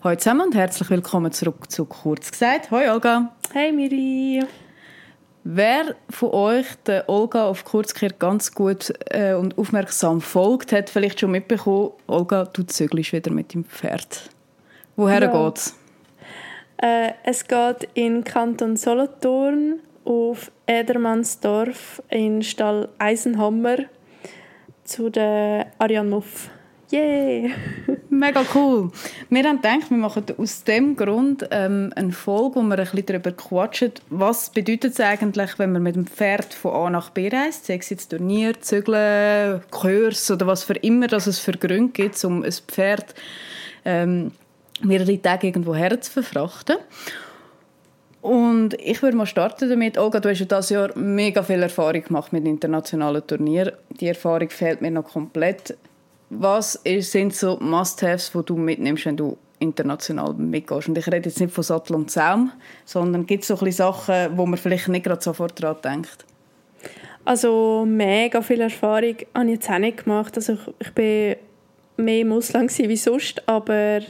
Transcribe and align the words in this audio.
Hallo 0.00 0.14
zusammen 0.14 0.42
und 0.42 0.54
herzlich 0.54 0.88
willkommen 0.90 1.32
zurück 1.32 1.72
zu 1.72 1.84
«Kurz 1.84 2.30
gesagt». 2.30 2.70
Hallo 2.70 2.92
Olga. 2.92 3.32
Hey 3.52 3.72
Miri. 3.72 4.46
Wer 5.42 5.96
von 6.08 6.30
euch 6.30 6.66
der 6.86 7.08
Olga 7.08 7.46
auf 7.46 7.64
Kurzkehr 7.64 8.10
ganz 8.10 8.54
gut 8.54 8.94
äh, 9.06 9.34
und 9.34 9.58
aufmerksam 9.58 10.20
folgt, 10.20 10.70
hat 10.70 10.88
vielleicht 10.88 11.18
schon 11.18 11.32
mitbekommen, 11.32 11.90
Olga, 12.06 12.44
du 12.44 12.62
zügelst 12.62 13.12
wieder 13.12 13.32
mit 13.32 13.52
dem 13.54 13.64
Pferd. 13.64 14.30
Woher 14.94 15.20
ja. 15.20 15.32
geht's? 15.32 15.74
Äh, 16.76 17.14
es 17.24 17.48
geht 17.48 17.88
in 17.94 18.22
Kanton 18.22 18.76
Solothurn 18.76 19.80
auf 20.04 20.52
Edermannsdorf 20.68 22.00
in 22.08 22.44
Stall 22.44 22.88
Eisenhammer 23.00 23.78
zu 24.84 25.10
der 25.10 25.72
Ariane 25.80 26.08
Muff. 26.08 26.50
Yay! 26.90 27.52
Mega 28.08 28.42
cool. 28.54 28.90
Wir 29.28 29.44
haben 29.44 29.56
gedacht, 29.56 29.90
wir 29.90 29.98
machen 29.98 30.24
aus 30.38 30.64
dem 30.64 30.96
Grund 30.96 31.46
ähm, 31.50 31.92
eine 31.94 32.12
Folge, 32.12 32.56
wo 32.56 32.62
wir 32.62 32.78
ein 32.78 32.84
bisschen 32.84 33.04
darüber 33.04 33.32
quatschen, 33.32 33.92
was 34.08 34.48
bedeutet 34.48 34.94
es 34.94 35.00
eigentlich, 35.00 35.58
wenn 35.58 35.72
man 35.72 35.82
mit 35.82 35.96
dem 35.96 36.06
Pferd 36.06 36.54
von 36.54 36.72
A 36.72 36.90
nach 36.90 37.10
B 37.10 37.28
reist, 37.28 37.66
sei 37.66 37.76
es 37.76 37.90
jetzt 37.90 38.08
Turnier, 38.08 38.58
Zügeln, 38.60 39.60
Kurs 39.70 40.30
oder 40.30 40.46
was 40.46 40.64
für 40.64 40.74
immer 40.74 41.08
dass 41.08 41.26
es 41.26 41.38
für 41.38 41.52
Gründe 41.52 41.92
gibt, 41.92 42.24
um 42.24 42.42
ein 42.42 42.52
Pferd 42.52 43.14
ähm, 43.84 44.32
mehrere 44.82 45.20
Tage 45.20 45.48
irgendwo 45.48 45.74
her 45.74 46.00
zu 46.00 46.10
verfrachten. 46.10 46.78
Und 48.22 48.74
ich 48.80 49.02
würde 49.02 49.16
mal 49.16 49.26
starten 49.26 49.68
damit. 49.68 49.98
Olga, 49.98 50.20
du 50.20 50.30
hast 50.30 50.40
ja 50.40 50.46
dieses 50.46 50.70
Jahr 50.70 50.96
mega 50.96 51.42
viel 51.42 51.62
Erfahrung 51.62 52.02
gemacht 52.02 52.32
mit 52.32 52.46
internationalen 52.46 53.26
Turnieren. 53.26 53.74
Die 54.00 54.08
Erfahrung 54.08 54.48
fehlt 54.50 54.80
mir 54.80 54.90
noch 54.90 55.04
komplett. 55.04 55.76
Was 56.30 56.74
sind 56.84 57.34
so 57.34 57.58
Must-Haves, 57.58 58.32
die 58.32 58.44
du 58.44 58.56
mitnimmst, 58.56 59.06
wenn 59.06 59.16
du 59.16 59.38
international 59.58 60.34
mitgehst? 60.34 60.88
Und 60.88 60.98
ich 60.98 61.06
rede 61.06 61.28
jetzt 61.28 61.40
nicht 61.40 61.54
von 61.54 61.64
Sattel 61.64 61.96
und 61.96 62.10
Zaum, 62.10 62.52
sondern 62.84 63.26
gibt 63.26 63.42
es 63.42 63.48
so 63.48 63.58
ein 63.58 63.72
Sachen, 63.72 64.36
wo 64.36 64.44
man 64.44 64.58
vielleicht 64.58 64.88
nicht 64.88 65.04
gerade 65.04 65.22
sofort 65.22 65.62
daran 65.62 65.76
denkt? 65.82 66.24
Also 67.24 67.84
mega 67.86 68.40
viel 68.40 68.60
Erfahrung 68.60 69.16
habe 69.34 69.46
ich 69.46 69.52
jetzt 69.52 69.70
auch 69.70 69.78
nicht 69.78 70.04
gemacht. 70.04 70.36
Also 70.36 70.54
ich, 70.54 70.60
ich 70.78 70.92
bin 70.92 71.36
mehr 71.96 72.20
im 72.20 72.32
Ausland 72.32 72.76
wie 72.78 72.96
sonst, 72.96 73.46
aber 73.46 74.00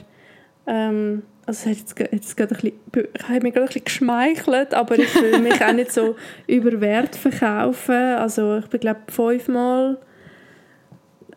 ähm, 0.67 1.23
also 1.47 1.71
jetzt, 1.71 1.99
jetzt 1.99 2.37
gerade 2.37 2.55
ein 2.55 2.61
bisschen, 2.93 3.09
ich 3.15 3.29
habe 3.29 3.41
mich 3.41 3.55
gerade 3.55 3.65
ein 3.65 3.67
bisschen 3.67 3.85
geschmeichelt, 3.85 4.75
aber 4.75 4.99
ich 4.99 5.15
will 5.15 5.39
mich 5.41 5.65
auch 5.65 5.73
nicht 5.73 5.93
so 5.93 6.15
über 6.47 6.81
Wert 6.81 7.17
verkaufen. 7.17 7.95
Also 7.95 8.59
ich 8.59 8.67
bin 8.67 8.81
glaube 8.81 9.01
fünfmal 9.09 9.99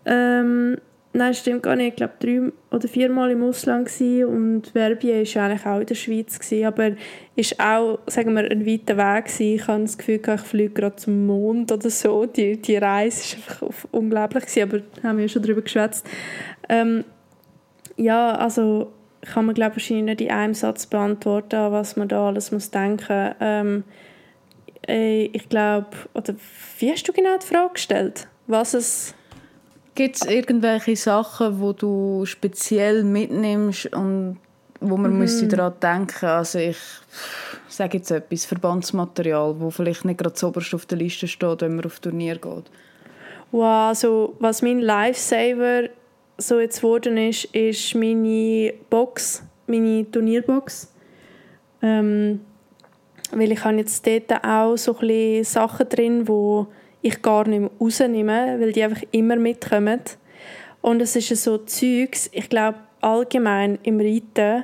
ähm, 0.06 0.78
nein, 1.14 1.34
stimmt 1.34 1.64
gar 1.64 1.76
nicht. 1.76 1.90
Ich 1.90 1.96
glaube, 1.96 2.14
drei 2.20 2.52
oder 2.76 2.88
viermal 2.88 3.32
im 3.32 3.44
Ausland 3.44 3.88
gewesen 3.88 4.26
und 4.26 4.68
Verbier 4.68 5.24
war 5.24 5.44
eigentlich 5.44 5.66
auch 5.66 5.80
in 5.80 5.86
der 5.86 5.96
Schweiz. 5.96 6.40
Gewesen, 6.40 6.66
aber 6.66 6.92
ist 7.36 7.60
auch, 7.60 8.00
sagen 8.08 8.34
wir, 8.34 8.50
ein 8.50 8.66
weiter 8.66 8.98
Weg 8.98 9.26
gewesen. 9.26 9.56
Ich 9.56 9.68
habe 9.68 9.82
das 9.82 9.98
Gefühl, 9.98 10.22
ich 10.26 10.42
fliege 10.42 10.74
gerade 10.74 10.96
zum 10.96 11.26
Mond 11.26 11.72
oder 11.72 11.90
so. 11.90 12.26
Die, 12.26 12.62
die 12.62 12.78
Reise 12.78 13.38
war 13.38 13.68
einfach 13.68 13.88
unglaublich, 13.92 14.46
gewesen, 14.46 14.64
aber 14.64 14.80
da 14.80 15.10
haben 15.10 15.18
wir 15.18 15.26
ja 15.26 15.30
schon 15.30 15.42
darüber 15.42 15.62
geschwätzt. 15.62 16.08
Ähm, 16.70 17.04
ja, 17.98 18.34
also 18.34 18.92
kann 19.22 19.46
man 19.46 19.54
glaube 19.54 19.76
wahrscheinlich 19.76 20.06
nicht 20.06 20.22
in 20.22 20.32
einem 20.32 20.54
Satz 20.54 20.88
beantworten, 20.88 21.72
was 21.72 21.96
man 21.96 22.08
da 22.08 22.28
alles 22.28 22.52
muss 22.52 22.72
denken. 22.72 23.36
Ähm, 23.40 23.84
äh, 24.88 25.26
ich 25.26 25.48
glaube, 25.50 25.90
oder 26.14 26.34
wie 26.80 26.92
hast 26.92 27.08
du 27.08 27.14
genau 27.14 27.38
die 27.38 27.46
Frage 27.46 27.74
gestellt? 27.74 28.28
Was 28.48 28.74
es 28.74 29.14
Gibt 29.96 30.16
es 30.16 30.22
irgendwelche 30.26 30.96
Sachen, 30.96 31.60
wo 31.60 31.74
du 31.74 32.26
speziell 32.26 33.04
mitnimmst 33.04 33.94
und 33.94 34.38
wo 34.80 34.98
man 34.98 35.14
mhm. 35.14 35.20
müsste 35.20 35.48
daran 35.48 35.74
denken 35.82 36.26
Also 36.26 36.60
ich 36.60 36.78
sage 37.68 37.98
jetzt 37.98 38.12
etwas, 38.12 38.46
Verbandsmaterial, 38.46 39.60
wo 39.60 39.70
vielleicht 39.70 40.06
nicht 40.06 40.20
gerade 40.20 40.46
oberst 40.46 40.74
auf 40.74 40.86
der 40.86 40.98
Liste 40.98 41.28
steht, 41.28 41.62
wenn 41.62 41.76
man 41.76 41.86
auf 41.86 42.00
Turnier 42.00 42.36
geht. 42.36 42.72
Wow, 43.52 43.90
also 43.90 44.36
was 44.40 44.62
mein 44.62 44.80
Lifesaver 44.80 45.90
so 46.38 46.60
jetzt 46.60 46.82
geworden 46.82 47.18
ist, 47.18 47.46
ist 47.54 47.94
meine 47.96 48.74
Box, 48.90 49.44
meine 49.68 50.10
Turnierbox. 50.10 50.92
Ähm, 51.82 52.42
weil 53.32 53.52
ich 53.52 53.64
habe 53.64 53.78
jetzt 53.78 54.06
dort 54.06 54.44
auch 54.44 54.76
so 54.78 54.98
ein 55.00 55.44
Sachen 55.44 55.88
drin, 55.90 56.26
die 56.26 56.66
ich 57.02 57.22
gar 57.22 57.48
nicht 57.48 57.62
mehr 57.62 57.72
rausnehme, 57.80 58.60
weil 58.60 58.72
die 58.72 58.84
einfach 58.84 59.02
immer 59.12 59.36
mitkommen. 59.36 60.02
Und 60.82 61.02
es 61.02 61.16
ist 61.16 61.44
so 61.44 61.58
Zeugs, 61.60 62.30
ich 62.32 62.50
glaube 62.50 62.78
allgemein 63.02 63.80
im 63.84 64.00
Reiten 64.00 64.64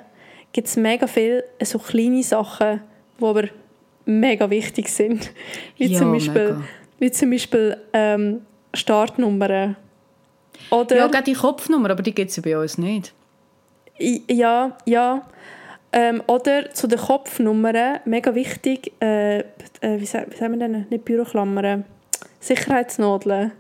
gibt 0.54 0.68
es 0.68 0.76
mega 0.76 1.08
viele 1.08 1.44
so 1.62 1.80
kleine 1.80 2.24
Sachen, 2.24 2.82
die 3.20 3.24
aber 3.24 3.44
mega 4.06 4.50
wichtig 4.50 4.90
sind. 4.90 5.32
Wie 5.78 5.88
ja, 5.88 6.00
zum 6.00 6.12
Beispiel, 6.14 6.58
wie 7.00 7.12
zum 7.12 7.30
Beispiel 7.30 7.78
ähm, 7.94 8.42
Startnummern. 8.74 9.76
Oder, 10.72 10.98
ja, 10.98 11.22
die 11.22 11.34
Kopfnummer, 11.34 11.92
aber 11.92 12.02
die 12.02 12.14
gibt 12.14 12.32
es 12.32 12.42
bei 12.42 12.58
uns 12.58 12.78
nicht. 12.78 13.14
Ja, 14.00 14.78
ja. 14.86 15.28
Ähm, 15.92 16.22
oder 16.28 16.72
zu 16.72 16.88
den 16.88 17.00
Kopfnummern, 17.00 18.00
mega 18.06 18.36
wichtig, 18.36 18.92
äh, 19.00 19.40
äh, 19.40 19.44
wie, 19.82 20.02
wie 20.02 20.06
sagen 20.06 20.36
wir 20.38 20.58
denn? 20.58 20.86
Nicht 20.90 21.06
Büroklammern. 21.06 21.86
Sicherheitsnadeln. 22.48 23.52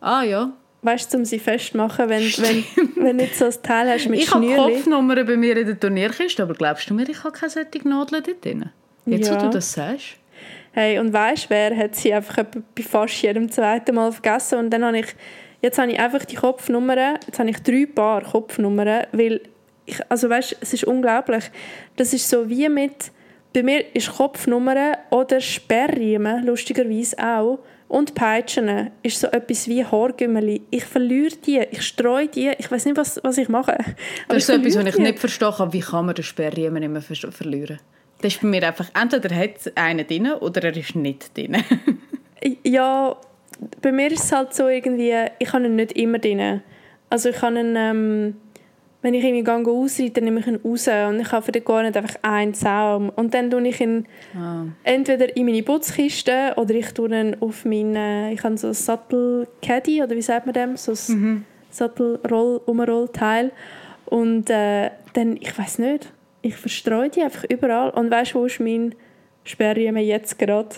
Ah 0.00 0.22
ja. 0.22 0.52
Weißt 0.82 1.12
du, 1.12 1.18
um 1.18 1.24
sie 1.26 1.38
festzumachen, 1.38 2.08
wenn, 2.08 2.22
wenn, 2.22 2.64
wenn 2.96 3.18
du 3.18 3.24
nicht 3.24 3.36
so 3.36 3.44
ein 3.44 3.54
Teil 3.62 3.90
hast 3.90 4.08
mit 4.08 4.20
Ich 4.20 4.32
habe 4.32 4.46
Kopfnummern 4.54 5.26
bei 5.26 5.36
mir 5.36 5.56
in 5.56 5.66
der 5.66 5.78
Turnierkiste, 5.78 6.42
aber 6.42 6.54
glaubst 6.54 6.88
du 6.88 6.94
mir, 6.94 7.08
ich 7.08 7.22
habe 7.22 7.32
keine 7.32 7.50
solche 7.50 7.86
Nadeln 7.86 8.22
dort 8.24 8.44
drin? 8.44 8.70
Jetzt, 9.04 9.28
ja. 9.28 9.36
wo 9.36 9.46
du 9.46 9.50
das 9.50 9.72
sagst. 9.72 10.16
Hey, 10.72 10.98
und 10.98 11.12
weißt 11.12 11.46
du, 11.46 11.50
wer 11.50 11.76
hat 11.76 11.96
sie 11.96 12.14
einfach 12.14 12.44
bei 12.44 12.82
fast 12.82 13.20
jedem 13.20 13.50
zweiten 13.50 13.94
Mal 13.94 14.12
vergessen 14.12 14.60
und 14.60 14.70
dann 14.70 14.84
habe 14.84 15.00
ich, 15.00 15.06
jetzt 15.60 15.78
habe 15.78 15.90
ich 15.90 15.98
einfach 15.98 16.24
die 16.24 16.36
Kopfnummern, 16.36 17.18
jetzt 17.26 17.38
habe 17.38 17.50
ich 17.50 17.58
drei 17.58 17.86
Paar 17.86 18.22
Kopfnummern, 18.22 19.06
weil 19.12 19.40
ich, 19.84 19.98
also 20.08 20.30
weißt, 20.30 20.56
es 20.60 20.72
ist 20.72 20.84
unglaublich, 20.84 21.50
das 21.96 22.12
ist 22.14 22.28
so 22.28 22.48
wie 22.48 22.68
mit 22.68 23.10
bei 23.52 23.62
mir 23.62 23.94
ist 23.94 24.16
Kopfnummer 24.16 24.98
oder 25.10 25.40
Sperrriemen, 25.40 26.46
lustigerweise 26.46 27.18
auch, 27.18 27.58
und 27.88 28.14
Peitschen 28.14 28.92
ist 29.02 29.18
so 29.18 29.26
etwas 29.26 29.66
wie 29.66 29.84
Haargümmeli. 29.84 30.62
Ich 30.70 30.84
verliere 30.84 31.34
die, 31.44 31.58
ich 31.72 31.82
streue 31.82 32.28
die, 32.28 32.52
ich 32.56 32.70
weiß 32.70 32.84
nicht, 32.84 32.96
was, 32.96 33.18
was 33.24 33.36
ich 33.36 33.48
mache. 33.48 33.72
Aber 33.72 33.86
das 34.28 34.36
ist 34.38 34.46
so 34.46 34.52
etwas, 34.52 34.76
was 34.76 34.86
ich 34.94 34.98
nicht 34.98 35.18
verstehe, 35.18 35.68
wie 35.72 35.80
kann 35.80 36.06
man 36.06 36.14
den 36.14 36.22
Sperrriemen 36.22 36.84
immer 36.84 37.00
ver 37.00 37.16
verlieren? 37.32 37.80
Das 38.22 38.34
ist 38.34 38.42
bei 38.42 38.48
mir 38.48 38.64
einfach, 38.64 38.86
entweder 38.94 39.34
hat 39.34 39.72
einer 39.74 40.04
drin 40.04 40.30
oder 40.30 40.62
er 40.62 40.76
ist 40.76 40.94
nicht 40.94 41.36
drin. 41.36 41.56
ja, 42.64 43.16
bei 43.82 43.90
mir 43.90 44.12
ist 44.12 44.24
es 44.24 44.32
halt 44.32 44.54
so 44.54 44.68
irgendwie, 44.68 45.12
ich 45.40 45.52
habe 45.52 45.64
ihn 45.64 45.74
nicht 45.74 45.92
immer 45.92 46.20
drin. 46.20 46.62
Also 47.08 47.30
ich 47.30 47.42
habe 47.42 47.58
ihn... 47.58 47.74
Ähm, 47.76 48.36
wenn 49.02 49.14
ich 49.14 49.24
irgendwie 49.24 49.44
gehe 49.44 49.72
ausreiten, 49.72 50.14
dann 50.14 50.24
nehme 50.24 50.40
ich 50.40 50.46
ihn 50.46 50.60
raus 50.62 50.88
und 50.88 51.20
ich 51.20 51.32
habe 51.32 51.44
für 51.44 51.52
den 51.52 51.64
gar 51.64 51.82
nicht 51.82 51.96
einfach 51.96 52.16
einen 52.22 52.52
Zaum. 52.52 53.08
Und 53.10 53.32
dann 53.32 53.50
tue 53.50 53.66
ich 53.66 53.80
ihn 53.80 54.06
ah. 54.36 54.64
entweder 54.84 55.34
in 55.36 55.46
meine 55.46 55.62
Putzkiste 55.62 56.52
oder 56.56 56.74
ich 56.74 56.92
tue 56.92 57.08
ihn 57.08 57.36
auf 57.40 57.64
meine, 57.64 58.32
ich 58.32 58.42
habe 58.42 58.58
so 58.58 58.68
ein 58.68 58.74
Sattelcaddy 58.74 60.02
oder 60.02 60.14
wie 60.14 60.22
sagt 60.22 60.46
man 60.46 60.52
dem, 60.52 60.76
so 60.76 60.92
ein 60.92 61.18
mhm. 61.18 61.44
Sattelroll-Umrollteil 61.70 63.52
und 64.06 64.50
äh, 64.50 64.90
dann, 65.14 65.36
ich 65.40 65.56
weiß 65.58 65.78
nicht, 65.78 66.12
ich 66.42 66.56
verstreue 66.56 67.08
die 67.08 67.22
einfach 67.22 67.44
überall 67.44 67.90
und 67.90 68.10
weißt 68.10 68.34
du, 68.34 68.40
wo 68.40 68.46
ist 68.46 68.60
mein 68.60 68.94
Sperrriemen 69.44 70.04
jetzt 70.04 70.38
gerade? 70.38 70.76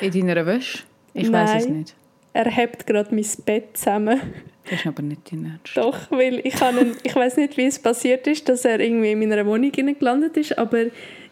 In 0.00 0.10
deiner 0.12 0.46
Wäsche? 0.46 0.84
Ich 1.14 1.30
weiß 1.30 1.62
es 1.62 1.68
nicht. 1.68 1.94
Er 2.32 2.50
hebt 2.50 2.86
gerade 2.86 3.14
mein 3.14 3.26
Bett 3.44 3.76
zusammen. 3.76 4.20
Das 4.64 4.80
ist 4.80 4.86
aber 4.86 5.02
nicht 5.02 5.32
dein 5.32 5.44
Ernst. 5.44 5.76
Doch, 5.76 6.10
weil 6.10 6.40
ich, 6.46 6.60
einen, 6.62 6.96
ich 7.02 7.14
weiß 7.14 7.36
nicht, 7.36 7.56
wie 7.56 7.66
es 7.66 7.78
passiert 7.78 8.26
ist, 8.26 8.48
dass 8.48 8.64
er 8.64 8.80
irgendwie 8.80 9.12
in 9.12 9.18
meiner 9.18 9.44
Wohnung 9.46 9.72
gelandet 9.72 10.36
ist, 10.36 10.56
aber 10.56 10.86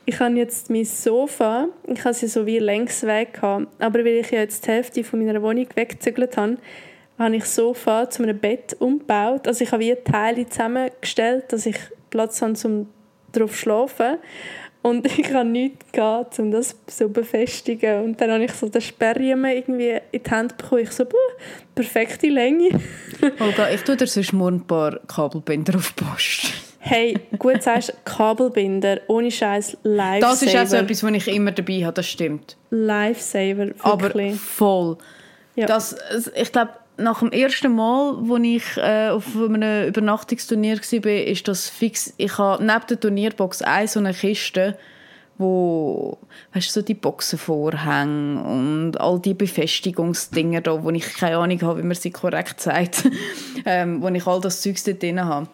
ich 0.05 0.19
habe 0.19 0.35
jetzt 0.35 0.71
mein 0.71 0.85
Sofa, 0.85 1.69
ich 1.87 2.00
habe 2.00 2.11
es 2.11 2.21
so 2.32 2.44
wie 2.47 2.59
längs 2.59 3.05
weg 3.05 3.35
gehabt, 3.35 3.69
aber 3.79 4.00
weil 4.00 4.17
ich 4.17 4.31
ja 4.31 4.41
jetzt 4.41 4.67
die 4.67 4.71
Hälfte 4.73 5.05
von 5.05 5.25
meiner 5.25 5.41
Wohnung 5.43 5.67
weggezügelt 5.75 6.37
habe, 6.37 6.56
habe 7.19 7.37
ich 7.37 7.43
das 7.43 7.55
Sofa 7.55 8.09
zu 8.09 8.23
einem 8.23 8.38
Bett 8.38 8.75
umgebaut. 8.81 9.47
Also 9.47 9.62
ich 9.62 9.73
habe 9.73 9.82
wie 9.82 9.94
Teile 9.94 10.49
zusammengestellt, 10.49 11.53
dass 11.53 11.67
ich 11.67 11.77
Platz 12.09 12.41
habe, 12.43 12.55
um 12.65 12.88
darauf 13.32 13.53
zu 13.53 13.59
schlafen. 13.59 14.19
Und 14.82 15.06
ich 15.19 15.32
habe 15.32 15.49
nichts 15.49 15.93
gehabt, 15.93 16.38
um 16.38 16.50
das 16.50 16.71
so 16.87 17.06
zu 17.06 17.09
befestigen. 17.09 18.05
Und 18.05 18.21
dann 18.21 18.31
habe 18.31 18.44
ich 18.44 18.53
so 18.53 18.69
den 18.69 18.81
Sperrriemen 18.81 19.50
irgendwie 19.50 19.99
in 20.12 20.23
die 20.23 20.31
Hand 20.31 20.56
bekommen. 20.56 20.82
Ich 20.82 20.93
so, 20.93 21.05
boah, 21.05 21.19
perfekte 21.75 22.29
Länge. 22.29 22.81
Olga, 23.41 23.71
ich 23.71 23.82
tue 23.82 23.97
dir 23.97 24.06
sonst 24.06 24.32
morgen 24.32 24.56
ein 24.56 24.67
paar 24.67 24.99
Kabelbinder 25.06 25.77
auf 25.77 25.93
die 25.93 26.05
Post. 26.05 26.53
Hey, 26.82 27.15
gut 27.38 27.62
sagst 27.62 27.93
Kabelbinder, 28.06 29.03
ohne 29.09 29.31
Scheiß, 29.31 29.77
Lifesaver. 29.82 30.21
Das 30.21 30.43
ist 30.43 30.56
auch 30.56 30.67
so 30.67 30.77
etwas, 30.77 31.03
was 31.03 31.12
ich 31.12 31.29
immer 31.29 31.53
dabei 31.53 31.85
habe, 31.85 31.93
das 31.93 32.09
stimmt. 32.09 32.56
Lifesaver, 32.71 33.67
wirklich. 33.67 34.32
Aber 34.32 34.38
voll. 34.38 34.97
Ja. 35.56 35.67
Das, 35.67 35.94
ich 36.35 36.50
glaube, 36.50 36.71
nach 37.00 37.20
dem 37.20 37.32
ersten 37.32 37.75
Mal, 37.75 38.17
wo 38.20 38.37
ich 38.37 38.76
äh, 38.76 39.08
auf 39.08 39.37
einem 39.37 39.88
Übernachtungsturnier 39.88 40.79
war, 40.79 41.12
ist 41.12 41.49
das 41.49 41.69
fix. 41.69 42.14
Ich 42.17 42.38
habe 42.38 42.64
neben 42.64 42.87
der 42.88 43.00
Turnierbox 43.00 43.62
eine 43.62 43.88
so 43.88 44.00
eine 44.00 44.14
Kiste, 44.14 44.79
wo 45.38 46.19
weißt 46.52 46.69
du, 46.69 46.81
so 46.81 46.82
die 46.82 46.94
Boxenvorhänge 46.94 48.43
und 48.43 49.00
all 49.00 49.19
die 49.20 49.35
Befestigungsdinger 49.35 50.61
da, 50.61 50.82
wo 50.82 50.91
ich 50.91 51.14
keine 51.14 51.38
Ahnung 51.38 51.61
habe, 51.62 51.82
wie 51.82 51.87
man 51.87 51.97
sie 51.97 52.11
korrekt 52.11 52.61
sagt, 52.61 53.08
ähm, 53.64 54.03
wo 54.03 54.08
ich 54.08 54.26
all 54.26 54.41
das 54.41 54.61
Zeugs 54.61 54.85
dort 54.85 55.03
drin 55.03 55.25
habe. 55.25 55.49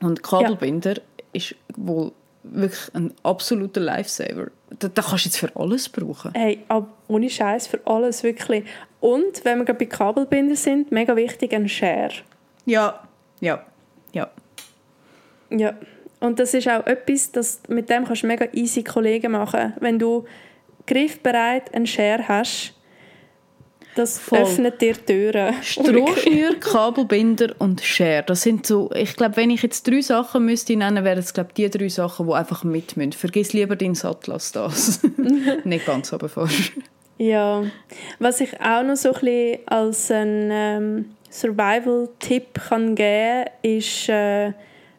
Und 0.00 0.22
Kabelbinder 0.22 0.94
ja. 0.94 1.02
ist 1.32 1.54
wohl 1.76 2.12
wirklich 2.44 2.94
ein 2.94 3.12
absoluter 3.24 3.80
Lifesaver. 3.80 4.48
Da, 4.78 4.88
da 4.88 5.02
kannst 5.02 5.24
du 5.24 5.28
jetzt 5.28 5.38
für 5.38 5.54
alles 5.56 5.88
brauchen. 5.88 6.32
Hey, 6.34 6.64
aber 6.68 6.88
ohne 7.08 7.30
Scheiß 7.30 7.66
für 7.66 7.80
alles 7.86 8.22
wirklich. 8.22 8.64
Und 9.00 9.44
wenn 9.44 9.58
wir 9.58 9.64
gerade 9.64 9.78
bei 9.78 9.86
Kabelbinder 9.86 10.56
sind, 10.56 10.92
mega 10.92 11.16
wichtig 11.16 11.54
ein 11.54 11.68
Share. 11.68 12.12
Ja, 12.66 13.02
ja, 13.40 13.64
ja. 14.12 14.28
Ja. 15.50 15.74
Und 16.20 16.38
das 16.38 16.52
ist 16.52 16.68
auch 16.68 16.84
etwas, 16.86 17.32
das, 17.32 17.60
mit 17.68 17.88
dem 17.88 18.04
kannst 18.04 18.22
du 18.22 18.26
mega 18.26 18.46
easy 18.52 18.82
Kollegen 18.82 19.32
machen. 19.32 19.74
Wenn 19.80 19.98
du 19.98 20.24
griffbereit 20.86 21.72
einen 21.74 21.86
Share 21.86 22.26
hast, 22.26 22.74
das 23.98 24.18
Voll. 24.18 24.38
öffnet 24.38 24.80
dir 24.80 24.94
Türen. 24.94 25.54
Strohschnür, 25.62 26.54
Kabelbinder 26.60 27.54
und 27.58 27.80
Share. 27.80 28.22
Das 28.24 28.42
sind 28.42 28.66
so, 28.66 28.90
ich 28.94 29.16
glaube, 29.16 29.36
wenn 29.36 29.50
ich 29.50 29.62
jetzt 29.62 29.86
drei 29.86 30.00
Sachen 30.00 30.44
müsste 30.44 30.76
nennen, 30.76 31.04
wären 31.04 31.18
es 31.18 31.34
glaube 31.34 31.50
die 31.56 31.68
drei 31.68 31.88
Sachen, 31.88 32.26
die 32.26 32.32
einfach 32.32 32.64
mit 32.64 32.96
müssen. 32.96 33.12
Vergiss 33.12 33.52
lieber 33.52 33.76
deinen 33.76 33.94
Sattel 33.94 34.32
als 34.32 34.52
das. 34.52 35.00
Nicht 35.64 35.86
ganz, 35.86 36.12
aber 36.12 36.28
fast. 36.28 36.72
Ja, 37.18 37.64
was 38.20 38.40
ich 38.40 38.60
auch 38.60 38.84
noch 38.84 38.96
so 38.96 39.12
ein 39.12 39.20
bisschen 39.20 39.58
als 39.66 40.10
ein 40.10 40.48
ähm, 40.52 41.04
Survival-Tipp 41.30 42.60
kann 42.68 42.94
geben, 42.94 43.46
ist 43.62 44.08
äh, 44.08 44.52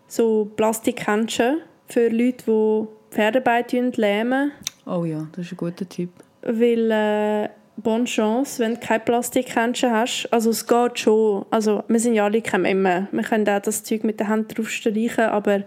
so 0.07 0.51
Plastikhändchen 0.57 1.59
für 1.87 2.09
Leute, 2.09 2.43
die 2.45 3.15
Pferdearbeit 3.15 3.71
lähmen. 3.71 4.51
Oh 4.85 5.05
ja, 5.05 5.27
das 5.31 5.45
ist 5.45 5.53
ein 5.53 5.57
guter 5.57 5.87
Tipp. 5.87 6.09
Weil 6.41 6.91
äh, 6.91 7.49
bonne 7.81 8.05
Chance, 8.05 8.63
wenn 8.63 8.75
du 8.75 8.79
keine 8.79 8.99
Plastikhändchen 9.01 9.91
hast. 9.91 10.27
Also 10.31 10.49
es 10.49 10.65
geht 10.65 10.99
schon. 10.99 11.45
Also 11.49 11.83
wir 11.87 11.99
sind 11.99 12.13
ja 12.13 12.25
alle 12.25 12.41
keine 12.41 12.63
Memme. 12.63 13.07
Wir 13.11 13.23
können 13.23 13.47
auch 13.47 13.61
das 13.61 13.83
Zeug 13.83 14.03
mit 14.03 14.19
der 14.19 14.27
Hand 14.27 14.57
drauf 14.57 14.69
streichen, 14.69 15.25
aber 15.25 15.63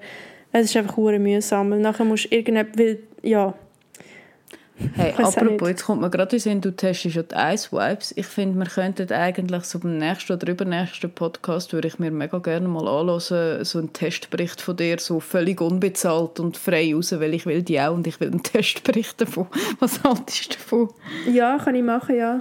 es 0.53 0.67
ist 0.67 0.77
einfach 0.77 0.97
mühsam. 0.97 1.81
Nachher 1.81 2.05
musst 2.05 2.27
du 2.27 2.37
irgendetwas, 2.37 2.97
ja, 3.23 3.55
Hey, 4.95 5.13
apropos, 5.17 5.69
jetzt 5.69 5.85
kommt 5.85 6.01
mir 6.01 6.11
gerade 6.11 6.37
in 6.37 6.41
Sinn, 6.41 6.61
du 6.61 6.75
testest 6.75 7.17
ja 7.17 7.23
die 7.23 7.35
Ice 7.35 7.73
Wipes. 7.73 8.13
Ich 8.17 8.27
finde, 8.27 8.59
wir 8.59 8.67
könnten 8.67 9.11
eigentlich 9.13 9.65
so 9.65 9.79
beim 9.79 9.99
nächsten 9.99 10.33
oder 10.33 10.49
übernächsten 10.49 11.11
Podcast, 11.11 11.73
würde 11.73 11.89
ich 11.89 11.99
mir 11.99 12.11
mega 12.11 12.39
gerne 12.39 12.69
mal 12.69 12.89
anhören, 12.89 13.65
so 13.65 13.79
einen 13.79 13.93
Testbericht 13.93 14.61
von 14.61 14.77
dir, 14.77 14.99
so 14.99 15.21
völlig 15.21 15.61
unbezahlt 15.61 16.41
und 16.41 16.57
frei 16.57 16.95
raus, 16.95 17.13
weil 17.13 17.35
ich 17.35 17.47
will 17.47 17.63
die 17.63 17.81
auch 17.81 17.95
und 17.95 18.07
ich 18.07 18.21
will 18.21 18.29
einen 18.29 18.43
Testbericht 18.43 19.21
davon. 19.21 19.47
Was 19.79 20.03
haltest 20.03 20.55
du 20.55 20.59
davon? 20.59 20.89
Ja, 21.33 21.59
kann 21.59 21.75
ich 21.75 21.83
machen, 21.83 22.17
ja. 22.17 22.41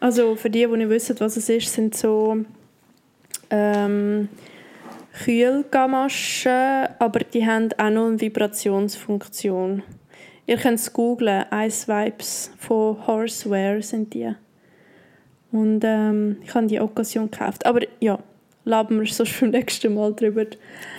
Also 0.00 0.36
für 0.36 0.50
die, 0.50 0.66
die 0.66 0.76
nicht 0.76 0.90
wissen, 0.90 1.16
was 1.18 1.36
es 1.36 1.48
ist, 1.48 1.72
sind 1.72 1.96
so 1.96 2.36
ähm, 3.48 4.28
Kühlgamaschen, 5.24 6.88
aber 6.98 7.20
die 7.20 7.46
haben 7.46 7.70
auch 7.78 7.90
noch 7.90 8.08
eine 8.08 8.20
Vibrationsfunktion. 8.20 9.82
Ihr 10.46 10.58
könnt 10.58 10.78
es 10.78 10.92
googlen, 10.92 11.44
Ice 11.52 11.88
Vibes 11.88 12.50
von 12.58 13.06
Horseware 13.06 13.82
sind 13.82 14.12
die. 14.12 14.34
Und 15.52 15.82
ähm, 15.84 16.38
ich 16.42 16.54
habe 16.54 16.66
die 16.66 16.80
Occasion 16.80 17.30
gekauft. 17.30 17.64
Aber 17.64 17.80
ja, 18.00 18.18
laben 18.64 19.00
wir 19.00 19.06
sonst 19.06 19.40
beim 19.40 19.50
nächsten 19.50 19.94
Mal 19.94 20.12
drüber. 20.12 20.44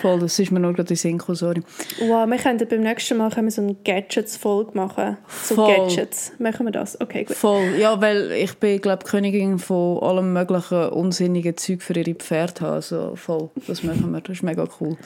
Voll, 0.01 0.19
das 0.19 0.39
ist 0.39 0.51
mir 0.51 0.59
nur 0.59 0.73
gerade 0.73 0.89
in 0.89 0.95
Sinn 0.95 1.21
sorry. 1.27 1.61
Wow, 1.99 2.27
wir 2.27 2.37
könnten 2.37 2.67
beim 2.67 2.81
nächsten 2.81 3.17
Mal 3.17 3.29
können 3.29 3.47
wir 3.47 3.51
so 3.51 3.61
eine 3.61 3.75
Gadgets-Folge 3.83 4.71
machen. 4.73 5.17
So 5.43 5.55
Voll. 5.55 5.75
Gadgets. 5.75 6.31
Machen 6.39 6.65
wir 6.65 6.71
das? 6.71 6.99
Okay, 6.99 7.25
gut. 7.25 7.35
Voll, 7.35 7.75
ja, 7.77 7.99
weil 8.01 8.31
ich 8.31 8.55
bin, 8.57 8.81
glaube 8.81 9.05
Königin 9.05 9.59
von 9.59 10.01
allem 10.01 10.33
möglichen 10.33 10.89
unsinnigen 10.89 11.57
Zeug 11.57 11.83
für 11.83 11.93
ihre 11.93 12.15
Pferde. 12.15 12.65
Also 12.67 13.15
voll, 13.15 13.49
das 13.67 13.83
machen 13.83 14.11
wir. 14.11 14.21
Das 14.21 14.37
ist 14.37 14.43
mega 14.43 14.67
cool. 14.79 14.97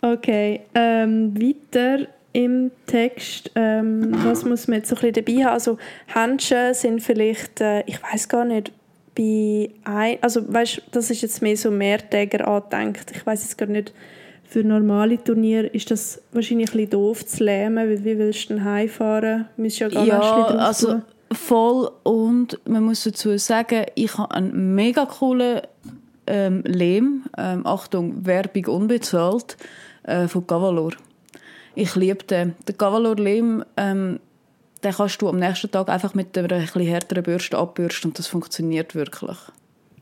Okay, 0.00 0.60
ähm, 0.74 1.34
weiter 1.36 2.06
im 2.32 2.70
Text. 2.86 3.50
Ähm, 3.54 4.14
was 4.24 4.44
muss 4.44 4.68
man 4.68 4.78
jetzt 4.78 4.88
so 4.88 4.96
ein 4.96 5.12
bisschen 5.12 5.24
dabei 5.24 5.44
haben? 5.44 5.54
Also 5.54 5.78
Händchen 6.06 6.74
sind 6.74 7.00
vielleicht, 7.00 7.60
äh, 7.60 7.82
ich 7.86 8.02
weiß 8.02 8.28
gar 8.28 8.44
nicht, 8.44 8.72
bei 9.16 9.70
ein, 9.84 10.18
also 10.20 10.42
weißt, 10.52 10.82
das 10.92 11.10
ist 11.10 11.22
jetzt 11.22 11.42
mehr 11.42 11.56
so 11.56 11.70
Mehrtäger 11.70 12.46
angedenkt. 12.46 13.10
Ich 13.14 13.26
weiß 13.26 13.42
jetzt 13.42 13.58
gar 13.58 13.66
nicht, 13.66 13.92
für 14.44 14.64
normale 14.64 15.22
Turniere 15.22 15.66
ist 15.66 15.90
das 15.90 16.22
wahrscheinlich 16.32 16.70
ein 16.70 16.72
bisschen 16.72 16.90
doof 16.90 17.26
zu 17.26 17.44
lähmen, 17.44 17.76
weil 17.76 18.04
wie 18.04 18.18
willst 18.18 18.48
du 18.48 18.54
denn 18.54 18.64
heimfahren? 18.64 19.46
Du 19.56 19.62
musst 19.62 19.78
ja 19.78 19.88
gar 19.88 20.06
ja, 20.06 20.20
also 20.20 21.02
voll 21.32 21.90
und 22.04 22.58
man 22.66 22.84
muss 22.84 23.04
dazu 23.04 23.36
sagen, 23.36 23.84
ich 23.94 24.16
habe 24.16 24.34
einen 24.34 24.74
mega 24.74 25.04
coolen 25.04 25.60
ähm, 26.26 26.62
Lehm, 26.64 27.24
ähm, 27.36 27.66
Achtung, 27.66 28.24
Werbung 28.24 28.66
unbezahlt, 28.66 29.56
äh, 30.04 30.28
von 30.28 30.46
Cavalor. 30.46 30.92
Ich 31.78 31.94
liebe 31.94 32.24
den. 32.24 32.56
Den 32.66 32.76
Cavalor 32.76 33.14
Lehm, 33.14 33.64
ähm, 33.76 34.18
den 34.82 34.92
kannst 34.92 35.22
du 35.22 35.28
am 35.28 35.38
nächsten 35.38 35.70
Tag 35.70 35.88
einfach 35.88 36.12
mit 36.12 36.36
einer 36.36 36.50
etwas 36.50 36.82
härteren 36.82 37.22
Bürste 37.22 37.56
abbürsten 37.56 38.10
und 38.10 38.18
das 38.18 38.26
funktioniert 38.26 38.96
wirklich. 38.96 39.36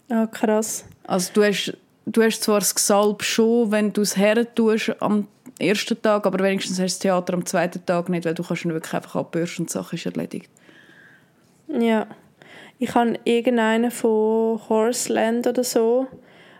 Ah, 0.08 0.26
krass. 0.26 0.87
Also 1.06 1.32
du 1.34 1.44
hast, 1.44 1.76
du 2.06 2.23
hast 2.23 2.43
zwar 2.43 2.61
das 2.61 2.75
Gesalb 2.75 3.23
schon, 3.23 3.73
wenn 3.73 3.93
du 3.93 4.00
es 4.00 4.17
her 4.17 4.55
tust 4.55 4.90
am 5.00 5.28
ersten 5.58 6.00
Tag, 6.00 6.25
aber 6.25 6.43
wenigstens 6.43 6.81
hast 6.81 6.94
du 6.94 6.96
das 6.96 6.99
Theater 7.00 7.34
am 7.34 7.44
zweiten 7.44 7.84
Tag 7.84 8.08
nicht, 8.08 8.25
weil 8.25 8.32
du 8.32 8.43
kannst 8.43 8.64
ihn 8.64 8.73
wirklich 8.73 8.94
einfach 8.94 9.17
abbürsten 9.17 9.64
und 9.64 9.69
die 9.69 9.75
Sache 9.75 9.96
ist 9.96 10.06
erledigt. 10.06 10.49
Ja. 11.69 12.06
Ich 12.78 12.94
habe 12.94 13.19
irgendeinen 13.25 13.90
von 13.90 14.62
Horseland 14.70 15.46
oder 15.46 15.62
so 15.62 16.06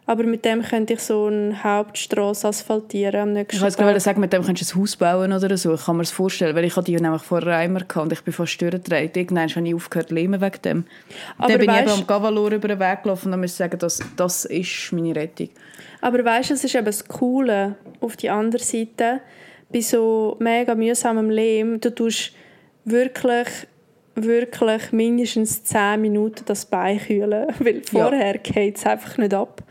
aber 0.09 0.23
mit 0.23 0.45
dem 0.45 0.63
könnte 0.63 0.95
ich 0.95 1.01
so 1.01 1.27
eine 1.27 1.65
Hauptstraße 1.65 2.47
asphaltieren 2.47 3.21
am 3.21 3.33
nächsten 3.33 3.57
Ich 3.57 3.63
wollte 3.63 3.77
gerade 3.77 3.99
sagen, 3.99 4.21
mit 4.21 4.33
dem 4.33 4.45
könntest 4.45 4.73
du 4.73 4.79
ein 4.79 4.83
Haus 4.83 4.97
bauen 4.97 5.33
oder 5.33 5.57
so. 5.57 5.75
Ich 5.75 5.85
kann 5.85 5.97
mir 5.97 6.05
das 6.05 6.13
vorstellen, 6.13 6.55
weil 6.55 6.65
ich 6.65 6.77
hatte 6.77 6.93
die 6.93 6.97
nämlich 6.97 7.23
vorher 7.23 7.65
immer 7.65 7.81
und 7.97 8.13
ich 8.13 8.23
bin 8.23 8.33
fast 8.33 8.61
durchgedreht. 8.63 9.17
Irgendwann 9.17 9.49
habe 9.49 9.67
ich 9.67 9.75
aufgehört 9.75 10.11
zu 10.11 10.15
leben 10.15 10.41
wegen 10.41 10.63
dem. 10.63 10.85
Aber 11.39 11.49
dann 11.49 11.59
bin 11.59 11.69
weißt, 11.69 11.87
ich 11.87 11.93
eben 11.93 12.01
am 12.03 12.07
Cavalor 12.07 12.53
über 12.53 12.69
den 12.69 12.79
Weg 12.79 13.03
gelaufen 13.03 13.27
und 13.27 13.31
dann 13.33 13.41
muss 13.41 13.51
ich 13.51 13.57
sagen, 13.57 13.79
das, 13.81 14.01
das 14.17 14.45
ist 14.45 14.93
meine 14.93 15.17
Rettung. 15.17 15.49
Aber 16.01 16.25
weißt 16.25 16.51
du, 16.51 16.55
es 16.55 16.63
ist 16.63 16.75
eben 16.77 16.85
das 16.85 17.07
Coole 17.09 17.75
auf 18.01 18.17
die 18.17 18.31
andere 18.31 18.63
Seite. 18.63 19.21
Bei 19.73 19.81
so 19.81 20.37
mega 20.39 20.77
mühsamem 20.77 21.31
Leben, 21.31 21.81
du 21.81 21.93
tust 21.93 22.33
wirklich 22.85 23.49
wirklich 24.17 24.93
mindestens 24.93 25.63
10 25.65 26.01
Minuten 26.01 26.45
das 26.47 26.65
Bein 26.65 26.99
kühlen, 26.99 27.49
weil 27.59 27.83
vorher 27.83 28.37
ja. 28.37 28.41
geht 28.41 28.79
es 28.79 28.87
einfach 28.87 29.19
nicht 29.19 29.35
ab. 29.35 29.63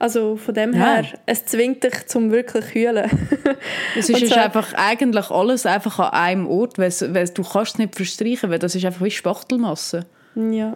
Also 0.00 0.36
von 0.36 0.54
dem 0.54 0.72
ja. 0.72 0.78
her, 0.78 1.04
es 1.26 1.44
zwingt 1.44 1.84
dich 1.84 2.06
zum 2.06 2.30
wirklich 2.30 2.72
kühlen. 2.72 3.10
es 3.98 4.08
ist, 4.08 4.22
ist 4.22 4.32
einfach 4.32 4.72
eigentlich 4.72 5.30
alles 5.30 5.66
einfach 5.66 5.98
an 5.98 6.12
einem 6.14 6.46
Ort, 6.48 6.78
weil, 6.78 6.90
weil 7.14 7.28
du 7.28 7.42
kannst 7.42 7.74
es 7.74 7.78
nicht 7.78 7.94
verstreichen, 7.94 8.50
weil 8.50 8.58
das 8.58 8.74
ist 8.74 8.86
einfach 8.86 9.04
wie 9.04 9.10
Spachtelmasse. 9.10 10.06
Ja. 10.34 10.74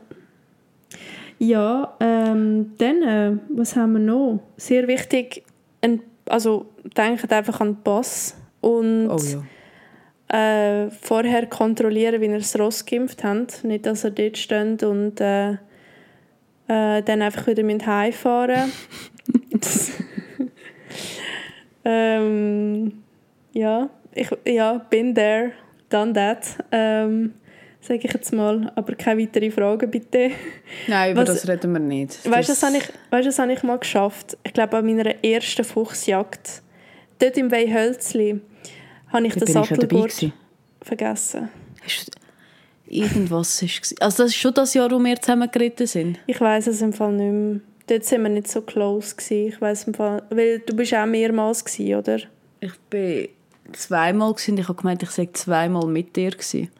Ja, 1.39 1.97
ähm, 2.01 2.73
dann, 2.77 3.03
äh, 3.03 3.33
was 3.49 3.77
haben 3.77 3.95
wir 3.95 4.01
noch? 4.01 4.41
Sehr 4.59 4.87
wichtig, 4.89 5.43
ein, 5.81 6.03
also 6.27 6.67
denkt 6.95 7.33
einfach 7.33 7.63
an 7.63 7.77
den 7.77 7.83
Pass 7.83 8.37
und 8.61 9.09
oh, 9.09 9.19
ja. 10.31 10.85
äh, 10.85 10.91
vorher 10.91 11.47
kontrollieren, 11.47 12.21
wie 12.21 12.27
ihr 12.27 12.39
das 12.39 12.59
Ross 12.59 12.85
geimpft 12.85 13.25
habt. 13.25 13.65
Nicht, 13.65 13.87
dass 13.87 14.05
er 14.05 14.11
dort 14.11 14.37
steht 14.37 14.83
und 14.83 15.19
äh, 15.23 15.57
äh, 16.69 17.03
dann 17.03 17.23
einfach 17.23 17.47
wieder 17.47 17.87
heimfahren 17.87 18.73
ähm, 21.85 23.03
ja, 23.53 23.89
ich 24.15 24.31
ja, 24.47 24.79
bin 24.91 25.15
there, 25.15 25.53
done 25.89 26.13
that. 26.13 26.47
Ähm, 26.73 27.35
sage 27.81 28.01
ich 28.05 28.13
jetzt 28.13 28.33
mal, 28.33 28.73
aber 28.75 28.95
keine 28.95 29.23
weiteren 29.23 29.53
Fragen 29.53 29.91
bitte. 29.91 30.31
Nein, 30.87 31.13
über 31.13 31.23
Was, 31.23 31.43
das 31.43 31.49
reden 31.49 31.73
wir 31.73 31.81
nicht. 31.81 32.29
Weißt 32.29 32.49
du, 32.49 32.53
das, 32.53 32.63
habe 32.63 32.77
ich, 32.79 32.85
weißt, 33.11 33.29
das 33.29 33.39
habe 33.39 33.53
ich 33.53 33.63
mal 33.63 33.79
geschafft. 33.79 34.37
Ich 34.43 34.53
glaube, 34.53 34.79
an 34.79 34.87
meiner 34.87 35.23
ersten 35.23 35.65
Fuchsjagd, 35.65 36.63
dort 37.19 37.37
im 37.37 37.51
Weihhölzli, 37.51 38.41
habe 39.09 39.27
ich 39.27 39.35
da 39.35 39.45
den 39.45 39.53
Sattelgurt 39.53 40.33
vergessen. 40.81 41.49
Hast 41.83 42.09
du 42.09 42.24
irgendwas 42.87 43.63
ist 43.63 44.01
Also 44.01 44.25
das 44.25 44.33
ist 44.33 44.37
schon 44.37 44.55
das 44.55 44.75
Jahr, 44.75 44.91
wo 44.91 44.99
wir 44.99 45.21
zusammen 45.21 45.51
geritten 45.51 45.87
sind? 45.87 46.19
Ich 46.27 46.41
weiß 46.41 46.67
es 46.67 46.83
im 46.83 46.93
Fall 46.93 47.13
nicht 47.13 47.33
mehr 47.33 47.61
dort 47.87 48.05
sind 48.05 48.23
wir 48.23 48.29
nicht 48.29 48.49
so 48.49 48.63
close 48.63 49.15
gewesen. 49.15 49.49
Ich 49.49 49.61
weiß 49.61 49.87
weil 50.31 50.61
du 50.61 50.77
bist 50.77 50.95
auch 50.95 51.07
mehrmals 51.07 51.65
gewesen, 51.65 51.95
oder? 51.97 52.19
Ich 52.61 52.75
bin 52.91 53.29
zweimal 53.73 54.33
gewesen. 54.33 54.59
Ich 54.59 54.69
habe 54.69 54.81
gemeint, 54.81 55.03
ich 55.03 55.11
sei 55.11 55.29
zweimal 55.33 55.87
mit 55.87 56.17
dir 56.17 56.31
gewesen. 56.31 56.71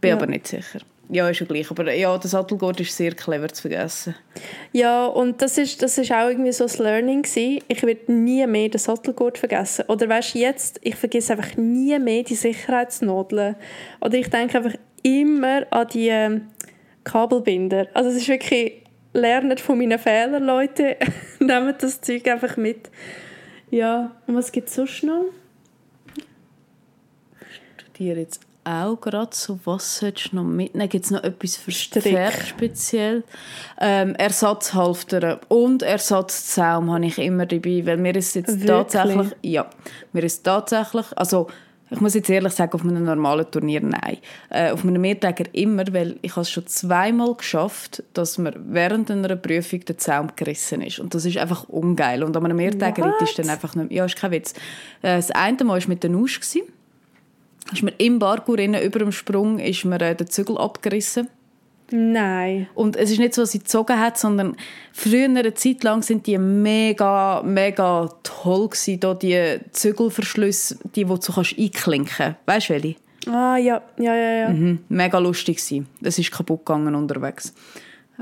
Bin 0.00 0.10
ja. 0.10 0.16
aber 0.16 0.26
nicht 0.26 0.46
sicher. 0.46 0.80
Ja, 1.10 1.28
ist 1.28 1.40
ja 1.40 1.46
gleich. 1.46 1.70
Aber 1.70 1.92
ja, 1.92 2.16
der 2.16 2.30
Sattelgurt 2.30 2.80
ist 2.80 2.96
sehr 2.96 3.12
clever 3.12 3.48
zu 3.48 3.62
vergessen. 3.62 4.14
Ja, 4.72 5.06
und 5.06 5.42
das 5.42 5.58
ist, 5.58 5.82
das 5.82 5.98
ist 5.98 6.12
auch 6.12 6.28
irgendwie 6.28 6.52
so 6.52 6.64
das 6.64 6.78
Learning 6.78 7.22
gewesen. 7.22 7.62
Ich 7.68 7.82
werde 7.82 8.12
nie 8.12 8.46
mehr 8.46 8.68
den 8.68 8.78
Sattelgurt 8.78 9.38
vergessen. 9.38 9.84
Oder 9.88 10.08
weißt 10.08 10.34
du, 10.34 10.38
jetzt, 10.38 10.80
ich 10.82 10.94
vergesse 10.94 11.32
einfach 11.32 11.56
nie 11.56 11.98
mehr 11.98 12.22
die 12.22 12.36
Sicherheitsnadeln. 12.36 13.56
Oder 14.00 14.14
ich 14.14 14.30
denke 14.30 14.58
einfach 14.58 14.74
immer 15.02 15.66
an 15.70 15.88
die 15.88 16.08
ähm, 16.08 16.48
Kabelbinder. 17.04 17.88
Also 17.92 18.10
es 18.10 18.16
ist 18.16 18.28
wirklich, 18.28 18.82
lernt 19.12 19.60
von 19.60 19.78
meinen 19.78 19.98
Fehlern, 19.98 20.44
Leute. 20.44 20.96
Nehmt 21.40 21.82
das 21.82 22.00
Zeug 22.00 22.26
einfach 22.28 22.56
mit. 22.56 22.90
Ja, 23.70 24.16
und 24.26 24.36
was 24.36 24.52
gibt 24.52 24.68
es 24.68 24.74
sonst 24.74 25.02
noch? 25.02 25.24
Ich 27.40 27.82
studiere 27.82 28.20
jetzt 28.20 28.49
auch 28.64 28.96
gerade 29.00 29.30
so, 29.32 29.58
was 29.64 29.98
solltest 29.98 30.32
du 30.32 30.36
noch 30.36 30.44
mitnehmen? 30.44 30.88
Gibt 30.88 31.04
es 31.04 31.10
noch 31.10 31.22
etwas 31.22 31.56
für 31.56 31.70
Strick. 31.70 32.32
Speziell? 32.46 33.24
Ähm, 33.80 34.14
Ersatzhalfter 34.16 35.40
und 35.48 35.82
Ersatzzaum 35.82 36.92
habe 36.92 37.06
ich 37.06 37.18
immer 37.18 37.46
dabei, 37.46 37.82
weil 37.86 37.96
mir 37.96 38.14
ist 38.16 38.34
jetzt 38.34 38.48
Wirklich? 38.48 38.66
tatsächlich, 38.66 39.28
ja, 39.42 39.68
mir 40.12 40.22
ist 40.22 40.44
tatsächlich, 40.44 41.06
also 41.16 41.48
ich 41.92 42.00
muss 42.00 42.14
jetzt 42.14 42.30
ehrlich 42.30 42.52
sagen, 42.52 42.72
auf 42.72 42.82
einem 42.82 43.04
normalen 43.04 43.50
Turnier 43.50 43.80
nein. 43.80 44.18
Äh, 44.48 44.70
auf 44.70 44.84
einem 44.84 45.00
Mehrtäger 45.00 45.44
immer, 45.52 45.84
weil 45.92 46.18
ich 46.22 46.32
habe 46.32 46.42
es 46.42 46.50
schon 46.50 46.66
zweimal 46.66 47.34
geschafft, 47.34 48.04
dass 48.14 48.38
mir 48.38 48.54
während 48.56 49.10
einer 49.10 49.34
Prüfung 49.34 49.84
der 49.84 49.98
Zaum 49.98 50.28
gerissen 50.36 50.82
ist. 50.82 51.00
Und 51.00 51.14
das 51.14 51.24
ist 51.24 51.38
einfach 51.38 51.68
ungeil. 51.68 52.22
Und 52.22 52.36
an 52.36 52.44
einem 52.44 52.58
Mehrtäger 52.58 53.12
ist 53.20 53.38
dann 53.40 53.48
einfach 53.48 53.74
nicht, 53.74 53.90
ja, 53.90 54.04
ist 54.04 54.16
kein 54.16 54.30
Witz. 54.30 54.52
Äh, 55.02 55.16
das 55.16 55.32
eine 55.32 55.64
Mal 55.64 55.80
war 55.80 55.88
mit 55.88 56.04
der 56.04 56.10
Nusch. 56.10 56.38
gewesen 56.38 56.62
ist 57.72 57.82
mir 57.82 57.92
im 57.98 58.18
Parkour 58.18 58.58
innen, 58.58 58.82
über 58.82 58.98
dem 58.98 59.12
Sprung 59.12 59.58
ist 59.58 59.84
mir 59.84 60.00
äh, 60.00 60.14
der 60.14 60.26
Zügel 60.26 60.58
abgerissen. 60.58 61.28
Nein. 61.92 62.68
Und 62.74 62.96
es 62.96 63.10
ist 63.10 63.18
nicht 63.18 63.34
so, 63.34 63.42
dass 63.42 63.52
sie 63.52 63.58
gezogen 63.58 63.98
hat, 63.98 64.16
sondern 64.16 64.56
früher 64.92 65.24
eine 65.24 65.54
Zeit 65.54 65.82
lang 65.82 66.02
sind 66.02 66.26
die 66.26 66.38
mega, 66.38 67.42
mega 67.44 68.08
toll 68.22 68.68
gewesen, 68.68 69.00
da 69.00 69.14
die 69.14 69.58
Zügelverschlüsse, 69.72 70.78
die, 70.94 71.04
die 71.04 71.06
du 71.06 71.32
kannst 71.32 71.58
einklinken. 71.58 72.36
Weißt 72.46 72.68
du, 72.68 72.74
welche? 72.74 72.96
Ah, 73.26 73.56
ja, 73.56 73.82
ja, 73.98 74.14
ja, 74.14 74.32
ja. 74.32 74.48
Mhm. 74.50 74.80
Mega 74.88 75.18
lustig 75.18 75.56
gewesen. 75.56 75.86
Es 76.00 76.18
ist 76.18 76.30
kaputt 76.30 76.64
gegangen 76.64 76.94
unterwegs. 76.94 77.52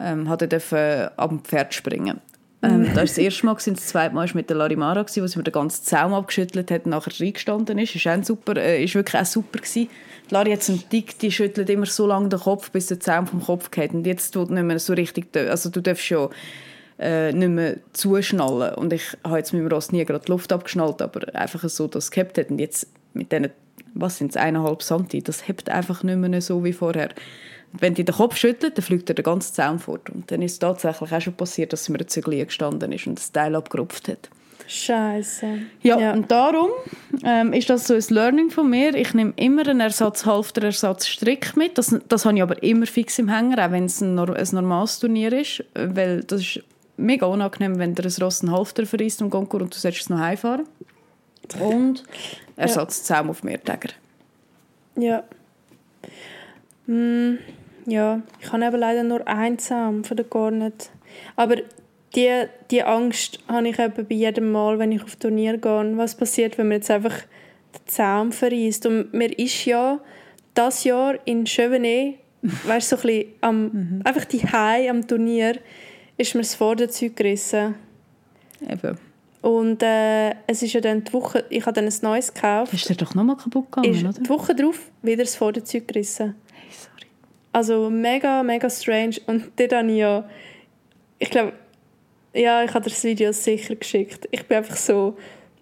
Ähm, 0.01 0.29
hatte 0.29 0.49
dürfen 0.49 1.09
am 1.17 1.41
Pferd 1.41 1.75
springen. 1.75 2.21
Ähm, 2.61 2.85
das 2.87 2.95
war 2.95 3.03
das 3.03 3.19
erste 3.19 3.47
Mal, 3.47 3.55
gewesen. 3.55 3.75
das 3.75 3.87
zweite 3.87 4.15
Mal 4.15 4.27
war 4.27 4.37
mit 4.37 4.51
der 4.51 4.57
Larimara, 4.57 5.03
gewesen, 5.03 5.23
wo 5.23 5.27
sie 5.27 5.39
mir 5.39 5.45
den 5.45 5.53
ganzen 5.53 5.85
Zaum 5.85 6.13
abgeschüttelt 6.13 6.71
hat 6.71 6.85
und 6.85 6.91
nachher 6.91 7.13
reingestanden 7.21 7.79
ist. 7.79 7.95
Ist, 7.95 8.07
auch 8.07 8.13
ein 8.13 8.25
super, 8.25 8.57
äh, 8.57 8.83
ist 8.83 8.95
wirklich 8.95 9.21
auch 9.21 9.27
super 9.27 9.59
gewesen. 9.59 9.89
Die 10.29 10.35
Lari 10.35 10.51
hat 10.53 10.63
so 10.63 10.73
einen 10.73 10.89
Tick, 10.89 11.19
die 11.19 11.31
schüttelt 11.31 11.71
immer 11.71 11.87
so 11.87 12.07
lange 12.07 12.29
den 12.29 12.41
Kopf, 12.41 12.71
bis 12.71 12.87
der 12.87 13.01
Zaum 13.01 13.27
vom 13.27 13.43
Kopf 13.43 13.71
geht. 13.71 13.95
Und 13.95 14.07
jetzt 14.07 14.33
tut 14.33 14.51
nicht 14.51 14.63
mehr 14.65 14.79
so 14.79 14.93
richtig, 14.93 15.35
also 15.37 15.71
du 15.71 15.81
darfst 15.81 16.05
schon 16.05 16.31
äh, 16.99 17.33
nicht 17.33 17.49
mehr 17.49 17.77
zuschnallen. 17.93 18.75
Und 18.75 18.93
ich 18.93 19.17
habe 19.25 19.39
jetzt 19.39 19.53
mit 19.53 19.63
dem 19.63 19.69
Ross 19.69 19.93
nie 19.93 20.05
gerade 20.05 20.25
die 20.25 20.33
Luft 20.33 20.53
abgeschnallt, 20.53 21.01
aber 21.01 21.35
einfach 21.35 21.67
so, 21.69 21.87
dass 21.87 22.05
es 22.05 22.11
gehabt 22.11 22.39
hat. 22.39 22.51
Und 22.51 22.59
jetzt 22.59 22.89
mit 23.15 23.31
diesen, 23.31 23.51
was 23.95 24.19
sind 24.19 24.33
es, 24.33 24.37
eineinhalb 24.37 24.83
Santi, 24.83 25.23
das 25.23 25.47
hebt 25.47 25.71
einfach 25.71 26.03
nicht 26.03 26.19
mehr 26.19 26.43
so 26.43 26.65
wie 26.65 26.73
vorher. 26.73 27.11
Wenn 27.73 27.95
die 27.95 28.05
den 28.05 28.15
Kopf 28.15 28.37
schüttelt, 28.37 28.79
dann 28.79 28.85
fliegt 28.85 29.09
er 29.11 29.15
den 29.15 29.23
ganzen 29.25 29.55
Zaun 29.55 29.79
fort. 29.79 30.09
Und 30.11 30.31
dann 30.31 30.41
ist 30.43 30.53
es 30.53 30.59
tatsächlich 30.59 31.13
auch 31.13 31.21
schon 31.21 31.35
passiert, 31.35 31.73
dass 31.73 31.89
mir 31.89 31.99
ein 31.99 32.09
Zügel 32.09 32.45
gestanden 32.45 32.93
ist 32.93 33.07
und 33.07 33.19
das 33.19 33.31
Teil 33.31 33.55
abgerupft 33.55 34.09
hat. 34.09 34.31
Scheiße. 34.67 35.61
Ja, 35.83 35.99
Ja. 35.99 36.13
und 36.13 36.31
darum 36.31 36.69
ähm, 37.25 37.53
ist 37.55 37.71
das 37.71 37.87
so 37.87 37.95
ein 37.95 38.05
Learning 38.11 38.51
von 38.51 38.69
mir. 38.69 38.95
Ich 38.95 39.15
nehme 39.15 39.33
immer 39.37 39.67
einen 39.67 39.81
Ersatzhalfter, 39.81 40.63
Ersatzstrick 40.65 41.57
mit. 41.57 41.79
Das, 41.79 41.95
das 42.09 42.25
habe 42.27 42.37
ich 42.37 42.43
aber 42.43 42.63
immer 42.63 42.85
fix 42.87 43.19
im 43.19 43.29
Hänger, 43.29 43.67
auch 43.67 43.71
wenn 43.71 43.87
es 43.87 44.01
ein, 44.03 44.19
ein 44.19 44.49
normales 44.53 44.99
Turnier 44.99 45.33
ist. 45.33 45.65
Weil 45.75 46.23
das 46.25 46.41
ist 46.43 46.61
mega 46.99 47.27
unangenehm, 47.27 47.79
wenn 47.79 47.95
dir 47.95 48.05
ein 48.05 48.13
Ross 48.23 48.43
einen 48.43 48.53
Halfter 48.53 48.85
verreist 48.85 49.23
am 49.23 49.31
Konkurs 49.31 49.63
und 49.63 49.75
du 49.75 49.79
sollst 49.79 50.01
es 50.03 50.11
noch 50.11 50.19
heimfahren. 50.19 50.67
Und 51.61 52.05
Ersatzzaum 52.57 53.31
auf 53.31 53.43
Mehrtäger. 53.43 53.91
Ja. 54.97 55.23
Hm, 56.87 57.39
ja, 57.89 58.23
ich 58.41 58.53
habe 58.53 58.65
eben 58.65 58.77
leider 58.77 59.03
nur 59.03 59.27
einen 59.27 59.59
Zaum 59.59 60.05
von 60.05 60.17
der 60.17 60.27
Garnet. 60.27 60.91
Aber 61.37 61.57
die, 62.15 62.45
die 62.71 62.83
Angst 62.83 63.39
habe 63.49 63.69
ich 63.69 63.79
eben 63.79 64.07
bei 64.07 64.15
jedem 64.15 64.53
Mal, 64.53 64.79
wenn 64.79 64.93
ich 64.93 65.03
auf 65.03 65.17
Turnier 65.17 65.59
gehe. 65.59 65.97
Was 65.97 66.15
passiert, 66.15 66.59
wenn 66.59 66.69
man 66.69 66.79
jetzt 66.79 66.91
einfach 66.91 67.17
den 67.17 67.87
Zaum 67.87 68.33
verreist? 68.33 68.87
Und 68.87 69.13
mir 69.15 69.37
ist 69.39 69.65
ja 69.65 70.01
das 70.55 70.85
Jahr 70.85 71.19
in 71.25 71.47
Chevenet, 71.47 72.17
weißt 72.43 72.93
du, 72.93 72.97
so 72.97 73.03
ein 73.03 73.07
bisschen 73.09 73.35
am, 73.41 74.03
einfach 74.05 74.25
die 74.27 74.43
High 74.47 74.91
am 74.91 75.07
Turnier, 75.07 75.59
ist 76.17 76.35
mir 76.35 76.43
das 76.43 76.55
Vorderzeug 76.55 77.17
gerissen. 77.17 77.75
Eben. 78.69 78.99
Und 79.41 79.83
äh, 79.83 80.31
es 80.47 80.63
ist 80.63 80.73
ja 80.73 80.81
dann 80.81 81.05
die 81.05 81.13
Woche, 81.13 81.45
ich 81.49 81.65
habe 81.65 81.73
dann 81.73 81.87
ein 81.87 81.95
neues 82.03 82.35
gekauft. 82.35 82.75
Ist 82.75 82.89
dir 82.89 82.97
doch 82.97 83.15
nochmal 83.15 83.37
kaputt 83.37 83.71
gegangen, 83.71 83.95
ist 83.95 84.03
oder? 84.03 84.13
die 84.13 84.29
Woche 84.29 84.55
drauf 84.55 84.91
wieder 85.03 85.23
das 85.23 85.37
Vorderzeug 85.37 85.87
gerissen. 85.87 86.35
Also 87.59 87.91
mega, 87.91 88.45
mega 88.45 88.71
strange. 88.71 89.17
Und 89.27 89.51
dort 89.57 89.73
habe 89.73 89.91
ich 89.91 89.97
ja, 89.97 90.29
ich 91.19 91.29
glaube, 91.29 91.55
ja, 92.33 92.63
ich 92.63 92.73
habe 92.73 92.85
dir 92.85 92.91
das 92.91 93.03
Video 93.03 93.33
sicher 93.33 93.75
geschickt. 93.75 94.29
Ich 94.31 94.47
bin 94.47 94.59
einfach 94.59 94.77
so, 94.77 95.17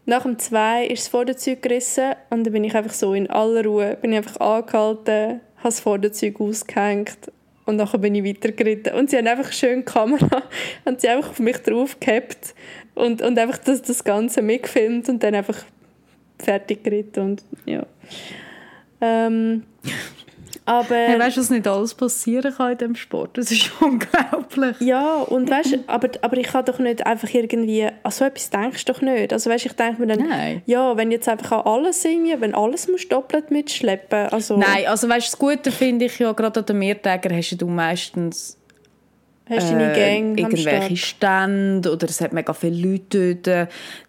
nach 0.05 0.25
dem 0.25 0.39
2 0.39 0.89
ist 0.89 1.05
das 1.05 1.09
Vorderzeug 1.09 1.63
gerissen 1.63 2.13
und 2.29 2.45
dann 2.45 2.53
bin 2.53 2.65
ich 2.65 2.75
einfach 2.75 2.93
so 2.93 3.15
in 3.15 3.31
aller 3.31 3.65
Ruhe, 3.65 3.97
bin 3.97 4.13
ich 4.13 4.19
einfach 4.19 4.39
angehalten, 4.41 5.41
habe 5.57 5.65
das 5.65 5.81
Vorderzeug 5.81 6.39
ausgehängt 6.39 7.33
und 7.65 7.77
nachher 7.77 7.97
bin 7.97 8.15
ich 8.15 8.25
weitergeritten. 8.25 8.93
Und 8.93 9.09
sie 9.09 9.17
haben 9.17 9.27
einfach 9.27 9.51
schön 9.51 9.79
die 9.79 9.85
Kamera, 9.87 10.43
haben 10.85 10.99
sie 10.99 11.09
einfach 11.09 11.31
auf 11.31 11.39
mich 11.39 11.57
drauf 11.63 11.99
gehabt 11.99 12.55
und, 12.95 13.23
und 13.23 13.39
einfach 13.39 13.57
das, 13.57 13.81
das 13.81 14.05
Ganze 14.05 14.43
mitgefilmt 14.43 15.09
und 15.09 15.23
dann 15.23 15.35
einfach 15.35 15.65
fertig 16.39 16.85
geritten 16.85 17.21
und 17.21 17.45
ja. 17.65 17.87
Ähm, 19.01 19.63
aber 20.67 20.95
Hey, 20.95 21.19
weißt 21.19 21.37
du, 21.37 21.41
was 21.41 21.51
nicht 21.51 21.67
alles 21.67 21.95
passieren 21.95 22.53
kann 22.55 22.73
in 22.73 22.79
diesem 22.79 22.95
Sport? 22.97 23.39
Das 23.39 23.51
ist 23.51 23.71
unglaublich. 23.81 24.77
Ja, 24.81 25.23
und 25.23 25.49
weißt 25.49 25.79
aber, 25.87 26.09
aber 26.21 26.37
ich 26.37 26.49
kann 26.49 26.65
doch 26.65 26.79
nicht 26.79 27.07
einfach 27.07 27.33
irgendwie, 27.33 27.85
an 27.85 28.11
so 28.11 28.25
etwas 28.25 28.51
denkst 28.51 28.85
du 28.85 28.93
doch 28.93 29.01
nicht. 29.01 29.33
Also 29.33 29.49
weißt, 29.49 29.65
ich 29.65 29.73
denke 29.73 30.05
mir 30.05 30.17
dann, 30.17 30.29
Nein. 30.29 30.63
ja, 30.67 30.97
wenn 30.97 31.11
jetzt 31.11 31.29
einfach 31.29 31.53
an 31.53 31.73
alles 31.73 32.03
singen, 32.03 32.41
wenn 32.41 32.55
alles 32.55 32.89
musst 32.89 33.05
du 33.05 33.17
doppelt 33.17 33.51
mitschleppen, 33.51 34.29
also 34.29 34.57
Nein, 34.57 34.87
also 34.87 35.09
weißt 35.09 35.29
du, 35.29 35.31
das 35.31 35.39
Gute 35.39 35.73
finde 35.73 36.07
ich 36.07 36.19
ja, 36.19 36.33
gerade 36.33 36.61
an 36.61 36.67
den 36.67 36.79
Mehrtägern 36.79 37.37
hast 37.37 37.57
du 37.57 37.67
meistens 37.69 38.59
hast 39.49 39.71
deine 39.71 39.93
äh, 39.93 39.97
Gang 39.97 40.31
am 40.33 40.39
irgendwelche. 40.39 40.97
Stände 40.97 41.93
oder 41.93 42.09
es 42.09 42.21
hat 42.21 42.33
mega 42.33 42.53
viele 42.53 42.91
Leute 42.91 43.37
dort. 43.37 43.69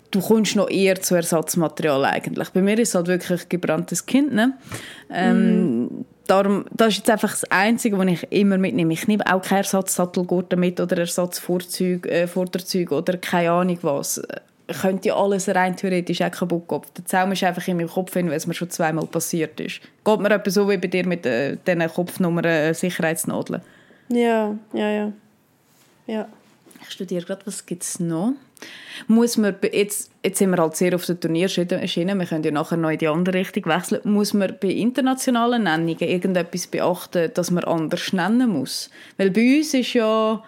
Du 0.10 0.22
kommst 0.22 0.56
noch 0.56 0.70
eher 0.70 1.00
zu 1.02 1.16
Ersatzmaterial 1.16 2.06
eigentlich. 2.06 2.50
Bei 2.50 2.62
mir 2.62 2.80
ist 2.80 2.90
es 2.90 2.96
halt 2.96 3.08
wirklich 3.08 3.42
ein 3.42 3.50
gebranntes 3.50 4.06
Kind. 4.06 4.34
Ne? 4.34 4.54
Ähm, 5.12 6.06
darum, 6.28 6.66
das 6.72 6.90
ist 6.90 6.98
jetzt 6.98 7.10
einfach 7.10 7.32
das 7.32 7.44
Einzige, 7.46 7.98
was 7.98 8.08
ich 8.08 8.32
immer 8.32 8.58
mitnehme. 8.58 8.94
Ich 8.94 9.08
nehme 9.08 9.26
auch 9.32 9.42
keine 9.42 9.60
Ersatzsattelgurte 9.60 10.56
mit 10.56 10.80
oder 10.80 10.98
Ersatzvorzeug, 10.98 12.06
äh, 12.06 12.28
oder 12.36 13.18
keine 13.18 13.52
Ahnung 13.52 13.80
was. 13.82 14.22
Ich 14.70 14.78
könnte 14.80 15.08
ja 15.10 15.16
alles 15.16 15.48
rein 15.48 15.78
theoretisch 15.78 16.22
auch 16.22 16.32
kaputt 16.32 16.68
gehen. 16.68 16.82
Der 16.98 17.06
Zaum 17.06 17.32
ist 17.32 17.44
einfach 17.44 17.66
in 17.68 17.78
meinem 17.78 17.90
Kopf, 17.90 18.14
hin, 18.14 18.28
weil 18.28 18.36
es 18.36 18.48
mir 18.48 18.54
schon 18.54 18.70
zweimal 18.70 19.06
passiert 19.08 19.60
ist. 19.60 19.80
Geht 20.04 20.20
mir 20.20 20.30
etwa 20.30 20.52
so 20.52 20.70
wie 20.70 20.78
bei 20.78 20.88
dir 20.88 21.08
mit 21.08 21.26
äh, 21.26 21.58
diesen 21.66 21.88
Kopfnummern 21.88 22.44
äh, 22.44 22.74
Sicherheitsnadeln. 22.74 23.62
Ja, 24.10 24.56
ja, 24.74 24.90
ja. 24.90 25.14
Ja. 26.06 26.28
Ich 26.82 26.92
studiere 26.92 27.26
gerade, 27.26 27.46
was 27.46 27.66
gibt 27.66 27.84
es 27.84 28.00
noch? 28.00 28.34
Muss 29.08 29.38
man, 29.38 29.56
jetzt, 29.72 30.12
jetzt 30.24 30.40
sind 30.40 30.50
wir 30.50 30.58
halt 30.58 30.76
sehr 30.76 30.96
auf 30.96 31.06
der 31.06 31.20
Turnierschiene, 31.20 31.80
wir 32.16 32.26
können 32.26 32.44
ja 32.44 32.52
nachher 32.52 32.78
noch 32.78 32.90
in 32.90 32.98
die 32.98 33.08
andere 33.08 33.38
Richtung 33.38 33.66
wechseln. 33.66 34.02
Muss 34.04 34.34
man 34.34 34.56
bei 34.60 34.70
internationalen 34.70 35.64
Nennungen 35.64 36.00
irgendetwas 36.00 36.68
beachten, 36.68 37.32
dass 37.34 37.52
man 37.52 37.64
anders 37.64 38.12
nennen 38.14 38.50
muss? 38.50 38.90
Weil 39.18 39.32
bei 39.32 39.58
uns 39.58 39.74
ist 39.74 39.94
ja, 39.94 40.44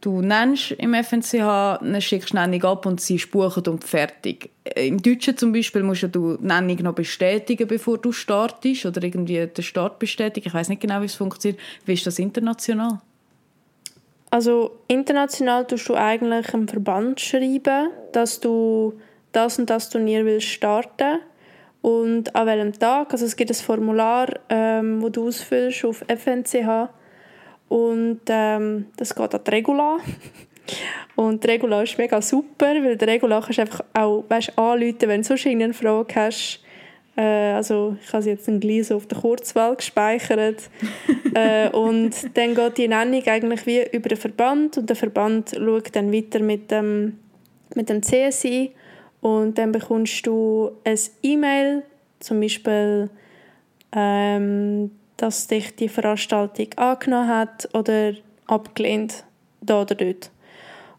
du 0.00 0.20
nennst 0.20 0.72
im 0.72 0.94
FNCH, 0.94 1.78
dann 1.80 2.00
schickst 2.00 2.30
die 2.30 2.36
Nennung 2.36 2.64
ab 2.64 2.86
und 2.86 3.00
sie 3.00 3.16
buchen 3.18 3.66
und 3.66 3.84
fertig. 3.84 4.50
Im 4.74 5.00
Deutschen 5.00 5.36
zum 5.36 5.52
Beispiel 5.52 5.82
musst 5.82 6.02
du 6.02 6.36
die 6.36 6.46
Nennung 6.46 6.82
noch 6.82 6.94
bestätigen, 6.94 7.68
bevor 7.68 7.98
du 7.98 8.12
startest 8.12 8.84
oder 8.84 9.02
irgendwie 9.02 9.46
den 9.46 9.64
Start 9.64 9.98
bestätigen. 9.98 10.48
Ich 10.48 10.54
weiß 10.54 10.68
nicht 10.68 10.82
genau, 10.82 11.00
wie 11.00 11.06
es 11.06 11.14
funktioniert. 11.14 11.60
Wie 11.84 11.94
ist 11.94 12.06
das 12.06 12.18
international? 12.18 13.00
Also 14.30 14.78
international 14.88 15.66
tust 15.66 15.88
du 15.88 15.94
eigentlich 15.94 16.52
einem 16.52 16.68
Verband 16.68 17.20
schreiben, 17.20 17.90
dass 18.12 18.40
du 18.40 18.94
das 19.32 19.58
und 19.58 19.70
das 19.70 19.88
Turnier 19.88 20.24
willst 20.24 20.48
starten 20.48 21.20
und 21.82 22.34
an 22.34 22.46
welchem 22.46 22.72
Tag. 22.72 23.12
Also 23.12 23.24
es 23.24 23.36
gibt 23.36 23.50
ein 23.50 23.54
Formular, 23.54 24.28
ähm, 24.48 25.00
wo 25.00 25.08
du 25.08 25.28
ausfüllst 25.28 25.84
auf 25.84 26.04
FNCH 26.08 26.88
und 27.68 28.20
ähm, 28.28 28.86
das 28.96 29.14
geht 29.14 29.34
an 29.34 29.40
die 29.44 29.50
Regula. 29.50 29.98
Und 31.14 31.44
die 31.44 31.48
Regula 31.48 31.82
ist 31.82 31.96
mega 31.96 32.20
super, 32.20 32.66
weil 32.66 32.96
die 32.96 33.04
Regula 33.04 33.40
kannst 33.40 33.58
du 33.58 33.62
einfach 33.62 33.84
auch 33.94 34.24
weißt, 34.28 34.58
anrufen, 34.58 35.08
wenn 35.08 35.22
du 35.22 35.28
sonst 35.28 35.46
irgendeine 35.46 35.72
Frage 35.72 36.14
hast. 36.14 36.60
Äh, 37.16 37.52
also 37.52 37.96
ich 38.02 38.12
habe 38.12 38.22
sie 38.22 38.30
jetzt 38.30 38.48
ein 38.48 38.60
Gleis 38.60 38.92
auf 38.92 39.06
der 39.06 39.18
Kurzwahl 39.18 39.76
gespeichert. 39.76 40.70
äh, 41.34 41.68
und 41.70 42.36
dann 42.36 42.54
geht 42.54 42.78
die 42.78 42.88
Nennung 42.88 43.22
eigentlich 43.26 43.66
wie 43.66 43.82
über 43.90 44.08
den 44.08 44.18
Verband 44.18 44.78
und 44.78 44.88
der 44.88 44.96
Verband 44.96 45.52
schaut 45.56 45.94
dann 45.96 46.12
weiter 46.12 46.40
mit 46.40 46.70
dem, 46.70 47.18
mit 47.74 47.88
dem 47.88 48.02
CSI 48.02 48.72
und 49.20 49.58
dann 49.58 49.72
bekommst 49.72 50.26
du 50.26 50.70
ein 50.84 50.98
E-Mail, 51.22 51.82
zum 52.20 52.40
Beispiel, 52.40 53.10
ähm, 53.92 54.90
dass 55.16 55.46
dich 55.46 55.74
die 55.74 55.88
Veranstaltung 55.88 56.68
angenommen 56.76 57.28
hat 57.28 57.68
oder 57.72 58.12
abgelehnt, 58.46 59.24
da 59.60 59.82
oder 59.82 59.94
dort. 59.94 60.30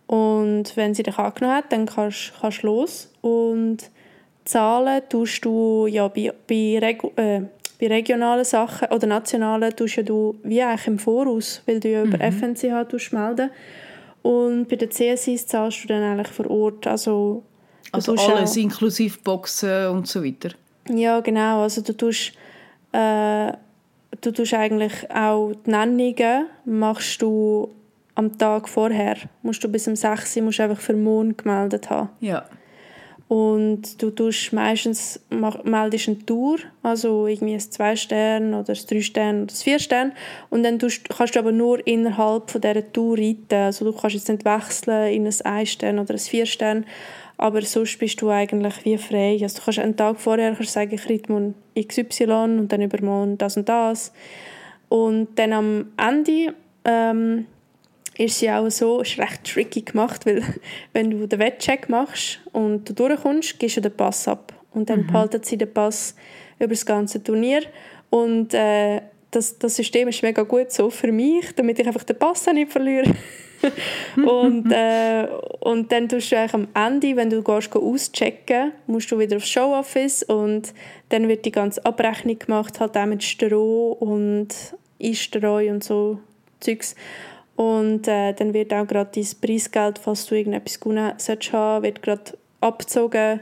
Und 0.07 0.75
wenn 0.75 0.93
sie 0.93 1.03
dich 1.03 1.17
angenommen 1.17 1.57
hat, 1.57 1.71
dann 1.71 1.86
kannst 1.86 2.33
du 2.41 2.67
los 2.67 3.13
und 3.21 3.91
zahlen 4.48 5.01
tust 5.10 5.46
du 5.46 5.88
ja 5.88 6.08
bei, 6.08 6.34
bei, 6.48 6.80
Regu 6.82 7.12
äh, 7.16 7.42
bei 7.80 7.88
regionalen 7.88 8.46
Sachen 8.46 8.88
oder 8.89 9.08
nationalen 9.08 9.75
tust 9.75 9.98
ja 9.98 10.04
du 10.04 10.36
wie 10.44 10.62
eigentlich 10.62 10.88
im 10.88 11.00
Voraus, 11.00 11.62
weil 11.66 11.80
du 11.80 11.89
ja 11.89 12.04
über 12.04 12.18
mhm. 12.18 12.32
FNCH 12.32 12.89
tust 12.89 13.13
melden 13.13 13.50
und 14.24 14.68
bei 14.68 14.75
den 14.75 14.89
CSIs 14.89 15.48
zahlst 15.48 15.84
du 15.84 15.88
dann 15.88 16.04
eigentlich 16.04 16.30
vor 16.30 16.50
Ort, 16.50 16.88
also 16.88 17.44
also 17.92 18.16
alles 18.16 18.51
auch, 18.51 18.58
inklusive 18.58 19.18
Boxen 19.24 19.88
und 19.88 20.08
so 20.08 20.24
weiter. 20.24 20.50
Ja 20.89 21.20
genau, 21.20 21.62
also 21.62 21.82
du 21.82 21.94
tust 21.94 22.34
äh, 22.92 23.51
du 24.22 24.32
tust 24.32 24.54
eigentlich 24.54 25.10
auch 25.13 25.54
die 25.66 25.70
Nennungen 25.70 26.48
machst 26.66 27.22
du 27.22 27.70
am 28.16 28.38
Tag 28.38 28.68
vorher. 28.68 29.16
Musst 29.44 29.63
du 29.63 29.70
bis 29.70 29.88
um 29.88 29.96
6 29.96 30.38
Uhr 30.38 30.44
musst 30.44 30.60
einfach 30.60 30.80
für 30.80 30.94
den 30.94 31.04
Mond 31.04 31.38
gemeldet 31.38 31.89
haben. 31.89 32.10
Ja. 32.20 32.46
Und 33.27 34.01
du 34.01 34.10
tust 34.10 34.53
meistens 34.53 35.19
meldest 35.63 36.07
eine 36.07 36.25
Tour, 36.25 36.60
also 36.81 37.27
irgendwie 37.27 37.55
ein 37.55 37.60
2 37.60 37.96
Stern 37.98 38.53
oder 38.53 38.74
ein 38.74 38.79
3 38.89 39.01
Stern 39.01 39.43
oder 39.43 39.51
ein 39.51 39.57
4 39.57 39.79
Stern. 39.79 40.13
Und 40.50 40.63
dann 40.63 40.79
tust, 40.79 41.10
kannst 41.10 41.36
du 41.36 41.39
aber 41.39 41.51
nur 41.51 41.86
innerhalb 41.86 42.50
von 42.50 42.62
dieser 42.62 42.89
Tour 42.93 43.17
reiten. 43.17 43.53
Also 43.53 43.84
du 43.84 43.91
kannst 43.91 44.15
jetzt 44.15 44.29
nicht 44.29 44.46
wechseln 44.46 45.13
in 45.13 45.27
ein 45.27 45.41
1 45.43 45.69
Stern 45.69 46.00
oder 46.00 46.13
ein 46.13 46.19
4 46.19 46.46
Stern. 46.46 46.86
Aber 47.36 47.62
sonst 47.62 48.00
bist 48.00 48.22
du 48.22 48.29
eigentlich 48.29 48.86
wie 48.86 48.98
frei. 48.98 49.38
Also 49.41 49.57
du 49.57 49.65
kannst 49.65 49.79
einen 49.79 49.98
Tag 49.98 50.19
vorher 50.19 50.55
kannst 50.55 50.72
sagen, 50.72 50.96
ich 50.96 51.10
reite 51.10 51.31
morgen 51.31 51.55
XY 51.77 52.24
und 52.60 52.69
dann 52.69 52.81
übermorgen 52.81 53.38
das 53.38 53.57
und 53.57 53.67
das. 53.67 54.13
Und 54.88 55.38
dann 55.38 55.51
am 55.51 55.91
Ende 55.98 56.53
ähm, 56.86 57.46
ist 58.17 58.39
sie 58.39 58.50
auch 58.50 58.69
so, 58.69 59.01
ist 59.01 59.19
recht 59.19 59.43
tricky 59.43 59.81
gemacht, 59.81 60.25
weil 60.25 60.43
wenn 60.93 61.12
du 61.12 61.27
den 61.27 61.39
Wettcheck 61.39 61.89
machst 61.89 62.39
und 62.51 62.89
du 62.89 62.93
durchkommst, 62.93 63.59
gehst 63.59 63.77
du 63.77 63.81
den 63.81 63.95
Pass 63.95 64.27
ab. 64.27 64.53
Und 64.74 64.89
dann 64.89 65.01
mhm. 65.01 65.07
behalten 65.07 65.43
sie 65.43 65.57
den 65.57 65.74
Pass 65.74 66.15
über 66.59 66.69
das 66.69 66.86
ganze 66.86 67.24
Turnier. 67.24 67.63
Und 68.09 68.53
äh, 68.53 69.01
das, 69.31 69.57
das 69.59 69.75
System 69.75 70.07
ist 70.07 70.24
mega 70.24 70.43
gut 70.43 70.71
so 70.71 70.89
für 70.89 71.12
mich, 71.12 71.53
damit 71.55 71.79
ich 71.79 71.88
einfach 71.88 72.03
den 72.03 72.17
Pass 72.17 72.45
nicht 72.47 72.71
verliere. 72.71 73.13
und, 74.15 74.71
äh, 74.71 75.27
und 75.59 75.91
dann 75.91 76.07
tust 76.07 76.31
du 76.31 76.38
am 76.53 76.67
Ende, 76.74 77.15
wenn 77.15 77.29
du 77.29 77.41
gehst, 77.41 77.75
auschecken 77.75 78.71
musst 78.88 79.12
du 79.12 79.19
wieder 79.19 79.38
aufs 79.38 79.50
Showoffice 79.50 80.24
und 80.24 80.74
dann 81.09 81.27
wird 81.27 81.45
die 81.45 81.51
ganze 81.51 81.83
Abrechnung 81.86 82.39
gemacht, 82.39 82.79
halt 82.79 82.97
auch 82.97 83.05
mit 83.05 83.24
Stroh 83.24 83.91
und 83.93 84.50
Einstreu 85.01 85.69
und 85.69 85.83
so 85.83 86.19
Zeugs. 86.59 86.95
Und 87.58 88.08
äh, 88.08 88.34
dann 88.34 88.54
wird 88.54 88.72
auch 88.72 88.86
gerade 88.86 89.10
dein 89.14 89.28
Preisgeld, 89.42 89.98
falls 89.98 90.28
du 90.28 90.36
irgendetwas 90.36 90.80
gewonnen 90.80 91.14
solltest 91.18 91.52
haben, 91.54 91.84
wird 91.84 92.04
gerade 92.04 92.38
abgezogen 92.62 93.42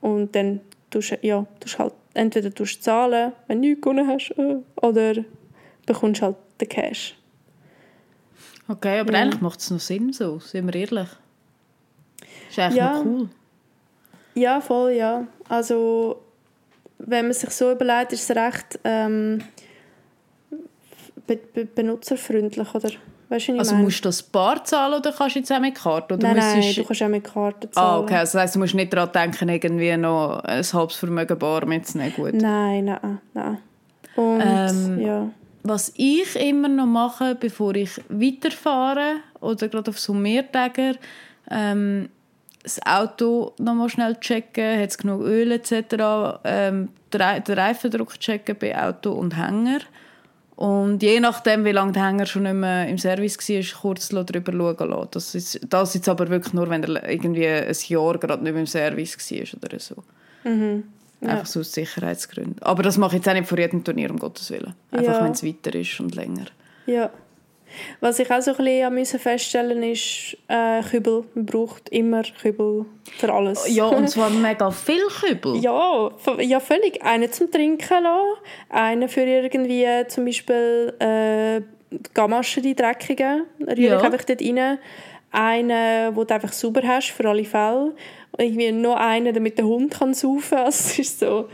und 0.00 0.34
dann 0.34 0.60
tust 0.88 1.12
du, 1.12 1.18
ja, 1.20 1.44
tust 1.60 1.78
halt 1.78 1.92
entweder 2.14 2.52
tust 2.52 2.82
zahlen, 2.82 3.32
wenn 3.46 3.60
du 3.60 3.68
nichts 3.68 3.82
gewonnen 3.82 4.08
hast, 4.08 4.30
äh, 4.38 4.56
oder 4.80 5.24
bekommst 5.84 6.22
halt 6.22 6.36
den 6.58 6.68
Cash. 6.70 7.16
Okay, 8.66 9.00
aber 9.00 9.12
ja. 9.12 9.20
eigentlich 9.20 9.42
macht 9.42 9.60
es 9.60 9.70
noch 9.70 9.80
Sinn 9.80 10.12
so, 10.12 10.38
sind 10.38 10.72
wir 10.72 10.80
ehrlich. 10.80 11.08
Ist 12.48 12.58
eigentlich 12.58 12.76
ja. 12.76 12.94
noch 12.94 13.04
cool. 13.04 13.28
Ja, 14.34 14.60
voll, 14.62 14.92
ja. 14.92 15.26
Also, 15.48 16.22
wenn 16.98 17.26
man 17.26 17.34
sich 17.34 17.50
so 17.50 17.72
überlegt, 17.72 18.14
ist 18.14 18.30
es 18.30 18.36
recht 18.36 18.78
ähm, 18.84 19.42
be 21.26 21.36
be 21.36 21.66
benutzerfreundlich, 21.66 22.74
oder? 22.74 22.90
Weißt 23.30 23.46
du, 23.46 23.58
also 23.58 23.74
meine? 23.74 23.84
musst 23.84 24.04
du 24.04 24.08
das 24.08 24.24
Bar 24.24 24.64
zahlen 24.64 24.94
oder 24.94 25.12
kannst 25.12 25.36
du 25.36 25.38
jetzt 25.38 25.52
auch 25.52 25.60
mit 25.60 25.76
Karte? 25.76 26.14
Oder 26.14 26.34
nein, 26.34 26.60
nein, 26.60 26.74
du 26.74 26.82
kannst 26.82 27.00
auch 27.00 27.08
mit 27.08 27.22
Karte 27.22 27.68
ah, 27.68 27.72
zahlen. 27.72 27.88
Ah, 27.88 27.98
okay. 28.00 28.16
Also 28.16 28.32
das 28.32 28.42
heisst, 28.42 28.54
du 28.56 28.58
musst 28.58 28.74
nicht 28.74 28.92
daran 28.92 29.12
denken, 29.12 29.48
irgendwie 29.48 29.96
noch 29.96 30.40
ein 30.40 30.64
halbes 30.64 30.96
Vermögen 30.96 31.38
Bar 31.38 31.64
mitzunehmen. 31.64 32.12
Gut. 32.12 32.34
Nein, 32.34 32.86
nein, 32.86 33.20
nein. 33.32 33.58
Und, 34.16 34.42
ähm, 34.44 35.00
ja. 35.00 35.30
Was 35.62 35.92
ich 35.96 36.34
immer 36.34 36.66
noch 36.66 36.86
mache, 36.86 37.36
bevor 37.36 37.76
ich 37.76 38.00
weiterfahre 38.08 39.18
oder 39.40 39.68
gerade 39.68 39.90
auf 39.90 40.00
so 40.00 40.12
Mehrtäger, 40.12 40.94
ähm, 41.48 42.08
das 42.64 42.84
Auto 42.84 43.52
noch 43.58 43.74
mal 43.74 43.88
schnell 43.88 44.16
checken, 44.16 44.80
hat 44.80 44.90
es 44.90 44.98
genug 44.98 45.22
Öl 45.22 45.52
etc., 45.52 46.40
ähm, 46.42 46.88
den 47.12 47.58
Reifendruck 47.58 48.18
checken 48.18 48.56
bei 48.58 48.76
Auto 48.76 49.12
und 49.12 49.36
Hänger 49.36 49.78
und 50.60 51.02
je 51.02 51.20
nachdem, 51.20 51.64
wie 51.64 51.72
lange 51.72 51.92
der 51.92 52.06
Hänger 52.06 52.26
schon 52.26 52.42
nicht 52.42 52.52
mehr 52.52 52.86
im 52.86 52.98
Service 52.98 53.38
war, 53.38 53.80
kurz 53.80 54.10
darüber 54.10 54.52
schauen 54.52 54.90
lassen. 54.90 55.08
Das 55.12 55.34
ist, 55.34 55.58
das 55.66 55.94
ist 55.94 56.06
aber 56.06 56.28
wirklich 56.28 56.52
nur, 56.52 56.68
wenn 56.68 56.84
er 56.84 57.08
irgendwie 57.08 57.48
ein 57.48 57.74
Jahr 57.88 58.18
gerade 58.18 58.42
nicht 58.42 58.52
mehr 58.52 58.60
im 58.60 58.66
Service 58.66 59.16
war 59.16 59.64
oder 59.64 59.78
so. 59.80 59.94
Mhm. 60.44 60.84
Ja. 61.22 61.28
Einfach 61.28 61.46
so 61.46 61.60
aus 61.60 61.72
Sicherheitsgründen. 61.72 62.56
Aber 62.60 62.82
das 62.82 62.98
mache 62.98 63.16
ich 63.16 63.22
jetzt 63.22 63.28
auch 63.30 63.32
nicht 63.32 63.48
vor 63.48 63.58
jedem 63.58 63.82
Turnier, 63.82 64.10
um 64.10 64.18
Gottes 64.18 64.50
Willen. 64.50 64.74
Einfach, 64.90 65.14
ja. 65.14 65.24
wenn 65.24 65.32
es 65.32 65.42
weiter 65.42 65.74
ist 65.74 65.98
und 65.98 66.14
länger. 66.14 66.44
Ja. 66.84 67.08
Was 68.00 68.18
ich 68.18 68.30
auch 68.30 68.40
so 68.40 68.54
ein 68.56 68.94
bisschen 68.94 69.20
feststellen 69.20 69.82
ist 69.82 70.36
äh, 70.48 70.82
Kübel. 70.82 71.24
Man 71.34 71.46
braucht 71.46 71.88
immer 71.90 72.22
Kübel 72.22 72.86
für 73.18 73.32
alles. 73.32 73.74
Ja, 73.74 73.86
und 73.86 74.08
zwar 74.10 74.30
mega 74.30 74.70
viel 74.70 75.02
Kübel. 75.20 75.56
ja, 75.56 76.10
ja, 76.38 76.60
völlig. 76.60 77.02
Einen 77.02 77.32
zum 77.32 77.50
Trinken 77.50 78.02
lassen, 78.02 78.40
einen 78.68 79.08
für 79.08 79.22
irgendwie 79.24 79.86
zum 80.08 80.24
Beispiel 80.24 80.94
äh, 80.98 81.60
Gamaschen, 82.14 82.62
die 82.62 82.74
dreckigen, 82.74 83.46
rühre 83.60 83.80
ja. 83.80 83.98
ich 83.98 84.04
einfach 84.04 84.24
dort 84.24 84.42
rein. 84.42 84.78
Einen, 85.32 86.14
den 86.14 86.26
du 86.26 86.34
einfach 86.34 86.52
sauber 86.52 86.82
hast, 86.84 87.10
für 87.10 87.28
alle 87.28 87.44
Fälle 87.44 87.94
irgendwie 88.38 88.72
noch 88.72 88.96
einen, 88.96 89.34
damit 89.34 89.58
der 89.58 89.66
Hund 89.66 89.92
kann 89.92 90.14
saufen 90.14 90.50
kann. 90.50 90.64
Also 90.64 91.00
ist 91.00 91.20
so, 91.20 91.48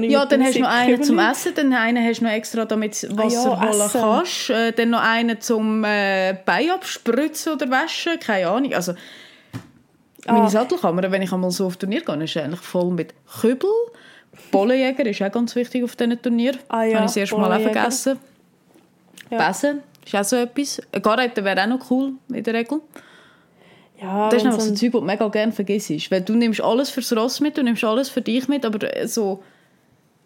ja, 0.00 0.26
dann 0.26 0.42
hast 0.42 0.56
du 0.56 0.60
noch 0.60 0.68
einen 0.68 1.02
zum 1.02 1.18
Essen, 1.18 1.52
dann 1.54 1.72
einen 1.72 2.04
hast 2.04 2.20
du 2.20 2.24
noch 2.24 2.32
extra, 2.32 2.64
damit 2.64 3.02
du 3.02 3.16
Wasser 3.16 3.52
ah, 3.52 3.64
ja, 3.64 3.70
holen 3.70 3.80
essen. 3.80 4.00
kannst. 4.00 4.50
Äh, 4.50 4.72
dann 4.72 4.90
noch 4.90 5.02
einen 5.02 5.40
zum 5.40 5.84
äh, 5.84 6.36
Bein 6.44 6.70
abspritzen 6.70 7.54
oder 7.54 7.70
waschen, 7.70 8.18
keine 8.18 8.48
Ahnung. 8.48 8.74
Also, 8.74 8.94
meine 10.26 10.44
ah. 10.44 10.48
Sattelkammer, 10.48 11.10
wenn 11.10 11.22
ich 11.22 11.32
einmal 11.32 11.50
so 11.50 11.66
auf 11.66 11.76
Turnier 11.76 12.02
gehe, 12.02 12.24
ist 12.24 12.36
eigentlich 12.36 12.60
voll 12.60 12.90
mit 12.90 13.14
Kübel. 13.40 13.70
Bollenjäger 14.50 15.06
ist 15.06 15.22
auch 15.22 15.32
ganz 15.32 15.54
wichtig 15.54 15.84
auf 15.84 15.96
diesen 15.96 16.20
Turnier. 16.20 16.54
Ah, 16.68 16.82
ja, 16.82 16.96
Habe 16.96 17.06
ich 17.06 17.10
das 17.12 17.16
erste 17.16 17.36
Mal 17.36 17.52
auch 17.52 17.60
vergessen. 17.60 18.18
Ja. 19.30 19.48
Besen 19.48 19.82
ist 20.04 20.14
auch 20.14 20.24
so 20.24 20.36
etwas. 20.36 20.80
Eine 20.92 21.02
Garette 21.02 21.44
wäre 21.44 21.62
auch 21.62 21.66
noch 21.66 21.90
cool, 21.90 22.12
in 22.32 22.42
der 22.42 22.54
Regel. 22.54 22.80
Ja, 24.00 24.28
das 24.28 24.42
ist 24.42 24.46
einfach 24.46 24.60
so 24.60 24.70
ein 24.70 24.76
Zeug, 24.76 24.92
das 24.92 25.00
du 25.00 25.06
mega 25.06 25.28
gerne 25.28 25.52
vergisst. 25.52 26.10
Weil 26.10 26.22
du 26.22 26.34
nimmst 26.34 26.60
alles 26.60 26.90
fürs 26.90 27.12
Ross 27.16 27.40
mit, 27.40 27.56
du 27.56 27.62
nimmst 27.62 27.84
alles 27.84 28.08
für 28.08 28.22
dich 28.22 28.48
mit, 28.48 28.64
aber 28.64 29.06
so... 29.06 29.42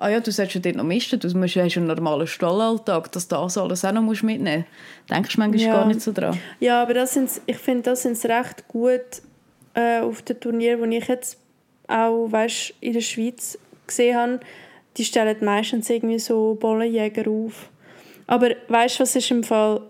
Ah 0.02 0.08
ja, 0.08 0.18
du 0.18 0.32
solltest 0.32 0.56
ja 0.56 0.60
dort 0.60 0.74
noch 0.74 0.84
misten, 0.84 1.20
du 1.20 1.28
musst, 1.38 1.54
hast 1.54 1.76
einen 1.76 1.86
normalen 1.86 2.26
Stallalltag, 2.26 3.12
dass 3.12 3.28
du 3.28 3.36
das 3.36 3.56
alles 3.56 3.84
auch 3.84 3.92
noch 3.92 4.02
musst 4.02 4.24
mitnehmen 4.24 4.64
musst. 5.06 5.10
Denkst 5.10 5.34
du 5.34 5.40
manchmal 5.40 5.64
ja. 5.64 5.74
gar 5.74 5.86
nicht 5.86 6.00
so 6.00 6.10
dran. 6.10 6.36
Ja, 6.58 6.82
aber 6.82 6.94
das 6.94 7.14
sind's, 7.14 7.40
ich 7.46 7.58
finde, 7.58 7.82
das 7.82 8.02
sind 8.02 8.22
recht 8.24 8.66
gut 8.66 9.22
äh, 9.74 10.00
auf 10.00 10.22
den 10.22 10.40
Turnieren, 10.40 10.90
die 10.90 10.96
ich 10.96 11.06
jetzt 11.06 11.38
auch 11.86 12.26
weißt, 12.32 12.74
in 12.80 12.94
der 12.94 13.00
Schweiz 13.00 13.56
gesehen 13.86 14.16
habe. 14.16 14.40
Die 14.96 15.04
stellen 15.04 15.36
meistens 15.40 15.88
irgendwie 15.88 16.18
so 16.18 16.56
Bollenjäger 16.58 17.30
auf. 17.30 17.70
Aber 18.26 18.50
weißt 18.66 18.98
du, 18.98 19.02
was 19.04 19.14
ist 19.14 19.30
im 19.30 19.44
Fall 19.44 19.82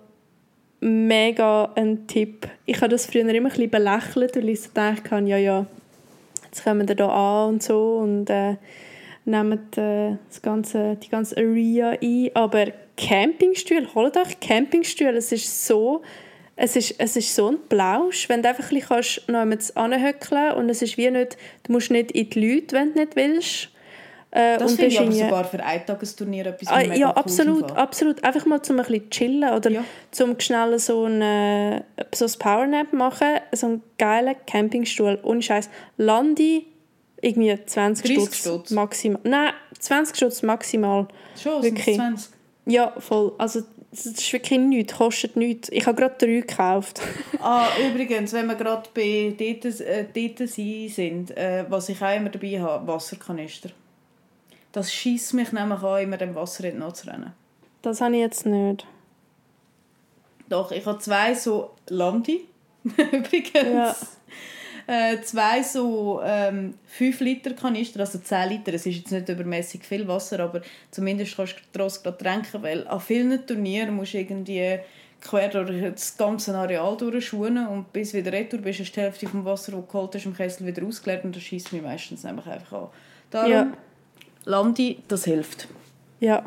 mega 0.81 1.71
ein 1.75 2.07
Tipp. 2.07 2.49
Ich 2.67 2.77
habe 2.79 2.89
das 2.89 3.07
früher 3.07 3.23
immer 3.23 3.49
ein 3.49 3.55
bisschen 3.55 3.71
belächelt, 3.71 4.37
weil 4.37 4.49
ich 4.51 4.61
so 4.61 4.69
gedacht 4.69 5.11
habe, 5.11 5.27
ja, 5.27 5.39
ja, 5.39 5.65
jetzt 6.45 6.65
kommen 6.65 6.87
wir 6.87 6.97
da 6.97 7.09
an 7.09 7.55
und 7.55 7.63
so 7.63 7.97
und 7.97 8.29
äh, 8.29 8.57
nehmen 9.25 9.61
äh, 9.77 10.17
das 10.29 10.43
ganze, 10.43 10.97
die 10.97 11.09
ganze 11.09 11.37
Area 11.37 11.97
ein. 12.01 12.31
Aber 12.35 12.67
Campingstühle, 12.97 13.95
holt 13.95 14.17
euch 14.17 14.41
Campingstühle, 14.41 15.17
es 15.17 15.33
ist 15.33 15.67
so 15.67 16.03
es 16.55 16.77
ist, 16.77 16.95
es 16.99 17.17
ist 17.17 17.35
so 17.35 17.49
ein 17.49 17.59
Plausch, 17.69 18.29
wenn 18.29 18.43
du 18.43 18.49
einfach 18.49 18.71
ein 18.71 18.79
bisschen 18.79 19.25
noch 19.29 19.77
anhöckeln 19.83 20.53
und 20.53 20.69
es 20.69 20.83
ist 20.83 20.97
wie 20.99 21.11
nicht, 21.11 21.37
du 21.65 21.73
musst 21.73 21.91
nicht 21.91 22.13
in 22.13 22.29
die 22.29 22.55
Leute, 22.55 22.77
wenn 22.77 22.93
du 22.93 23.01
nicht 23.01 23.17
willst. 23.17 23.69
Äh, 24.31 24.59
das 24.59 24.75
finde 24.75 24.87
ich 24.87 25.01
aber 25.01 25.13
sogar 25.13 25.45
für 25.45 25.63
ein 25.63 25.85
Tagesturnier 25.85 26.47
etwas 26.47 26.69
ah, 26.69 26.81
Ja, 26.81 27.11
absolut, 27.11 27.71
cool 27.71 27.77
absolut. 27.77 28.25
Einfach 28.25 28.47
mal 28.47 28.63
zum 28.63 28.79
ein 28.79 28.87
bisschen 28.87 29.11
chillen 29.11 29.51
oder 29.53 29.71
ja. 29.71 29.85
zum 30.11 30.41
schnell 30.41 30.79
so 30.79 31.05
ein, 31.05 31.21
äh, 31.21 31.83
so 32.15 32.25
ein 32.25 32.33
Powernap 32.39 32.93
machen, 32.95 33.41
so 33.53 33.67
einen 33.67 33.83
geilen 33.99 34.35
Campingstuhl. 34.47 35.19
Ohne 35.23 35.43
Scheiß. 35.43 35.69
Landi 35.99 36.67
irgendwie 37.23 37.59
20 37.65 38.35
Stutz 38.35 38.71
maximal. 38.71 39.21
Nein, 39.25 39.53
20 39.79 40.17
Stutz 40.17 40.43
maximal. 40.43 41.09
Schon, 41.41 41.63
Wirklich. 41.63 41.97
20. 41.97 42.31
Ja, 42.67 42.93
voll. 42.99 43.33
Also 43.39 43.63
das 43.91 44.07
ist 44.07 44.33
wirklich 44.33 44.59
nichts, 44.59 44.95
kostet 44.95 45.37
nichts. 45.37 45.69
Ich 45.71 45.87
habe 45.87 46.01
gerade 46.01 46.15
drei 46.19 46.41
gekauft. 46.41 47.01
Ah, 47.45 47.67
übrigens, 47.85 48.33
wenn 48.33 48.47
wir 48.47 48.55
gerade 48.55 48.89
bei 48.95 49.35
dort, 49.37 49.81
äh, 49.81 50.07
dort 50.15 50.49
sind, 50.49 51.37
äh, 51.37 51.65
was 51.69 51.89
ich 51.89 52.01
auch 52.01 52.17
immer 52.17 52.29
dabei 52.29 52.61
habe, 52.61 52.87
Wasserkanister. 52.87 53.71
Das 54.71 54.93
schießt 54.93 55.35
mich 55.35 55.51
nämlich 55.51 55.83
an, 55.83 56.03
immer 56.03 56.17
dem 56.17 56.37
Wasser 56.37 56.65
in 56.65 56.81
die 56.81 56.93
zu 56.93 57.09
rennen. 57.09 57.33
Das 57.83 58.01
habe 58.01 58.15
ich 58.15 58.21
jetzt 58.21 58.47
nicht. 58.47 58.87
Doch, 60.49 60.71
ich 60.71 60.87
habe 60.87 61.01
zwei 61.01 61.35
so 61.35 61.73
Landi, 61.89 62.45
übrigens. 62.85 63.53
Ja. 63.55 63.97
Äh, 64.93 65.23
zwei 65.23 65.63
so 65.63 66.21
ähm, 66.23 66.75
5 66.87 67.21
Liter 67.21 67.55
Kanister, 67.55 68.01
also 68.01 68.19
10 68.19 68.51
Liter. 68.51 68.75
Es 68.75 68.85
ist 68.85 68.97
jetzt 68.97 69.11
nicht 69.11 69.27
übermäßig 69.27 69.85
viel 69.85 70.07
Wasser, 70.07 70.39
aber 70.41 70.61
zumindest 70.91 71.35
kannst 71.35 71.55
du 71.55 71.61
daraus 71.73 72.03
trinken, 72.03 72.63
weil 72.63 72.87
an 72.87 73.01
vielen 73.01 73.47
Turnieren 73.47 73.97
musst 73.97 74.13
du 74.13 74.19
irgendwie 74.19 74.81
quer 75.23 75.49
durch 75.49 75.93
das 75.95 76.15
ganze 76.19 76.55
Areal 76.55 76.95
durchschuhen 76.99 77.67
und 77.69 77.91
bis 77.95 78.13
wieder 78.13 78.33
retour 78.33 78.61
bist, 78.61 78.81
ist 78.81 78.95
die 78.95 79.01
Hälfte 79.01 79.27
vom 79.27 79.47
Wasser, 79.47 79.73
das 79.73 79.81
du 79.81 79.87
geholt 79.87 80.15
hast, 80.15 80.27
im 80.27 80.37
Kessel 80.37 80.67
wieder 80.67 80.87
ausgeleert 80.87 81.25
und 81.25 81.35
das 81.35 81.43
schießt 81.43 81.73
mich 81.73 81.81
meistens 81.81 82.23
nämlich 82.25 82.47
einfach 82.47 82.83
an. 82.83 82.89
Darum, 83.31 83.51
Ja. 83.51 83.73
Landi, 84.45 84.99
das 85.09 85.25
hilft. 85.25 85.69
Ja. 86.21 86.45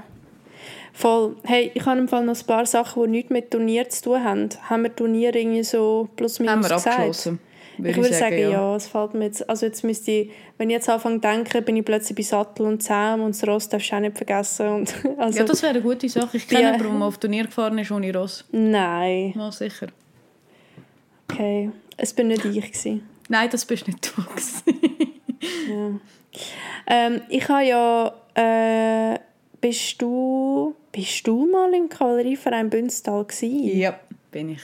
Voll. 0.93 1.35
Hey, 1.45 1.71
ich 1.73 1.83
habe 1.87 1.97
im 1.99 2.07
Fall 2.07 2.23
noch 2.25 2.39
ein 2.39 2.45
paar 2.45 2.67
Sachen, 2.67 3.05
die 3.05 3.09
nichts 3.09 3.31
mit 3.31 3.49
Turnier 3.49 3.89
zu 3.89 4.03
tun 4.03 4.23
haben. 4.23 4.49
Haben 4.69 4.83
wir 4.83 4.95
Turnier 4.95 5.33
irgendwie 5.33 5.63
so 5.63 6.09
plus 6.15 6.39
minus 6.39 6.51
Haben 6.53 6.63
wir 6.63 6.69
gesagt? 6.69 6.87
abgeschlossen. 6.87 7.39
Ich 7.77 7.95
würde 7.97 8.13
sagen, 8.13 8.37
ja. 8.37 8.75
Es 8.75 8.87
fällt 8.87 9.13
mir 9.13 9.25
jetzt, 9.25 9.47
also 9.49 9.65
jetzt 9.65 9.83
müsste 9.83 10.11
ich, 10.11 10.31
wenn 10.57 10.69
ich 10.69 10.75
jetzt 10.75 10.89
anfange 10.89 11.15
zu 11.15 11.21
denken, 11.21 11.63
bin 11.63 11.77
ich 11.77 11.85
plötzlich 11.85 12.15
bei 12.15 12.23
Sattel 12.23 12.65
und 12.65 12.81
Zaum 12.83 13.21
und 13.21 13.35
das 13.35 13.47
Ross 13.47 13.69
darfst 13.69 13.91
du 13.91 13.95
auch 13.95 13.99
nicht 13.99 14.15
vergessen. 14.17 14.67
Und, 14.69 14.93
also, 15.17 15.39
Ja, 15.39 15.45
das 15.45 15.61
wäre 15.61 15.71
eine 15.73 15.81
gute 15.81 16.07
Sache. 16.09 16.37
Ich 16.37 16.47
kenne 16.47 16.61
Ja. 16.63 16.71
jemanden, 16.75 16.99
der 16.99 17.07
auf 17.07 17.17
Turnier 17.17 17.43
gefahren 17.45 17.77
ist 17.77 17.91
ohne 17.91 18.13
Ross. 18.15 18.45
Nein. 18.51 19.33
Mal 19.35 19.51
sicher. 19.51 19.87
Okay. 21.29 21.71
Es 21.97 22.13
bin 22.13 22.27
nicht 22.27 22.45
ich. 22.45 22.61
Gewesen. 22.71 23.07
Nein, 23.29 23.49
das 23.51 23.65
bist 23.65 23.87
nicht 23.87 24.11
du. 24.15 24.21
gewesen. 24.23 24.63
Ja. 25.67 25.99
Ähm, 26.87 27.21
ich 27.29 27.47
habe 27.49 27.63
ja, 27.65 28.13
äh, 29.13 29.19
bist 29.61 29.99
du, 30.01 30.75
bist 30.91 31.25
du 31.27 31.45
mal 31.51 31.73
im 31.73 31.87
Kavallerieverein 31.89 32.69
Bünstal 32.69 33.23
gewesen? 33.25 33.77
ja, 33.79 33.99
bin 34.31 34.49
ich. 34.49 34.61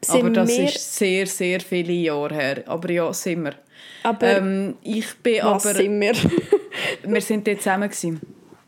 Sind 0.00 0.20
aber 0.20 0.30
das 0.30 0.48
wir- 0.50 0.64
ist 0.64 0.96
sehr, 0.96 1.26
sehr 1.26 1.60
viele 1.60 1.92
Jahre 1.92 2.34
her. 2.34 2.62
Aber 2.66 2.90
ja, 2.90 3.12
sind 3.12 3.44
wir. 3.44 3.54
Aber 4.02 4.36
Ähm, 4.38 4.76
ich 4.82 5.14
bin 5.22 5.38
was 5.42 5.66
aber... 5.66 5.74
sind 5.76 6.00
wir? 6.00 6.12
Wir 7.06 7.20
sind 7.20 7.46
dort 7.46 7.58
zusammen. 7.62 7.88
Gewesen. 7.88 8.20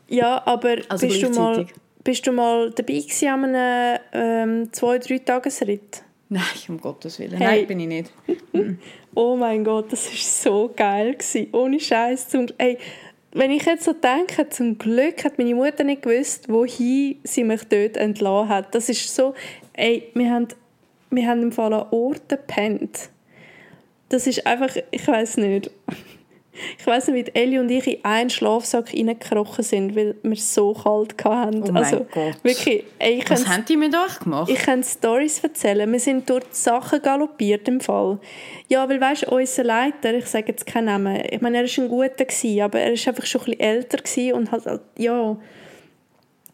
ja, 0.07 0.41
aber 0.45 0.77
Also 0.87 1.07
bist, 1.07 1.21
du 1.23 1.29
mal, 1.29 1.65
bist 2.03 2.25
du 2.25 2.31
mal 2.31 2.71
dabei 2.71 2.93
gewesen 2.93 3.27
an 3.27 3.43
einem 3.55 3.99
ähm, 4.13 4.73
zwei, 4.73 4.97
drei 4.97 5.17
Tagesritt? 5.19 6.03
Nein, 6.29 6.41
um 6.69 6.79
Gottes 6.79 7.19
Willen. 7.19 7.37
Hey. 7.37 7.59
Nein, 7.59 7.67
bin 7.67 7.79
ich 7.81 7.87
nicht. 7.87 8.11
Oh 9.15 9.35
mein 9.35 9.63
Gott, 9.63 9.91
das 9.91 10.13
ist 10.13 10.43
so 10.43 10.71
geil 10.75 11.13
gewesen. 11.13 11.47
Ohne 11.51 11.79
Scheiß. 11.79 12.29
Zum, 12.29 12.45
ey, 12.59 12.77
wenn 13.31 13.49
ich 13.49 13.65
jetzt 13.65 13.85
so 13.85 13.93
denke, 13.93 14.47
zum 14.49 14.77
Glück 14.77 15.25
hat 15.25 15.39
meine 15.39 15.55
Mutter 15.55 15.83
nicht 15.83 16.03
gewusst, 16.03 16.47
wohin 16.49 17.17
sie 17.23 17.43
mich 17.43 17.63
dort 17.63 17.97
entlassen 17.97 18.49
hat. 18.49 18.75
Das 18.75 18.89
ist 18.89 19.13
so, 19.15 19.33
ey, 19.73 20.09
wir 20.13 20.29
haben, 20.31 20.47
wir 21.09 21.27
haben 21.27 21.41
im 21.41 21.51
Fall 21.51 21.73
an 21.73 21.87
Orten 21.91 22.27
gepennt. 22.27 23.09
Das 24.09 24.27
ist 24.27 24.45
einfach, 24.45 24.75
ich 24.91 25.07
weiß 25.07 25.37
nicht. 25.37 25.71
Ich 26.79 26.87
weiß 26.87 27.09
nicht, 27.09 27.27
wie 27.27 27.39
Ellie 27.39 27.59
und 27.59 27.69
ich 27.69 27.87
in 27.87 28.03
einen 28.03 28.29
Schlafsack 28.29 28.93
reingekrochen 28.93 29.63
sind, 29.63 29.95
weil 29.95 30.15
wir 30.23 30.35
so 30.37 30.73
kalt 30.73 31.13
hatten. 31.23 31.61
Oh 31.61 31.71
mein 31.71 31.83
also, 31.83 32.07
Gott. 32.11 32.43
Wirklich, 32.43 32.83
ey, 32.97 33.19
ich 33.19 33.29
Was 33.29 33.47
haben 33.47 33.65
die 33.65 33.77
mit 33.77 33.93
euch 33.95 34.19
gemacht? 34.19 34.49
ich 34.49 34.57
kann 34.57 34.83
Stories 34.83 35.39
erzählen. 35.43 35.91
Wir 35.91 35.99
sind 35.99 36.27
durch 36.29 36.45
die 36.45 36.55
Sachen 36.55 37.01
galoppiert 37.01 37.67
im 37.67 37.79
Fall. 37.79 38.19
Ja, 38.69 38.89
weil 38.89 38.99
weißt, 38.99 39.25
unser 39.25 39.63
Leiter, 39.63 40.15
ich 40.15 40.25
sage 40.25 40.47
jetzt 40.47 40.65
keinen 40.65 40.85
Namen, 40.85 41.21
ich 41.29 41.41
meine, 41.41 41.57
er 41.57 41.63
war 41.65 41.83
ein 41.83 41.89
guter, 41.89 42.25
gewesen, 42.25 42.61
aber 42.61 42.79
er 42.79 42.91
war 42.91 43.07
einfach 43.07 43.25
schon 43.25 43.41
ein 43.41 43.45
bisschen 43.45 43.59
älter 43.59 44.35
und 44.35 44.51
halt, 44.51 44.65
halt, 44.65 44.81
ja, 44.97 45.37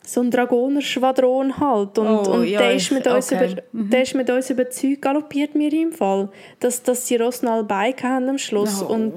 so 0.06 0.22
ein 0.22 0.30
Dragoner-Schwadron 0.32 1.60
halt. 1.60 1.98
Und, 1.98 2.08
Oh, 2.08 2.32
und 2.34 2.48
ja, 2.48 2.60
der, 2.60 2.76
ist 2.76 2.92
mit 2.92 3.08
uns 3.08 3.32
okay. 3.32 3.52
über, 3.54 3.62
der 3.72 4.02
ist 4.04 4.16
mit 4.16 4.30
uns 4.30 4.50
über 4.50 4.70
Zeug 4.70 5.02
galoppiert, 5.02 5.56
mir 5.56 5.72
im 5.74 5.92
Fall. 5.92 6.30
Dass, 6.60 6.84
dass 6.84 7.06
die 7.06 7.16
Rossen 7.16 7.48
alle 7.48 7.64
Beine 7.64 7.96
haben 8.04 8.30
am 8.30 8.38
Schluss 8.38 8.84
Oh. 8.84 8.94
und 8.94 9.14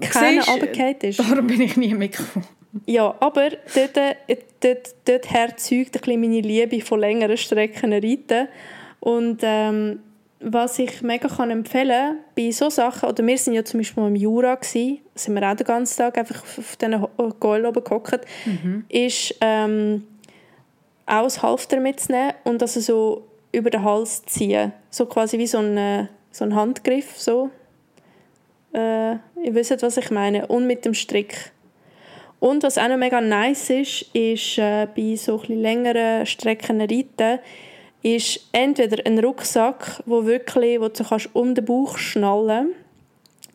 keiner 0.00 0.44
runtergefallen 0.46 0.96
ist. 1.02 1.20
Darum 1.20 1.46
bin 1.46 1.60
ich 1.60 1.76
nie 1.76 1.94
mitgekommen. 1.94 2.46
Ja, 2.86 3.14
aber 3.20 3.50
dort, 3.74 3.96
äh, 3.96 4.36
dort, 4.60 4.94
dort 5.04 5.30
herzeugt 5.30 5.94
ein 5.94 6.00
bisschen 6.00 6.20
meine 6.20 6.40
Liebe 6.40 6.80
von 6.80 6.98
längeren 6.98 7.36
Strecken 7.36 7.92
reiten. 7.92 8.48
Und 8.98 9.40
ähm, 9.42 10.00
was 10.44 10.78
ich 10.78 11.02
mega 11.02 11.28
kann 11.28 11.50
empfehlen 11.50 12.18
bei 12.36 12.50
so 12.50 12.70
Sachen, 12.70 13.08
oder 13.08 13.26
wir 13.26 13.38
sind 13.38 13.54
ja 13.54 13.64
zum 13.64 13.80
Beispiel 13.80 14.02
mal 14.02 14.08
im 14.08 14.16
Jura, 14.16 14.54
gewesen, 14.54 15.00
sind 15.14 15.34
wir 15.34 15.50
auch 15.50 15.56
den 15.56 15.66
ganzen 15.66 15.98
Tag 15.98 16.18
einfach 16.18 16.42
auf 16.42 16.58
auf 16.58 16.76
diesen 16.76 17.00
Ho- 17.00 17.10
Gäulen 17.40 17.66
oben 17.66 17.82
gehockt, 17.82 18.20
ist 18.88 19.34
ähm, 19.40 20.04
auch 21.06 21.24
das 21.24 21.42
Halfter 21.42 21.80
mitzunehmen 21.80 22.34
und 22.44 22.62
also 22.62 22.80
so 22.80 23.26
über 23.52 23.70
den 23.70 23.84
Hals 23.84 24.22
ziehen. 24.24 24.72
So 24.90 25.06
quasi 25.06 25.38
wie 25.38 25.46
so 25.46 25.58
ein, 25.58 25.76
äh, 25.76 26.06
so 26.30 26.44
ein 26.44 26.54
Handgriff. 26.54 27.16
So. 27.16 27.50
Äh, 28.72 29.12
ihr 29.12 29.54
wisst, 29.54 29.82
was 29.82 29.96
ich 29.96 30.10
meine. 30.10 30.46
Und 30.48 30.66
mit 30.66 30.84
dem 30.84 30.94
Strick. 30.94 31.52
Und 32.40 32.62
was 32.64 32.78
auch 32.78 32.88
noch 32.88 32.96
mega 32.96 33.20
nice 33.20 33.70
ist, 33.70 34.02
ist 34.12 34.58
äh, 34.58 34.88
bei 34.94 35.14
so 35.16 35.40
ein 35.48 35.60
längeren 35.60 36.26
Strecken 36.26 36.80
reiten, 36.80 37.38
ist 38.04 38.48
entweder 38.52 39.04
ein 39.04 39.18
Rucksack, 39.18 40.02
wo 40.06 40.24
wirklich, 40.24 40.78
wo 40.80 40.88
du 40.88 41.02
kannst 41.02 41.34
um 41.34 41.54
den 41.54 41.64
Bauch 41.64 41.98
schnallen 41.98 42.74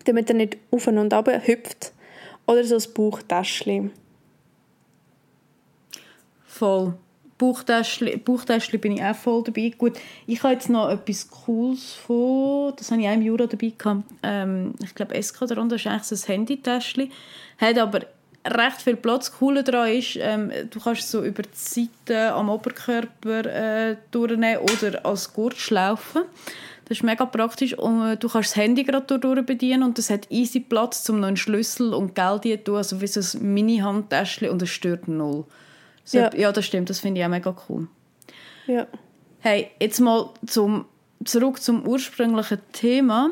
damit 0.05 0.29
er 0.29 0.35
nicht 0.35 0.57
auf 0.71 0.87
und 0.87 1.13
ab 1.13 1.29
hüpft, 1.45 1.91
oder 2.45 2.63
so 2.63 2.75
ein 2.75 2.93
Bauchtäschchen. 2.93 3.91
Voll. 6.45 6.95
Bauchtäschli 7.37 8.77
bin 8.79 8.93
ich 8.93 9.03
auch 9.03 9.15
voll 9.15 9.43
dabei. 9.43 9.71
Gut, 9.77 9.93
ich 10.27 10.43
habe 10.43 10.55
jetzt 10.55 10.69
noch 10.69 10.89
etwas 10.89 11.29
Cooles 11.29 11.93
von, 11.93 12.73
das 12.75 12.91
habe 12.91 13.01
ich 13.01 13.07
auch 13.07 13.13
im 13.13 13.21
Jura 13.21 13.45
dabei 13.45 13.71
gehabt. 13.77 14.03
Ähm, 14.23 14.73
ich 14.83 14.93
glaube, 14.93 15.21
SK 15.21 15.47
darunter 15.47 15.77
ist 15.77 15.87
eigentlich 15.87 16.03
so 16.03 16.15
ein 16.15 16.27
Handytäschli. 16.27 17.11
Hat 17.57 17.77
aber 17.77 18.01
recht 18.45 18.81
viel 18.81 18.95
Platz. 18.95 19.29
Das 19.29 19.37
Coole 19.39 19.63
daran 19.63 19.89
ist, 19.91 20.17
ähm, 20.19 20.51
du 20.69 20.79
kannst 20.79 21.09
so 21.09 21.23
über 21.23 21.43
die 21.43 21.49
Seite 21.53 22.33
am 22.33 22.49
Oberkörper 22.49 23.45
äh, 23.45 23.97
durchnehmen 24.11 24.59
oder 24.59 25.05
als 25.05 25.33
Gurtschlaufe. 25.33 26.25
Das 26.85 26.97
ist 26.97 27.03
mega 27.03 27.25
praktisch. 27.25 27.77
Und 27.77 28.01
äh, 28.07 28.17
du 28.17 28.27
kannst 28.27 28.49
das 28.51 28.55
Handy 28.55 28.83
gerade 28.83 29.19
durch 29.19 29.45
bedienen 29.45 29.83
und 29.83 29.99
es 29.99 30.09
hat 30.09 30.29
easy 30.31 30.59
Platz, 30.59 31.07
um 31.09 31.19
noch 31.19 31.27
einen 31.27 31.37
Schlüssel 31.37 31.93
und 31.93 32.15
Geld 32.15 32.43
zu 32.43 32.63
tun. 32.63 32.75
Also 32.77 32.99
wie 32.99 33.07
so 33.07 33.37
ein 33.37 33.53
Mini-Handtäschchen 33.53 34.49
und 34.49 34.61
es 34.61 34.69
stört 34.69 35.07
null. 35.07 35.45
So, 36.03 36.17
Ja. 36.17 36.33
ja. 36.35 36.51
das 36.51 36.65
stimmt. 36.65 36.89
Das 36.89 36.99
finde 36.99 37.21
ich 37.21 37.25
auch 37.25 37.29
mega 37.29 37.55
cool. 37.69 37.87
Ja. 38.65 38.87
Hey, 39.41 39.69
jetzt 39.79 39.99
mal 39.99 40.31
zum, 40.47 40.85
zurück 41.23 41.61
zum 41.61 41.87
ursprünglichen 41.87 42.59
Thema. 42.73 43.31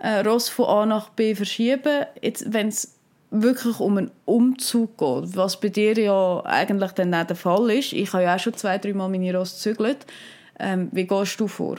Äh, 0.00 0.20
Ross 0.20 0.48
von 0.48 0.66
A 0.66 0.86
nach 0.86 1.10
B 1.10 1.34
verschieben. 1.34 2.06
Jetzt, 2.22 2.52
wenn 2.52 2.68
es 2.68 2.95
wirklich 3.30 3.80
um 3.80 3.98
einen 3.98 4.10
Umzug 4.24 4.98
geht, 4.98 5.36
was 5.36 5.60
bei 5.60 5.68
dir 5.68 5.98
ja 5.98 6.42
eigentlich 6.44 6.92
dann 6.92 7.14
auch 7.14 7.24
der 7.26 7.36
Fall 7.36 7.70
ist. 7.70 7.92
Ich 7.92 8.12
habe 8.12 8.24
ja 8.24 8.36
auch 8.36 8.38
schon 8.38 8.54
zwei, 8.54 8.78
drei 8.78 8.92
Mal 8.92 9.08
meine 9.08 9.36
Ross 9.36 9.54
gezügelt. 9.54 10.06
Ähm, 10.58 10.88
wie 10.92 11.06
gehst 11.06 11.38
du 11.40 11.48
vor? 11.48 11.76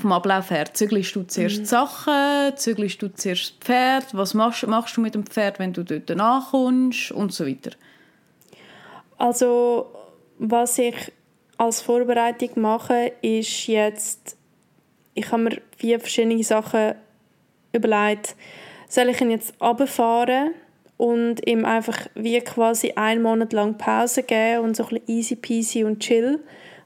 Vom 0.00 0.12
Ablauf 0.12 0.50
her. 0.50 0.72
Zügelst 0.72 1.14
du 1.14 1.22
zuerst 1.24 1.58
die 1.58 1.64
Sachen? 1.66 2.56
Zügelst 2.56 3.02
du 3.02 3.12
zuerst 3.12 3.56
das 3.58 3.58
Pferd? 3.60 4.06
Was 4.14 4.34
machst, 4.34 4.66
machst 4.66 4.96
du 4.96 5.00
mit 5.02 5.14
dem 5.14 5.26
Pferd, 5.26 5.58
wenn 5.58 5.72
du 5.72 5.84
dort 5.84 6.10
ankommst? 6.10 7.12
Und 7.12 7.32
so 7.32 7.46
weiter. 7.46 7.72
Also, 9.18 9.92
was 10.38 10.78
ich 10.78 11.12
als 11.58 11.82
Vorbereitung 11.82 12.50
mache, 12.56 13.12
ist 13.20 13.66
jetzt, 13.66 14.36
ich 15.14 15.30
habe 15.30 15.42
mir 15.42 15.62
vier 15.76 16.00
verschiedene 16.00 16.42
Sachen 16.42 16.94
überlegt. 17.72 18.34
Soll 18.92 19.08
ich 19.08 19.22
ihn 19.22 19.30
jetzt 19.30 19.54
runterfahren 19.58 20.50
und 20.98 21.48
ihm 21.48 21.64
einfach 21.64 21.98
wie 22.14 22.38
quasi 22.40 22.92
einen 22.94 23.22
Monat 23.22 23.54
lang 23.54 23.78
Pause 23.78 24.22
geben 24.22 24.64
und 24.64 24.76
so 24.76 24.82
ein 24.82 24.90
bisschen 24.90 25.08
easy 25.08 25.34
peasy 25.34 25.82
und 25.82 26.00
chill, 26.00 26.40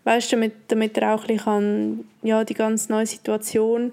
weißt 0.05 0.33
damit, 0.33 0.53
damit 0.69 0.97
er 0.99 1.17
auch 1.17 1.23
ein 1.23 1.27
bisschen 1.27 1.45
kann, 1.45 2.05
ja, 2.23 2.45
die 2.45 2.55
ganz 2.55 2.89
neue 2.89 3.07
Situation 3.07 3.93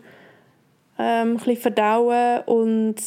ähm, 1.00 1.32
ein 1.32 1.38
bisschen 1.38 1.58
verdauen. 1.58 2.42
Und 2.46 2.98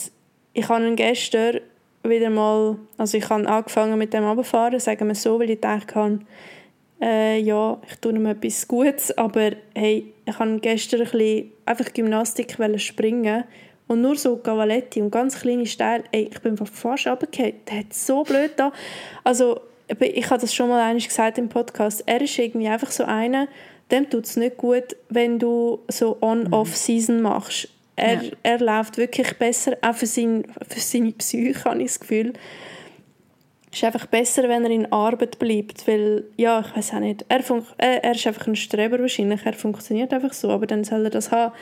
ich 0.55 0.69
habe 0.69 0.89
ihn 0.89 0.97
gestern 0.97 1.61
wieder 2.03 2.29
mal, 2.29 2.77
also 2.99 3.17
ich 3.17 3.31
habe 3.31 3.49
angefangen 3.49 3.97
mit 3.99 4.13
dem 4.13 4.25
Runterfahren, 4.25 4.81
sagen 4.81 5.07
wir 5.07 5.15
so, 5.15 5.39
weil 5.39 5.51
ich 5.51 5.61
gedacht 5.61 5.95
habe, 5.95 6.19
äh, 7.01 7.39
ja, 7.39 7.81
ich 7.89 7.95
tue 8.01 8.13
ihm 8.13 8.27
etwas 8.27 8.67
Gutes, 8.67 9.17
aber 9.17 9.53
hey, 9.73 10.13
ich 10.25 10.37
habe 10.37 10.59
gestern 10.59 11.03
ein 11.03 11.11
bisschen 11.13 11.53
einfach 11.65 11.93
Gymnastik 11.93 12.57
springen 12.79 13.45
Und 13.89 14.01
nur 14.01 14.17
so 14.17 14.37
Cavaletti 14.37 15.01
und 15.01 15.11
ganz 15.11 15.41
kleine 15.41 15.67
Steine, 15.67 16.05
ey, 16.11 16.29
ich 16.33 16.41
bin 16.41 16.57
fast 16.57 16.85
runtergefallen. 16.85 17.55
Der 17.69 17.79
hat 17.79 17.95
so 17.95 18.25
blöd 18.25 18.53
da. 18.57 18.73
Also, 19.23 19.61
ich 20.01 20.31
habe 20.31 20.41
das 20.41 20.55
schon 20.55 20.69
mal 20.69 20.81
einmal 20.81 21.07
gesagt 21.07 21.39
im 21.39 21.49
Podcast. 21.49 22.03
Er 22.07 22.21
ist 22.21 22.39
irgendwie 22.39 22.69
einfach 22.69 22.91
so 22.91 23.05
einer, 23.05 23.47
dem 23.91 24.11
tut 24.11 24.25
es 24.25 24.37
nicht 24.37 24.57
gut, 24.57 24.97
wenn 25.09 25.39
du 25.39 25.81
so 25.89 26.19
On-Off-Season 26.21 27.23
machst. 27.23 27.69
Er, 27.95 28.23
ja. 28.23 28.31
er 28.43 28.59
läuft 28.59 28.99
wirklich 28.99 29.39
besser, 29.39 29.77
auch 29.81 29.95
für, 29.95 30.07
sein, 30.07 30.45
für 30.69 30.81
seine 30.81 31.13
Psyche, 31.13 31.65
habe 31.65 31.79
ich 31.81 31.87
das 31.87 32.01
Gefühl. 32.01 32.33
Es 33.71 33.79
ist 33.79 33.85
einfach 33.85 34.07
besser, 34.07 34.49
wenn 34.49 34.65
er 34.65 34.71
in 34.71 34.93
Arbeit 34.93 35.39
bleibt, 35.39 35.87
weil, 35.87 36.25
ja, 36.37 36.61
ich 36.61 36.77
weiß 36.77 36.95
auch 36.95 37.01
nicht, 37.01 37.25
er, 37.29 37.41
er, 37.79 38.05
er 38.05 38.13
ist 38.13 38.27
einfach 38.27 38.47
ein 38.47 38.57
Streber 38.57 38.99
wahrscheinlich, 38.99 39.45
er 39.45 39.53
funktioniert 39.53 40.13
einfach 40.13 40.33
so, 40.33 40.51
aber 40.51 40.67
dann 40.67 40.85
soll 40.85 41.05
er 41.05 41.11
das 41.11 41.31
haben. 41.31 41.55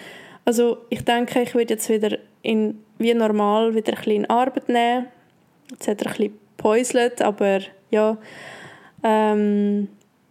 Also 0.44 0.78
ich 0.90 1.04
denke, 1.04 1.42
ich 1.42 1.54
werde 1.54 1.74
jetzt 1.74 1.88
wieder 1.88 2.18
in, 2.42 2.82
wie 2.98 3.14
normal 3.14 3.74
wieder 3.74 3.92
ein 3.92 3.96
bisschen 3.96 4.12
in 4.12 4.30
Arbeit 4.30 4.68
nehmen. 4.68 5.06
Jetzt 5.70 5.88
hat 5.88 6.02
er 6.02 6.08
ein 6.08 6.16
bisschen 6.16 6.38
gepäuselt, 6.56 7.22
aber 7.22 7.60
ja. 7.90 8.18
Ähm, 9.02 9.88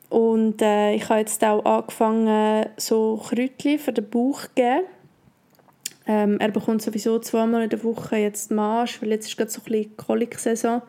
und 0.09 0.61
äh, 0.61 0.93
ich 0.93 1.09
habe 1.09 1.21
jetzt 1.21 1.43
auch 1.43 1.65
angefangen, 1.65 2.67
so 2.77 3.17
Kräutchen 3.17 3.79
für 3.79 3.93
den 3.93 4.09
Bauch 4.09 4.43
zu 4.43 4.49
geben. 4.55 4.83
Ähm, 6.05 6.37
er 6.39 6.49
bekommt 6.49 6.81
sowieso 6.81 7.19
zweimal 7.19 7.63
in 7.63 7.69
der 7.69 7.83
Woche 7.83 8.17
jetzt 8.17 8.51
Marsch, 8.51 9.01
weil 9.01 9.09
jetzt 9.09 9.27
ist 9.27 9.37
gerade 9.37 9.49
so 9.49 9.61
ein 9.61 9.63
bisschen 9.63 9.97
Kolik-Saison. 9.97 10.81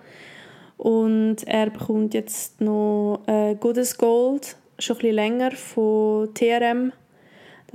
Und 0.77 1.37
er 1.47 1.71
bekommt 1.71 2.15
jetzt 2.15 2.61
noch 2.61 3.23
äh, 3.27 3.55
Goodness 3.55 3.97
Gold, 3.97 4.57
schon 4.79 4.97
ein 4.97 4.99
bisschen 4.99 5.15
länger, 5.15 5.51
von 5.53 6.35
TRM. 6.35 6.93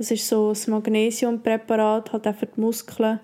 Das 0.00 0.10
ist 0.10 0.26
so 0.28 0.54
ein 0.54 0.70
Magnesiumpräparat, 0.70 2.14
halt 2.14 2.26
auch 2.26 2.34
für 2.34 2.46
die 2.46 2.58
Muskeln. 2.58 3.20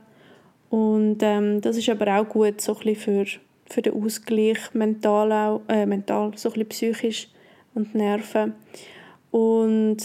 Und 0.68 1.22
ähm, 1.22 1.62
das 1.62 1.78
ist 1.78 1.88
aber 1.88 2.20
auch 2.20 2.28
gut, 2.28 2.60
so 2.60 2.76
ein 2.84 2.94
für, 2.94 3.24
für 3.64 3.80
den 3.80 3.94
Ausgleich 3.94 4.58
mental, 4.74 5.32
auch, 5.32 5.62
äh, 5.68 5.86
mental 5.86 6.32
so 6.36 6.52
ein 6.52 6.68
psychisch 6.68 7.28
und 7.74 7.94
Nerven. 7.94 8.52
Und 9.30 9.96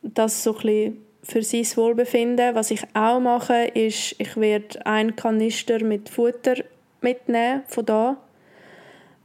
das 0.00 0.42
so 0.42 0.56
ein 0.56 0.96
für 1.22 1.42
sein 1.42 1.66
Wohlbefinden. 1.74 2.54
Was 2.54 2.70
ich 2.70 2.84
auch 2.94 3.20
mache, 3.20 3.66
ist, 3.74 4.14
ich 4.18 4.38
werde 4.38 4.86
einen 4.86 5.16
Kanister 5.16 5.84
mit 5.84 6.08
Futter 6.08 6.54
mitnehmen 7.02 7.62
von 7.66 7.84
da 7.84 8.16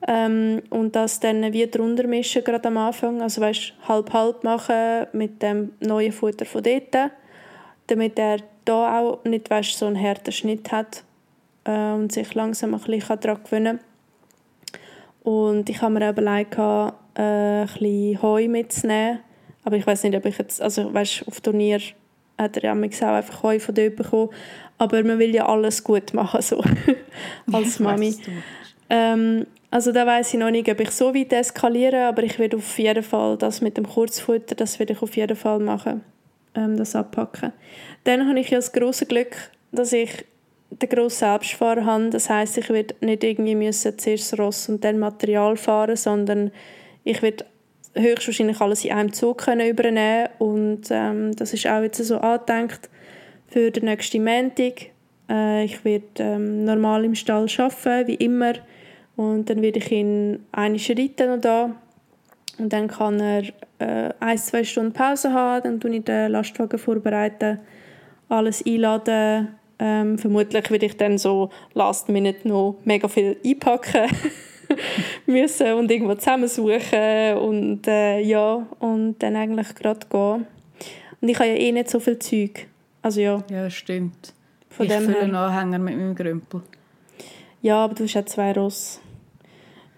ähm, 0.07 0.61
und 0.69 0.95
das 0.95 1.19
dann 1.19 1.53
wie 1.53 1.67
drunter 1.67 2.07
mischen 2.07 2.43
gerade 2.43 2.67
am 2.67 2.77
Anfang. 2.77 3.21
Also 3.21 3.41
weißt, 3.41 3.73
halb 3.87 4.13
halb 4.13 4.43
machen 4.43 5.07
mit 5.13 5.41
dem 5.41 5.73
neuen 5.79 6.11
Futter 6.11 6.45
von 6.45 6.63
dort, 6.63 7.11
damit 7.87 8.17
er 8.17 8.37
da 8.65 8.99
auch 8.99 9.23
nicht 9.23 9.49
weißt, 9.49 9.77
so 9.77 9.85
einen 9.85 10.01
harten 10.01 10.31
Schnitt 10.31 10.71
hat 10.71 11.03
äh, 11.65 11.91
und 11.91 12.11
sich 12.11 12.33
langsam 12.33 12.73
ein 12.73 12.81
bisschen 12.81 13.19
daran 13.19 13.43
gewöhnen 13.43 13.79
kann. 13.79 15.33
Und 15.33 15.69
ich 15.69 15.81
habe 15.81 15.93
mir 15.93 16.07
auch 16.07 16.11
überlegt, 16.11 16.57
äh, 16.57 17.21
ein 17.21 17.67
bisschen 17.67 18.21
Heu 18.21 18.47
mitzunehmen 18.47 19.19
aber 19.63 19.77
ich 19.77 19.85
weiß 19.85 20.03
nicht, 20.03 20.15
ob 20.15 20.25
ich 20.25 20.37
jetzt, 20.37 20.61
also 20.61 20.93
weißt, 20.93 21.27
auf 21.27 21.41
Turnier 21.41 21.79
hat 22.37 22.57
er 22.57 22.63
ja 22.63 22.73
auch 22.73 23.15
einfach 23.15 23.43
Heu 23.43 23.59
von 23.59 23.75
dort 23.75 23.95
bekommen. 23.95 24.29
Aber 24.77 25.03
man 25.03 25.19
will 25.19 25.33
ja 25.35 25.45
alles 25.45 25.83
gut 25.83 26.13
machen, 26.13 26.41
so, 26.41 26.63
als 27.51 27.79
Mami. 27.79 28.15
Ähm, 28.89 29.45
also 29.71 29.93
da 29.93 30.05
weiß 30.05 30.33
ich 30.33 30.39
noch 30.39 30.51
nicht, 30.51 30.69
ob 30.69 30.81
ich 30.81 30.91
so 30.91 31.15
weit 31.15 31.31
eskaliere, 31.31 32.05
aber 32.05 32.23
ich 32.23 32.37
werde 32.37 32.57
auf 32.57 32.77
jeden 32.77 33.03
Fall 33.03 33.37
das 33.37 33.61
mit 33.61 33.77
dem 33.77 33.87
Kurzfutter, 33.87 34.53
das 34.53 34.77
werde 34.79 34.93
ich 34.93 35.01
auf 35.01 35.15
jeden 35.15 35.37
Fall 35.37 35.59
machen, 35.59 36.03
ähm, 36.55 36.75
das 36.75 36.93
abpacken. 36.93 37.53
Dann 38.03 38.27
habe 38.27 38.41
ich 38.41 38.49
ja 38.49 38.57
das 38.57 38.73
große 38.73 39.05
Glück, 39.05 39.35
dass 39.71 39.93
ich 39.93 40.25
den 40.69 40.89
grossen 40.89 41.19
Selbstfahrer 41.19 41.85
habe. 41.85 42.09
Das 42.09 42.29
heißt, 42.29 42.57
ich 42.57 42.69
werde 42.69 42.95
nicht 42.99 43.23
irgendwie 43.23 43.55
müssen 43.55 43.97
zuerst 43.97 44.37
Ross 44.37 44.67
und 44.67 44.83
dann 44.83 44.99
Material 44.99 45.55
fahren, 45.55 45.95
sondern 45.95 46.51
ich 47.05 47.21
werde 47.21 47.45
höchstwahrscheinlich 47.95 48.59
alles 48.59 48.83
in 48.83 48.91
einem 48.91 49.13
Zug 49.13 49.37
können 49.37 49.67
übernehmen 49.67 50.27
und 50.39 50.83
ähm, 50.91 51.33
das 51.35 51.53
ist 51.53 51.67
auch 51.67 51.81
jetzt 51.81 52.03
so 52.03 52.17
angedenkt 52.17 52.89
für 53.47 53.71
den 53.71 53.85
nächsten 53.85 54.23
Montag. 54.23 54.91
Äh, 55.29 55.63
ich 55.63 55.83
werde 55.85 56.05
ähm, 56.19 56.65
normal 56.65 57.05
im 57.05 57.15
Stall 57.15 57.47
arbeiten, 57.57 58.07
wie 58.07 58.15
immer 58.15 58.53
und 59.15 59.49
dann 59.49 59.61
werde 59.61 59.79
ich 59.79 59.91
ihn 59.91 60.45
eine 60.51 60.77
reiten 60.77 61.29
noch 61.29 61.41
da 61.41 61.75
und 62.57 62.71
dann 62.71 62.87
kann 62.87 63.19
er 63.19 63.43
äh, 63.79 64.13
ein, 64.19 64.37
zwei 64.37 64.63
Stunden 64.63 64.93
Pause 64.93 65.33
haben, 65.33 65.63
dann 65.63 65.79
tue 65.79 65.95
ich 65.95 66.03
den 66.03 66.31
Lastwagen 66.31 66.77
vorbereiten, 66.77 67.59
alles 68.29 68.65
einladen. 68.65 69.49
Ähm, 69.79 70.19
vermutlich 70.19 70.69
werde 70.69 70.85
ich 70.85 70.95
dann 70.95 71.17
so 71.17 71.49
last 71.73 72.07
minute 72.07 72.47
noch 72.47 72.77
mega 72.85 73.07
viel 73.07 73.37
einpacken 73.43 74.15
müssen 75.25 75.73
und 75.73 75.89
irgendwo 75.89 76.13
zusammensuchen 76.13 77.37
und 77.37 77.87
äh, 77.87 78.19
ja, 78.19 78.67
und 78.79 79.17
dann 79.19 79.35
eigentlich 79.35 79.73
gerade 79.73 80.05
gehen. 80.07 80.45
Und 81.19 81.29
ich 81.29 81.39
habe 81.39 81.49
ja 81.49 81.55
eh 81.55 81.71
nicht 81.71 81.89
so 81.89 81.99
viel 81.99 82.19
Zeug. 82.19 82.67
Also 83.01 83.21
ja. 83.21 83.43
Ja, 83.49 83.69
stimmt. 83.69 84.33
Von 84.69 84.85
ich 84.85 84.93
fülle 84.93 85.19
einen 85.19 85.35
Anhänger 85.35 85.79
mit 85.79 85.97
meinem 85.97 86.15
Grümpel. 86.15 86.61
Ja, 87.61 87.83
aber 87.83 87.93
du 87.93 88.03
hast 88.03 88.13
ja 88.13 88.25
zwei 88.25 88.53
Ross. 88.53 88.99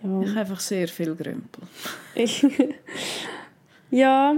Ja. 0.04 0.22
Ich 0.22 0.30
habe 0.30 0.40
einfach 0.42 0.60
sehr 0.60 0.88
viel 0.88 1.16
Grümpel. 1.16 1.64
ja, 3.92 4.36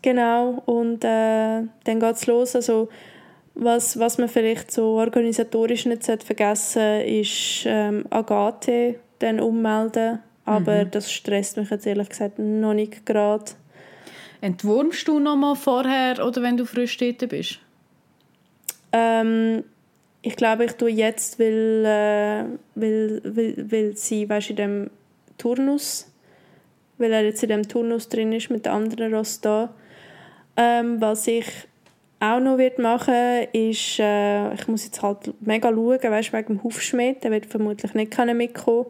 genau. 0.00 0.62
Und 0.64 1.04
äh, 1.04 1.62
dann 1.84 2.00
geht 2.00 2.16
es 2.16 2.26
los. 2.26 2.56
Also, 2.56 2.88
was, 3.54 3.98
was 3.98 4.18
man 4.18 4.28
vielleicht 4.28 4.70
so 4.70 4.96
organisatorisch 4.96 5.86
nicht 5.86 6.04
vergessen 6.22 7.00
ist 7.02 7.64
ähm, 7.66 8.04
Agathe 8.10 8.96
dann 9.18 9.40
ummelden. 9.40 10.20
Aber 10.44 10.84
mhm. 10.84 10.90
das 10.90 11.10
stresst 11.10 11.56
mich 11.56 11.70
jetzt 11.70 11.86
ehrlich 11.86 12.08
gesagt 12.08 12.38
noch 12.38 12.74
nicht 12.74 13.04
gerade. 13.04 13.44
Entwurmst 14.40 15.08
du 15.08 15.18
noch 15.18 15.36
mal 15.36 15.56
vorher 15.56 16.24
oder 16.24 16.42
wenn 16.42 16.56
du 16.56 16.64
frisch 16.66 16.96
dort 16.98 17.28
bist? 17.28 17.58
Ähm, 18.92 19.64
ich 20.26 20.36
glaube, 20.36 20.64
ich 20.64 20.72
tue 20.72 20.90
jetzt, 20.90 21.38
weil, 21.38 21.84
äh, 21.84 22.44
weil, 22.74 23.20
weil, 23.24 23.70
weil 23.70 23.96
sie 23.96 24.28
weißt, 24.28 24.50
in 24.50 24.56
dem 24.56 24.90
Turnus, 25.38 26.10
weil 26.98 27.12
er 27.12 27.24
jetzt 27.24 27.42
in 27.42 27.50
dem 27.50 27.68
Turnus 27.68 28.08
drin 28.08 28.32
ist 28.32 28.50
mit 28.50 28.66
den 28.66 28.72
anderen 28.72 29.14
Ross 29.14 29.40
da. 29.40 29.72
Ähm, 30.56 31.00
was 31.00 31.26
ich 31.26 31.46
auch 32.18 32.40
noch 32.40 32.58
wird 32.58 32.78
machen 32.78 33.46
ist, 33.52 33.98
äh, 33.98 34.54
ich 34.54 34.66
muss 34.68 34.84
jetzt 34.84 35.02
halt 35.02 35.34
mega 35.40 35.68
schauen, 35.68 36.02
weißt, 36.02 36.32
wegen 36.32 36.46
dem 36.46 36.62
Hufschmied, 36.62 37.22
der 37.22 37.30
wird 37.30 37.46
vermutlich 37.46 37.94
nicht 37.94 38.16
mitkommen 38.34 38.86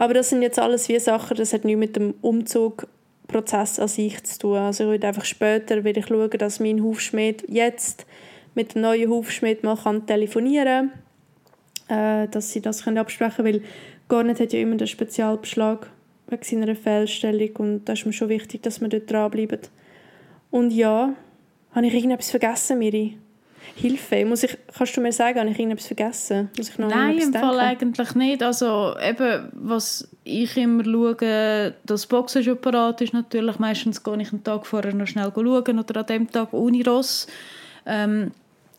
aber 0.00 0.14
das 0.14 0.30
sind 0.30 0.40
jetzt 0.40 0.58
alles 0.58 0.88
wie 0.88 0.98
Sachen, 0.98 1.36
das 1.36 1.52
hat 1.52 1.66
nichts 1.66 1.78
mit 1.78 1.94
dem 1.94 2.14
Umzugprozess 2.22 3.78
an 3.78 3.86
sich 3.86 4.24
zu 4.24 4.38
tun. 4.38 4.56
Also 4.56 4.84
ich 4.84 4.90
würde 4.92 5.06
einfach 5.08 5.26
später 5.26 5.84
will 5.84 5.98
ich 5.98 6.06
schauen, 6.06 6.30
dass 6.30 6.58
mein 6.58 6.82
Hufschmied 6.82 7.44
jetzt 7.48 8.06
mit 8.54 8.74
dem 8.74 8.82
neuen 8.82 9.10
Hufschmied 9.10 9.62
mal 9.62 9.76
kann 9.76 10.06
telefonieren 10.06 10.92
kann, 11.88 12.24
äh, 12.24 12.28
dass 12.28 12.52
sie 12.52 12.60
das 12.60 12.84
können 12.84 12.98
absprechen 12.98 13.44
können, 13.44 13.54
weil 13.54 13.62
Garnet 14.08 14.40
hat 14.40 14.52
ja 14.52 14.60
immer 14.60 14.76
den 14.76 14.86
Spezialbeschlag 14.86 15.88
wegen 16.28 16.42
seiner 16.42 16.74
Fehlstellung 16.76 17.50
und 17.56 17.84
da 17.84 17.92
ist 17.92 18.06
mir 18.06 18.12
schon 18.12 18.28
wichtig, 18.28 18.62
dass 18.62 18.80
wir 18.80 18.88
dort 18.88 19.10
dranbleiben. 19.10 19.60
Und 20.50 20.72
ja, 20.72 21.14
habe 21.72 21.86
ich 21.86 21.94
irgendetwas 21.94 22.30
vergessen, 22.30 22.78
Miri? 22.78 23.16
Hilfe? 23.76 24.24
Muss 24.24 24.42
ich, 24.42 24.56
kannst 24.76 24.96
du 24.96 25.00
mir 25.00 25.12
sagen, 25.12 25.38
habe 25.38 25.50
ich 25.50 25.58
irgendetwas 25.58 25.86
vergessen? 25.86 26.50
Muss 26.56 26.70
ich 26.70 26.78
noch 26.78 26.88
Nein, 26.88 27.18
im 27.18 27.32
Fall 27.32 27.58
eigentlich 27.60 28.14
nicht. 28.14 28.42
Also 28.42 28.94
eben, 29.00 29.48
was 29.52 30.08
ich 30.24 30.56
immer 30.56 30.84
schaue, 30.84 31.74
das 31.84 32.06
Boxen 32.06 32.42
schon 32.42 32.60
parat 32.60 33.00
ist 33.00 33.12
natürlich. 33.12 33.58
Meistens 33.58 34.02
gehe 34.02 34.20
ich 34.20 34.32
einen 34.32 34.42
Tag 34.42 34.66
vorher 34.66 34.94
noch 34.94 35.06
schnell 35.06 35.30
schauen 35.34 35.78
oder 35.78 36.00
an 36.00 36.06
dem 36.06 36.30
Tag 36.30 36.52
ohne 36.52 36.84
Ross. 36.84 37.26
Ähm, 37.90 38.30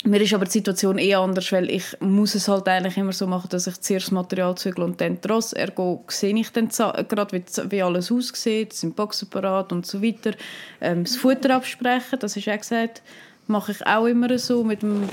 mir 0.04 0.20
ist 0.20 0.34
aber 0.34 0.46
die 0.46 0.52
Situation 0.52 0.98
eh 0.98 1.14
anders, 1.14 1.52
weil 1.52 1.70
ich 1.70 1.96
muss 2.00 2.34
es 2.34 2.48
halt 2.48 2.68
eigentlich 2.68 2.98
immer 2.98 3.14
so 3.14 3.28
machen, 3.28 3.50
dass 3.50 3.68
ich 3.68 3.80
zuerst 3.82 4.08
das 4.08 4.12
Material 4.12 4.58
zügle 4.58 4.84
und 4.84 5.00
dann 5.00 5.20
Ross. 5.30 5.54
Ergo 5.54 6.04
sehe 6.08 6.36
ich 6.36 6.52
dann 6.52 6.70
gerade, 6.70 7.32
wie, 7.34 7.44
wie 7.70 7.84
alles 7.84 8.12
aussieht, 8.12 8.74
sind 8.74 8.96
Boxen 8.96 9.28
und 9.70 9.86
so 9.86 10.02
weiter. 10.02 10.32
Ähm, 10.80 11.04
das 11.04 11.18
Futter 11.18 11.56
absprechen, 11.56 12.18
das 12.20 12.36
ist 12.36 12.50
auch 12.50 12.58
gesagt 12.58 13.04
mache 13.52 13.74
ich 13.74 13.86
auch 13.86 14.06
immer 14.06 14.38
so 14.40 14.64
mit 14.64 14.82
dem 14.82 15.08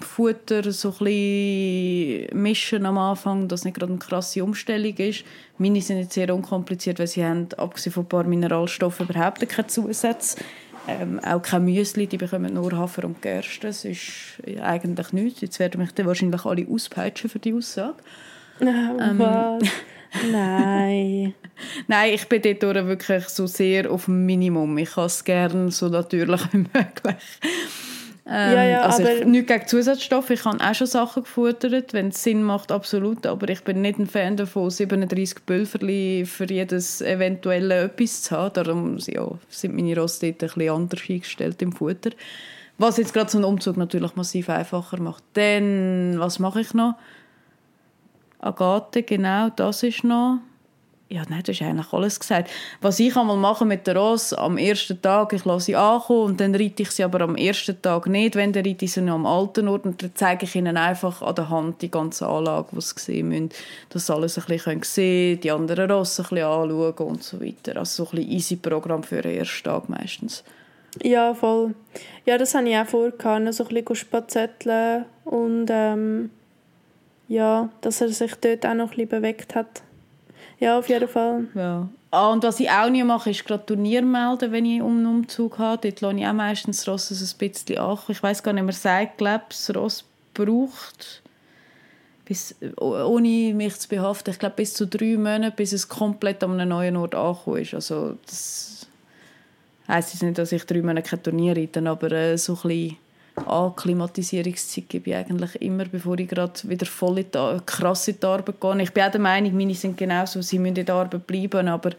Futter 0.00 0.70
so 0.72 0.94
ein 1.00 2.26
mischen 2.32 2.86
am 2.86 2.98
Anfang, 2.98 3.48
dass 3.48 3.64
nicht 3.64 3.76
gerade 3.76 3.92
eine 3.92 3.98
krasse 3.98 4.42
Umstellung 4.42 4.96
ist. 4.96 5.24
Meine 5.58 5.80
sind 5.80 5.98
jetzt 5.98 6.14
sehr 6.14 6.34
unkompliziert, 6.34 6.98
weil 6.98 7.06
sie 7.06 7.24
haben, 7.24 7.48
abgesehen 7.56 7.92
von 7.92 8.04
ein 8.04 8.08
paar 8.08 8.24
Mineralstoffen, 8.24 9.08
überhaupt 9.08 9.46
keine 9.48 9.66
Zusätze. 9.66 10.38
Ähm, 10.88 11.18
auch 11.20 11.42
kein 11.42 11.64
Müsli, 11.64 12.06
die 12.06 12.16
bekommen 12.16 12.54
nur 12.54 12.72
Hafer 12.72 13.04
und 13.04 13.20
Gerste. 13.20 13.66
Das 13.66 13.84
ist 13.84 14.38
eigentlich 14.62 15.12
nichts. 15.12 15.40
Jetzt 15.40 15.58
werden 15.58 15.80
mich 15.80 15.92
dann 15.92 16.06
wahrscheinlich 16.06 16.44
alle 16.44 16.66
auspeitschen 16.68 17.28
für 17.28 17.38
die 17.38 17.54
Aussage. 17.54 17.96
Oh, 18.60 18.64
ähm, 18.64 19.18
Nein. 20.32 21.34
Nein, 21.88 22.14
ich 22.14 22.28
bin 22.28 22.42
dort 22.42 22.86
wirklich 22.86 23.24
so 23.28 23.46
sehr 23.46 23.90
auf 23.90 24.06
dem 24.06 24.24
Minimum. 24.24 24.78
Ich 24.78 24.92
kann 24.92 25.06
es 25.06 25.24
gerne 25.24 25.70
so 25.70 25.88
natürlich 25.88 26.40
wie 26.52 26.58
möglich. 26.58 27.40
Ähm, 28.28 28.52
Ja, 28.56 28.64
ja, 28.64 28.80
also 28.82 29.02
aber- 29.04 29.18
ich, 29.18 29.24
nicht 29.24 29.46
gegen 29.46 29.66
Zusatzstoffe, 29.68 30.30
ich 30.30 30.44
habe 30.44 30.58
auch 30.60 30.74
schon 30.74 30.88
Sachen 30.88 31.22
gefuttert, 31.22 31.92
wenn 31.92 32.08
es 32.08 32.22
Sinn 32.24 32.42
macht, 32.42 32.72
absolut, 32.72 33.24
aber 33.24 33.48
ich 33.48 33.62
bin 33.62 33.82
nicht 33.82 34.00
ein 34.00 34.06
Fan 34.08 34.36
davon, 34.36 34.68
37 34.68 35.46
Pülverli 35.46 36.24
für 36.26 36.44
jedes 36.50 37.00
eventuelle 37.02 37.84
etwas 37.84 38.22
zu 38.24 38.36
haben, 38.36 38.52
darum 38.54 38.98
ja, 39.06 39.28
sind 39.48 39.76
meine 39.76 39.96
Rosse 39.96 40.32
dort 40.32 40.42
ein 40.42 40.58
bisschen 40.58 40.74
anders 40.74 41.00
eingestellt 41.08 41.62
im 41.62 41.72
Futter. 41.72 42.10
Was 42.78 42.96
jetzt 42.96 43.14
gerade 43.14 43.30
so 43.30 43.38
einen 43.38 43.44
Umzug 43.44 43.76
natürlich 43.76 44.16
massiv 44.16 44.50
einfacher 44.50 45.00
macht. 45.00 45.22
Dann, 45.34 46.16
was 46.18 46.38
mache 46.40 46.60
ich 46.60 46.74
noch? 46.74 46.94
Agathe, 48.40 49.02
genau, 49.02 49.48
das 49.54 49.82
ist 49.82 50.04
noch. 50.04 50.40
Ja, 51.08 51.22
nein, 51.28 51.42
das 51.46 51.54
ist 51.54 51.62
eigentlich 51.62 51.92
alles 51.92 52.18
gesagt. 52.18 52.50
Was 52.80 52.98
ich 52.98 53.16
einmal 53.16 53.36
mache 53.36 53.64
mit 53.64 53.86
der 53.86 53.96
Ross 53.96 54.32
am 54.32 54.58
ersten 54.58 55.00
Tag, 55.00 55.32
ich 55.32 55.44
lasse 55.44 55.66
sie 55.66 55.76
ankommen 55.76 56.22
und 56.22 56.40
dann 56.40 56.52
reite 56.52 56.82
ich 56.82 56.90
sie 56.90 57.04
aber 57.04 57.20
am 57.20 57.36
ersten 57.36 57.80
Tag 57.80 58.08
nicht, 58.08 58.34
wenn 58.34 58.52
dann 58.52 58.66
reite 58.66 58.84
ich 58.84 58.92
sie 58.92 59.02
noch 59.02 59.14
am 59.14 59.24
alten 59.24 59.68
Ort 59.68 59.84
und 59.84 60.02
dann 60.02 60.10
zeige 60.14 60.46
ich 60.46 60.56
ihnen 60.56 60.76
einfach 60.76 61.22
an 61.22 61.36
der 61.36 61.48
Hand 61.48 61.80
die 61.80 61.92
ganze 61.92 62.26
Anlage, 62.26 62.70
die 62.72 62.80
sie 62.80 62.94
sehen 62.96 63.28
müssen, 63.28 63.50
dass 63.90 64.06
sie 64.06 64.14
alles 64.14 64.36
ein 64.36 64.46
bisschen 64.46 64.82
sehen 64.82 65.34
können, 65.34 65.40
die 65.42 65.50
anderen 65.52 65.90
Rosse 65.92 66.22
ein 66.22 66.28
bisschen 66.28 66.44
anschauen 66.44 67.06
und 67.06 67.22
so 67.22 67.40
weiter. 67.40 67.76
Also 67.78 68.04
so 68.04 68.10
ein 68.10 68.16
bisschen 68.16 68.32
easy 68.32 68.56
Programm 68.56 69.04
für 69.04 69.22
den 69.22 69.38
ersten 69.38 69.62
Tag 69.62 69.88
meistens. 69.88 70.42
Ja, 71.04 71.34
voll. 71.34 71.76
Ja, 72.24 72.36
das 72.36 72.52
hatte 72.52 72.68
ich 72.68 72.76
auch 72.76 72.86
vor, 72.86 73.12
so 73.20 73.28
ein 73.28 73.44
bisschen 73.44 73.94
spazetteln 73.94 75.04
und 75.24 75.66
ähm, 75.70 76.30
ja, 77.28 77.68
dass 77.80 78.00
er 78.00 78.08
sich 78.08 78.34
dort 78.36 78.66
auch 78.66 78.74
noch 78.74 78.86
ein 78.86 78.90
bisschen 78.90 79.08
bewegt 79.08 79.54
hat. 79.54 79.82
Ja, 80.58 80.78
auf 80.78 80.88
jeden 80.88 81.08
Fall. 81.08 81.46
Ja. 81.54 81.88
Ah, 82.10 82.30
und 82.30 82.42
was 82.42 82.60
ich 82.60 82.70
auch 82.70 82.88
nie 82.88 83.02
mache, 83.04 83.30
ist 83.30 83.44
gerade 83.44 83.66
Turnier 83.66 84.00
melden, 84.02 84.52
wenn 84.52 84.64
ich 84.64 84.80
um 84.80 84.96
einen 84.98 85.06
Umzug 85.06 85.58
habe. 85.58 85.82
Dort 85.90 86.00
lasse 86.00 86.16
ich 86.18 86.26
auch 86.26 86.32
meistens 86.32 86.78
das 86.78 86.88
Ross 86.88 87.10
ein 87.10 87.38
bisschen 87.38 87.78
an. 87.78 87.98
Ich 88.08 88.22
weiß 88.22 88.42
gar 88.42 88.52
nicht, 88.52 88.62
man 88.64 88.72
sagt, 88.72 89.18
glaube 89.18 89.44
das 89.50 89.74
Ross 89.74 90.04
braucht, 90.32 91.22
bis, 92.24 92.54
oh- 92.78 92.94
ohne 93.04 93.52
mich 93.54 93.76
zu 93.78 93.88
behaften, 93.88 94.32
ich 94.32 94.38
glaube 94.38 94.56
bis 94.56 94.72
zu 94.74 94.86
drei 94.86 95.16
Monate, 95.16 95.52
bis 95.54 95.72
es 95.72 95.88
komplett 95.88 96.42
an 96.42 96.52
einem 96.58 96.70
neuen 96.70 96.96
Ort 96.96 97.14
angekommen 97.14 97.58
ist. 97.62 97.74
Also 97.74 98.16
das 98.26 98.86
heisst 99.88 100.14
jetzt 100.14 100.22
nicht, 100.22 100.38
dass 100.38 100.52
ich 100.52 100.64
drei 100.64 100.80
Monate 100.80 101.02
kein 101.08 101.22
Turnier 101.22 101.56
reite, 101.56 101.86
aber 101.88 102.10
äh, 102.12 102.38
so 102.38 102.54
ein 102.54 102.60
bisschen 102.68 102.96
Akklimatisierungszeit 103.44 104.88
gebe 104.88 105.10
ich 105.10 105.16
eigentlich 105.16 105.60
immer, 105.60 105.84
bevor 105.84 106.18
ich 106.18 106.28
gerade 106.28 106.52
wieder 106.64 106.86
voll 106.86 107.18
in 107.18 107.26
die, 107.32 107.60
krass 107.66 108.08
in 108.08 108.18
die 108.20 108.26
Arbeit 108.26 108.60
gehe. 108.60 108.82
Ich 108.82 108.92
bin 108.92 109.04
auch 109.04 109.10
der 109.10 109.20
Meinung, 109.20 109.56
meine 109.56 109.74
sind 109.74 109.96
genauso, 109.96 110.40
sie 110.42 110.58
müssen 110.58 110.76
in 110.76 110.86
der 110.86 110.94
Arbeit 110.94 111.26
bleiben, 111.26 111.68
aber 111.68 111.90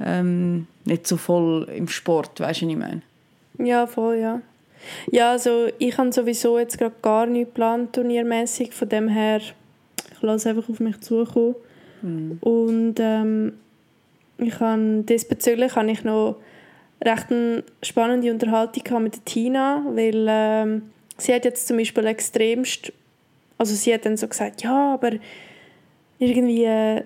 ähm, 0.00 0.66
nicht 0.84 1.06
so 1.06 1.16
voll 1.16 1.68
im 1.74 1.88
Sport, 1.88 2.40
weißt 2.40 2.62
du, 2.62 2.66
was 2.66 2.72
ich 2.72 2.78
meine? 2.78 3.02
Ja, 3.58 3.86
voll, 3.86 4.16
ja. 4.16 4.40
Ja, 5.10 5.32
also 5.32 5.68
ich 5.78 5.96
habe 5.98 6.12
sowieso 6.12 6.58
jetzt 6.58 6.78
gerade 6.78 6.94
gar 7.02 7.26
nichts 7.26 7.50
geplant, 7.50 7.92
turniermäßig. 7.94 8.72
Von 8.72 8.88
dem 8.88 9.08
her, 9.08 9.40
ich 9.40 10.22
lasse 10.22 10.50
einfach 10.50 10.68
auf 10.68 10.80
mich 10.80 11.00
zukommen. 11.00 11.54
Und 12.40 12.94
ähm, 12.98 13.52
ich 14.38 14.58
habe, 14.58 15.04
diesbezüglich 15.06 15.76
habe 15.76 15.90
ich 15.90 16.02
noch 16.02 16.36
recht 17.02 17.30
eine 17.30 17.64
spannende 17.82 18.30
Unterhaltung 18.30 19.02
mit 19.02 19.24
Tina, 19.24 19.82
weil 19.90 20.26
ähm, 20.28 20.90
sie 21.16 21.34
hat 21.34 21.44
jetzt 21.44 21.66
zum 21.66 21.78
Beispiel 21.78 22.06
extremst, 22.06 22.92
also 23.58 23.74
sie 23.74 23.92
hat 23.94 24.04
dann 24.04 24.16
so 24.16 24.28
gesagt, 24.28 24.62
ja, 24.62 24.94
aber 24.94 25.12
irgendwie, 26.18 26.64
äh, 26.64 27.02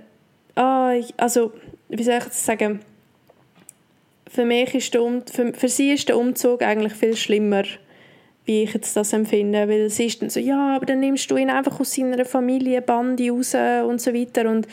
ah, 0.57 0.95
also 1.17 1.53
wie 1.89 2.03
soll 2.03 2.19
ich 2.19 2.25
das 2.25 2.45
sagen, 2.45 2.81
für 4.29 4.45
mich 4.45 4.75
ist 4.75 4.95
der 4.95 5.03
um 5.03 5.23
für, 5.27 5.53
für 5.55 5.69
sie 5.69 5.93
ist 5.93 6.09
der 6.09 6.19
Umzug 6.19 6.63
eigentlich 6.63 6.95
viel 6.95 7.17
schlimmer, 7.17 7.63
wie 8.45 8.65
ich 8.65 8.75
jetzt 8.75 8.97
das 8.97 9.13
empfinde, 9.13 9.69
weil 9.69 9.89
sie 9.91 10.07
ist 10.07 10.21
dann 10.21 10.31
so, 10.31 10.41
ja, 10.41 10.75
aber 10.75 10.87
dann 10.87 11.01
nimmst 11.01 11.31
du 11.31 11.37
ihn 11.37 11.51
einfach 11.51 11.79
aus 11.79 11.95
seiner 11.95 12.25
Familie, 12.25 12.83
Bande 12.83 13.31
raus 13.31 13.55
und 13.87 14.01
so 14.01 14.13
weiter 14.13 14.51
und 14.51 14.67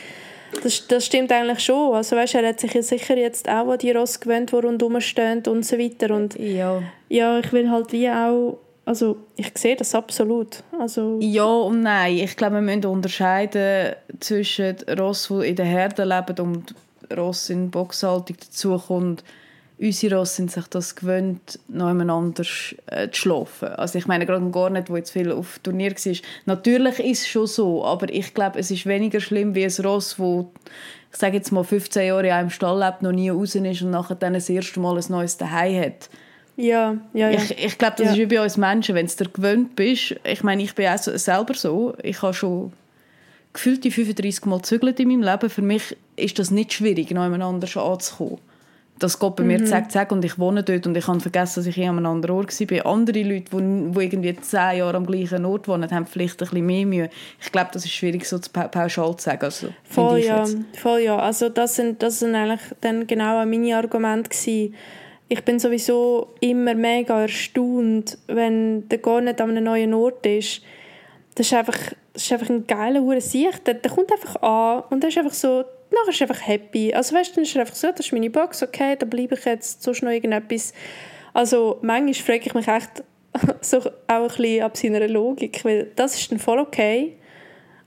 das, 0.64 0.88
das 0.88 1.06
stimmt 1.06 1.32
eigentlich 1.32 1.60
schon. 1.60 1.94
Also 1.94 2.16
weißt, 2.16 2.36
er 2.36 2.50
hat 2.50 2.60
sich 2.60 2.74
ja 2.74 2.82
sicher 2.82 3.18
jetzt 3.18 3.48
auch 3.50 3.70
an 3.70 3.78
die 3.78 3.92
Ross 3.92 4.20
gewöhnt, 4.20 4.52
die 4.52 4.56
rundherum 4.56 5.00
stehen 5.02 5.44
und 5.48 5.66
so 5.66 5.78
weiter 5.78 6.14
und 6.16 6.38
Ja. 6.40 6.82
ja, 7.10 7.40
ich 7.40 7.52
will 7.54 7.70
halt 7.70 7.92
wie 7.92 8.10
auch, 8.10 8.58
also 8.86 9.18
ich 9.36 9.52
sehe 9.58 9.76
das 9.76 9.96
absolut. 9.96 10.64
Also 10.80 11.18
Ja 11.22 11.46
und 11.46 11.82
nein. 11.82 12.18
Ich 12.18 12.36
glaube, 12.36 12.56
wir 12.56 12.62
müssen 12.62 12.86
unterscheiden 12.86 13.96
zwischen 14.20 14.76
Rossen, 15.00 15.42
die 15.42 15.50
in 15.50 15.56
der 15.56 15.66
Herde 15.66 16.04
leben 16.04 16.40
und 16.40 16.76
Rossen 17.16 17.64
in 17.64 17.72
Boxhaltung 17.72 18.38
dazukommt. 18.40 19.24
Unsere 19.82 20.18
Rosse 20.18 20.36
sind 20.36 20.52
sich 20.52 20.68
das 20.68 20.96
gewöhnt, 20.96 21.58
noch 21.68 21.88
anders 21.88 22.76
äh, 22.86 23.10
zu 23.10 23.20
schlafen. 23.22 23.70
Also 23.70 23.98
ich 23.98 24.06
meine, 24.06 24.28
gerade 24.28 24.48
gar 24.52 24.70
nicht, 24.70 24.92
wo 24.92 24.96
jetzt 24.96 25.10
viel 25.10 25.32
auf 25.32 25.58
Turnier 25.64 25.92
war. 25.92 26.16
Natürlich 26.46 27.00
ist 27.00 27.22
es 27.22 27.28
schon 27.28 27.48
so, 27.48 27.84
aber 27.84 28.08
ich 28.14 28.36
glaube, 28.36 28.60
es 28.60 28.70
ist 28.70 28.86
weniger 28.86 29.20
schlimm 29.20 29.56
wie 29.56 29.66
ein 29.66 29.86
Ross, 29.86 30.20
wo 30.20 30.52
ich 31.12 31.18
sage 31.18 31.38
jetzt 31.38 31.52
mal 31.52 31.64
15 31.64 32.08
Jahre 32.08 32.28
in 32.28 32.32
einem 32.34 32.50
Stall 32.52 32.80
lebt, 32.80 33.02
noch 33.02 33.12
nie 33.12 33.30
raus 33.30 33.56
ist 33.56 33.82
und 33.82 33.90
nachher 33.90 34.16
dann 34.16 34.34
das 34.36 34.50
erste 34.50 34.80
Mal 34.80 34.98
ein 34.98 35.04
neues 35.10 35.38
Zuhause 35.38 35.80
hat. 35.82 36.10
ja, 36.58 36.96
ja, 37.14 37.30
ja. 37.32 37.40
Ich, 37.40 37.58
ich 37.66 37.78
glaube, 37.78 37.96
das 37.98 38.06
Ja. 38.06 38.12
ist 38.14 38.18
wie 38.20 38.26
bei 38.28 38.42
uns 38.42 38.58
Menschen, 38.58 38.94
wenn 38.96 39.08
du 39.08 39.16
dir 39.16 39.30
gewöhnt 39.30 39.76
bist. 39.76 40.16
Ich 40.24 40.44
meine, 40.44 40.62
ich 40.62 40.76
bin 40.76 40.88
auch 40.88 40.98
so, 41.00 41.18
selber 41.18 41.56
so. 41.56 41.96
Ich 42.04 42.22
habe 42.22 42.34
schon 42.36 42.72
gefühlt 43.52 43.84
die 43.84 43.92
35 43.92 44.46
Mal 44.46 44.58
gezügelt 44.58 45.00
in 45.00 45.08
meinem 45.08 45.24
Leben. 45.24 45.50
Für 45.50 45.62
mich 45.64 45.98
ist 46.16 46.38
das 46.40 46.52
nicht 46.52 46.72
schwierig, 46.72 47.10
noch 47.12 47.24
jemand 47.24 47.44
anders 47.44 47.76
anzukommen. 47.76 48.38
Das 49.02 49.18
geht 49.20 49.36
bei 49.36 49.44
Mhm. 49.44 49.48
mir 49.50 49.66
zack, 49.66 49.92
zack 49.92 50.12
und 50.12 50.24
ich 50.24 50.38
wohne 50.40 50.64
dort 50.64 50.86
und 50.88 50.96
ich 50.96 51.08
habe 51.08 51.20
vergessen, 51.20 51.60
dass 51.60 51.66
ich 51.68 51.78
eh 51.78 51.88
an 51.88 51.98
einem 51.98 52.06
anderen 52.06 52.36
Ort 52.38 52.60
war. 52.72 52.86
Andere 52.86 53.24
Leute, 53.24 53.46
die, 53.52 53.92
die 53.92 54.00
irgendwie 54.04 54.36
zehn 54.36 54.78
Jahre 54.78 54.96
am 54.98 55.06
gleichen 55.06 55.44
Ort 55.46 55.68
wohnen, 55.68 55.90
haben 55.92 56.06
vielleicht 56.06 56.36
ein 56.42 56.48
bisschen 56.48 56.66
mehr 56.66 56.86
Mühe. 56.86 57.10
Ich 57.42 57.52
glaube, 57.52 57.70
das 57.74 57.84
ist 57.86 57.92
schwierig 57.92 58.26
so 58.26 58.38
zu 58.40 58.50
pa- 58.52 58.68
pauschal 58.68 59.16
zu 59.18 59.24
sagen. 59.26 59.44
Also, 59.46 59.68
Voll 59.84 60.20
ja, 60.20 60.46
voll 60.78 61.00
ja. 61.02 61.18
Also 61.18 61.50
das 61.50 61.76
sind, 61.76 62.02
das 62.04 62.20
sind 62.20 62.36
eigentlich 62.36 62.62
dann 62.82 63.08
genau 63.08 63.44
meine 63.46 63.76
Argumente 63.76 64.30
gewesen. 64.30 64.76
Ich 65.30 65.44
bin 65.46 65.60
sowieso 65.60 66.28
immer 66.42 66.76
mega 66.76 67.22
erstaunt, 67.22 68.18
wenn 68.28 68.88
der 68.90 68.98
gar 68.98 69.22
nicht 69.22 69.40
an 69.42 69.50
einem 69.52 69.64
neuen 69.64 69.94
Ort 69.94 70.26
ist. 70.26 70.62
Das 71.36 71.48
ist 71.48 71.54
einfach, 71.54 71.78
das 72.14 72.24
ist 72.24 72.32
einfach 72.34 72.50
ein 72.50 72.68
geiler 72.68 73.22
Sicht. 73.22 73.66
Der, 73.66 73.76
der 73.76 73.90
kommt 73.92 74.12
einfach 74.12 74.36
an 74.42 74.84
und 74.90 75.02
der 75.02 75.10
ist 75.10 75.18
einfach 75.18 75.34
so, 75.34 75.64
nachher 75.92 76.10
ist 76.10 76.22
einfach 76.22 76.48
happy. 76.48 76.94
Also 76.94 77.16
weißt 77.16 77.36
dann 77.36 77.44
ist 77.44 77.56
er 77.56 77.62
einfach 77.62 77.76
so, 77.76 77.88
das 77.90 78.06
ist 78.06 78.12
meine 78.12 78.30
Box, 78.30 78.64
okay, 78.64 78.96
da 78.98 79.06
bleibe 79.06 79.36
ich 79.36 79.46
jetzt, 79.46 79.84
sonst 79.84 80.04
noch 80.04 80.12
irgendetwas. 80.12 80.74
Also 81.34 81.80
manchmal 81.82 82.14
frage 82.14 82.46
ich 82.46 82.54
mich 82.54 82.68
echt 82.68 83.04
so 83.62 83.80
auch 83.80 83.90
ein 84.08 84.28
bisschen 84.28 84.64
ab 84.64 84.78
seiner 84.78 85.08
Logik, 85.08 85.64
weil 85.64 85.92
das 85.96 86.16
ist 86.16 86.32
dann 86.32 86.40
voll 86.40 86.60
okay. 86.60 87.18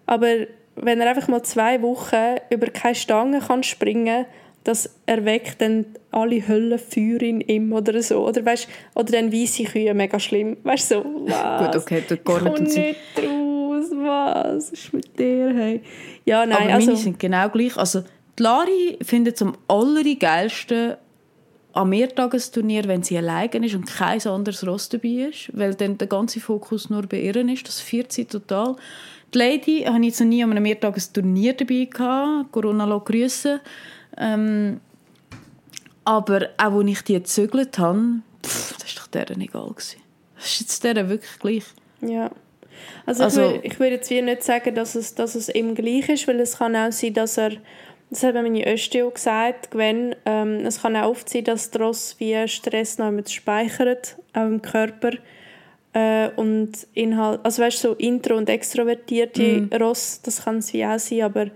Aber 0.07 0.29
wenn 0.77 1.01
er 1.01 1.11
einfach 1.11 1.29
mal 1.29 1.43
zwei 1.43 1.81
Wochen 1.83 2.37
über 2.51 2.67
keine 2.69 2.95
Stange 2.95 3.40
kann 3.40 3.62
springen 3.62 4.27
das 4.64 4.88
erweckt 5.05 5.61
dann 5.61 5.85
alle 6.11 6.49
Höllenfeuer 6.49 7.21
in 7.21 7.43
ihm 7.43 7.73
oder 7.73 8.03
so. 8.03 8.27
Oder, 8.27 8.45
weißt, 8.45 8.67
oder 8.95 9.12
dann 9.12 9.33
weisse 9.33 9.64
Kühe, 9.64 9.93
mega 9.93 10.19
schlimm. 10.19 10.57
Weißt 10.64 10.90
du, 10.90 10.95
so, 10.95 11.05
was? 11.27 11.67
Gut, 11.67 11.83
okay, 11.83 12.03
tut 12.09 12.25
gar 12.25 12.38
Ich 12.38 12.61
nicht 12.61 12.97
komm 13.14 13.43
raus, 13.92 14.55
was 14.55 14.70
ist 14.70 14.92
mit 14.92 15.18
dir, 15.18 15.53
hey? 15.55 15.83
Ja, 16.25 16.47
nein, 16.47 16.59
Aber 16.59 16.75
also... 16.75 16.87
meine 16.87 16.99
sind 16.99 17.18
genau 17.18 17.49
gleich. 17.49 17.77
Also, 17.77 18.05
die 18.38 18.42
Lari 18.42 18.99
findet 19.03 19.37
es 19.37 19.42
am 19.42 19.57
allergeilsten 19.68 20.97
am 21.75 21.88
Mehrtagesturnier, 21.88 22.85
wenn 22.87 23.03
sie 23.03 23.18
alleine 23.18 23.66
ist 23.66 23.75
und 23.75 23.87
kein 23.87 24.25
anderes 24.27 24.64
Ross 24.66 24.88
dabei 24.88 25.29
ist, 25.31 25.51
weil 25.53 25.75
dann 25.75 25.99
der 25.99 26.07
ganze 26.07 26.40
Fokus 26.40 26.88
nur 26.88 27.03
bei 27.03 27.20
ihr 27.20 27.37
ist. 27.37 27.66
Das 27.66 27.81
führt 27.81 28.12
sie 28.12 28.27
total. 28.27 28.77
Die 29.35 29.38
Lady 29.38 29.81
habe 29.85 29.99
ich 29.99 30.07
jetzt 30.07 30.20
noch 30.20 30.29
nie 30.29 30.44
an 30.44 30.53
einem 30.53 30.62
Mehrtagesturnier 30.62 31.55
dabei 31.55 31.88
gehabt. 31.90 32.53
Corona 32.53 32.85
lässt 32.85 33.07
grüssen. 33.07 33.61
Ähm, 34.16 34.81
aber 36.05 36.51
auch 36.59 36.79
als 36.79 36.88
ich 36.88 37.03
die 37.03 37.14
gezügelt 37.14 37.79
habe, 37.79 38.20
pff, 38.44 38.77
das 38.79 38.97
war 38.97 39.03
doch 39.03 39.07
deren 39.09 39.40
egal. 39.40 39.70
Gewesen. 39.70 40.01
Das 40.37 40.47
ist 40.47 40.61
jetzt 40.61 40.85
deren 40.85 41.09
wirklich 41.09 41.38
gleich. 41.40 41.64
Ja. 42.01 42.31
Also, 43.06 43.24
Also- 43.24 43.40
ich, 43.40 43.48
würde, 43.52 43.66
ich 43.66 43.80
würde 43.80 43.94
jetzt 43.96 44.10
nicht 44.10 44.42
sagen, 44.42 44.74
dass 44.74 44.94
es, 44.94 45.14
dass 45.14 45.34
es 45.34 45.48
ihm 45.48 45.74
gleich 45.74 46.08
ist, 46.08 46.28
weil 46.28 46.40
es 46.40 46.58
kann 46.58 46.76
auch 46.76 46.92
sein, 46.92 47.14
dass 47.14 47.38
er, 47.38 47.52
das 48.10 48.22
hat 48.22 48.34
meine 48.34 48.60
auch 48.64 49.14
gesagt, 49.14 49.70
Gwen, 49.70 50.14
ähm, 50.24 50.66
es 50.66 50.82
kann 50.82 50.96
auch 50.96 51.10
oft 51.10 51.28
sein, 51.28 51.44
dass 51.44 51.70
der 51.70 51.82
Ross 51.82 52.16
wie 52.18 52.46
Stress 52.48 52.98
noch 52.98 53.10
mit 53.10 53.31
speichert, 53.31 54.16
auch 54.33 54.46
im 54.46 54.62
Körper. 54.62 55.12
Äh, 55.92 56.31
und 56.35 56.72
Inhalt, 56.94 57.40
also 57.44 57.62
weißt 57.62 57.85
du, 57.85 57.88
so 57.88 57.94
intro- 57.94 58.37
und 58.37 58.48
extrovertierte 58.48 59.68
Ross, 59.81 60.20
das 60.22 60.44
kann 60.44 60.58
es 60.58 60.72
wie 60.72 60.85
auch 60.85 60.98
sein, 60.98 61.22
aber 61.22 61.50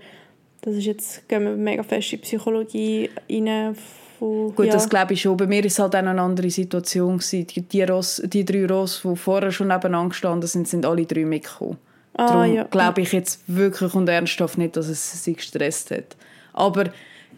das 0.61 0.75
ist 0.75 0.85
jetzt, 0.85 1.27
gehen 1.27 1.43
wir 1.43 1.51
mega 1.51 1.83
fest 1.83 2.13
in 2.13 2.21
Psychologie 2.21 3.09
rein. 3.29 3.75
Von, 4.19 4.53
Gut, 4.53 4.65
ja. 4.65 4.73
das 4.73 4.89
glaube 4.89 5.13
ich 5.13 5.21
schon. 5.21 5.37
Bei 5.37 5.47
mir 5.47 5.59
war 5.59 5.65
es 5.65 5.79
halt 5.79 5.95
auch 5.95 5.99
eine 5.99 6.21
andere 6.21 6.49
Situation. 6.49 7.17
gewesen. 7.17 7.47
Die, 7.47 7.61
die, 7.61 7.83
Ross, 7.83 8.21
die 8.25 8.43
drei 8.43 8.65
Ross, 8.65 9.01
die 9.03 9.15
vorher 9.15 9.51
schon 9.51 9.69
nebeneinander 9.69 10.09
gestanden 10.09 10.47
sind, 10.47 10.67
sind 10.67 10.85
alle 10.85 11.05
drei 11.05 11.25
mitgekommen. 11.25 11.77
Ah, 12.13 12.27
Darum 12.27 12.53
ja. 12.53 12.63
glaube 12.63 13.01
ich 13.01 13.13
jetzt 13.13 13.41
wirklich 13.47 13.93
und 13.93 14.09
ernsthaft 14.09 14.57
nicht, 14.57 14.75
dass 14.75 14.89
es 14.89 15.23
sie 15.23 15.33
gestresst 15.33 15.91
hat. 15.91 16.17
Aber 16.51 16.85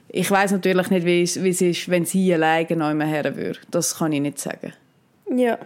ich 0.09 0.29
weiß 0.29 0.51
natürlich 0.51 0.89
nicht, 0.89 1.05
wie 1.05 1.21
es, 1.21 1.41
wie 1.43 1.49
es 1.49 1.61
ist, 1.61 1.89
wenn 1.89 2.05
sie 2.05 2.33
alleine 2.33 2.75
noch 2.75 2.89
immer 2.89 3.05
her 3.05 3.35
würde. 3.35 3.59
Das 3.69 3.97
kann 3.97 4.11
ich 4.11 4.21
nicht 4.21 4.39
sagen. 4.39 4.73
Ja. 5.33 5.59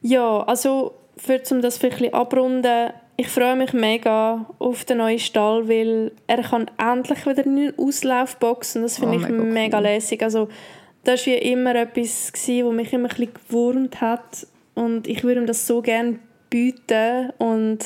Ja, 0.00 0.42
also 0.42 0.94
für 1.16 1.40
um 1.50 1.62
das 1.62 1.78
vielleicht 1.78 1.98
ein 1.98 2.02
bisschen 2.02 2.14
abrunden, 2.14 2.90
ich 3.22 3.28
freue 3.28 3.54
mich 3.54 3.72
mega 3.72 4.46
auf 4.58 4.84
den 4.84 4.98
neuen 4.98 5.20
Stall, 5.20 5.68
weil 5.68 6.10
er 6.26 6.42
kann 6.42 6.68
endlich 6.76 7.24
wieder 7.24 7.46
in 7.46 7.56
eine 7.56 7.74
Auslaufbox 7.78 8.74
und 8.74 8.82
das 8.82 8.98
finde 8.98 9.16
Oh, 9.16 9.20
ich 9.20 9.28
mega 9.28 9.44
mega, 9.44 9.78
cool. 9.78 9.84
lässig. 9.84 10.22
Also 10.24 10.48
das 11.04 11.24
war 11.24 11.32
wie 11.34 11.38
immer 11.38 11.74
etwas, 11.76 12.32
gewesen, 12.32 12.66
was 12.66 12.74
mich 12.74 12.92
immer 12.92 13.08
ein 13.08 13.16
bisschen 13.16 13.34
gewurmt 13.48 14.00
hat 14.00 14.46
und 14.74 15.06
ich 15.06 15.22
würde 15.22 15.40
ihm 15.40 15.46
das 15.46 15.64
so 15.68 15.82
gerne 15.82 16.18
bieten 16.50 17.30
und 17.38 17.78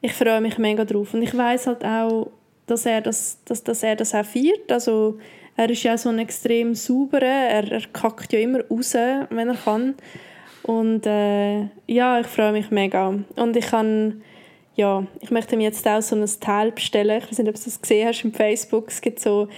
ich 0.00 0.12
freue 0.12 0.40
mich 0.40 0.58
mega 0.58 0.84
drauf. 0.84 1.14
Und 1.14 1.22
ich 1.22 1.36
weiß 1.36 1.68
halt 1.68 1.84
auch, 1.84 2.32
dass 2.66 2.86
er 2.86 3.02
das, 3.02 3.38
dass, 3.44 3.62
dass 3.62 3.84
er 3.84 3.94
das 3.94 4.16
auch 4.16 4.24
feiert. 4.24 4.72
Also 4.72 5.18
er 5.56 5.70
ist 5.70 5.84
ja 5.84 5.96
so 5.96 6.08
ein 6.08 6.18
extrem 6.18 6.74
sauberer, 6.74 7.22
er, 7.24 7.70
er 7.70 7.82
kackt 7.92 8.32
ja 8.32 8.40
immer 8.40 8.64
raus, 8.68 8.94
wenn 8.94 9.48
er 9.48 9.54
kann. 9.64 9.94
Und 10.64 11.06
äh, 11.06 11.68
ja, 11.86 12.18
ich 12.18 12.26
freue 12.26 12.50
mich 12.50 12.72
mega. 12.72 13.14
Und 13.36 13.56
ich 13.56 13.66
kann, 13.66 14.22
ja, 14.76 15.04
ich 15.20 15.30
möchte 15.30 15.56
mir 15.56 15.64
jetzt 15.64 15.86
auch 15.88 16.02
so 16.02 16.14
ein 16.14 16.24
Teil 16.40 16.70
bestellen. 16.70 17.18
Ich 17.18 17.30
weiß 17.30 17.38
nicht, 17.38 17.48
ob 17.48 17.56
du 17.56 17.64
das 17.64 17.80
gesehen 17.80 18.08
hast 18.08 18.24
im 18.24 18.32
Facebook. 18.32 18.88
Es 18.88 19.00
gibt 19.00 19.20
so 19.20 19.48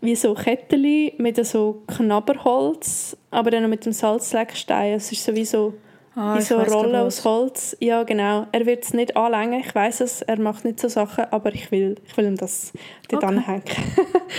wie 0.00 0.16
so 0.16 0.34
Kettchen 0.34 1.12
mit 1.18 1.44
so 1.46 1.82
Knabberholz, 1.86 3.16
aber 3.30 3.50
dann 3.50 3.62
noch 3.62 3.68
mit 3.68 3.84
dem 3.86 3.92
Salzleckstein. 3.92 4.94
Es 4.94 5.12
ist 5.12 5.24
sowieso 5.24 5.74
Ah, 6.14 6.36
ich 6.38 6.44
so 6.46 6.56
Rollen 6.56 6.92
grad 6.92 7.02
aus. 7.06 7.24
Holz. 7.24 7.76
Ja, 7.80 8.02
genau. 8.02 8.46
Er 8.52 8.66
wird 8.66 8.84
es 8.84 8.92
nicht 8.92 9.16
anlängen. 9.16 9.60
Ich 9.60 9.74
weiß 9.74 10.02
es, 10.02 10.20
er 10.20 10.38
macht 10.38 10.64
nicht 10.64 10.78
so 10.78 10.88
Sachen, 10.88 11.24
aber 11.30 11.54
ich 11.54 11.70
will, 11.70 11.96
ich 12.06 12.14
will 12.16 12.26
ihm 12.26 12.36
das 12.36 12.72
dort 13.08 13.24
Okay. 13.24 13.34
anhängen. 13.34 13.62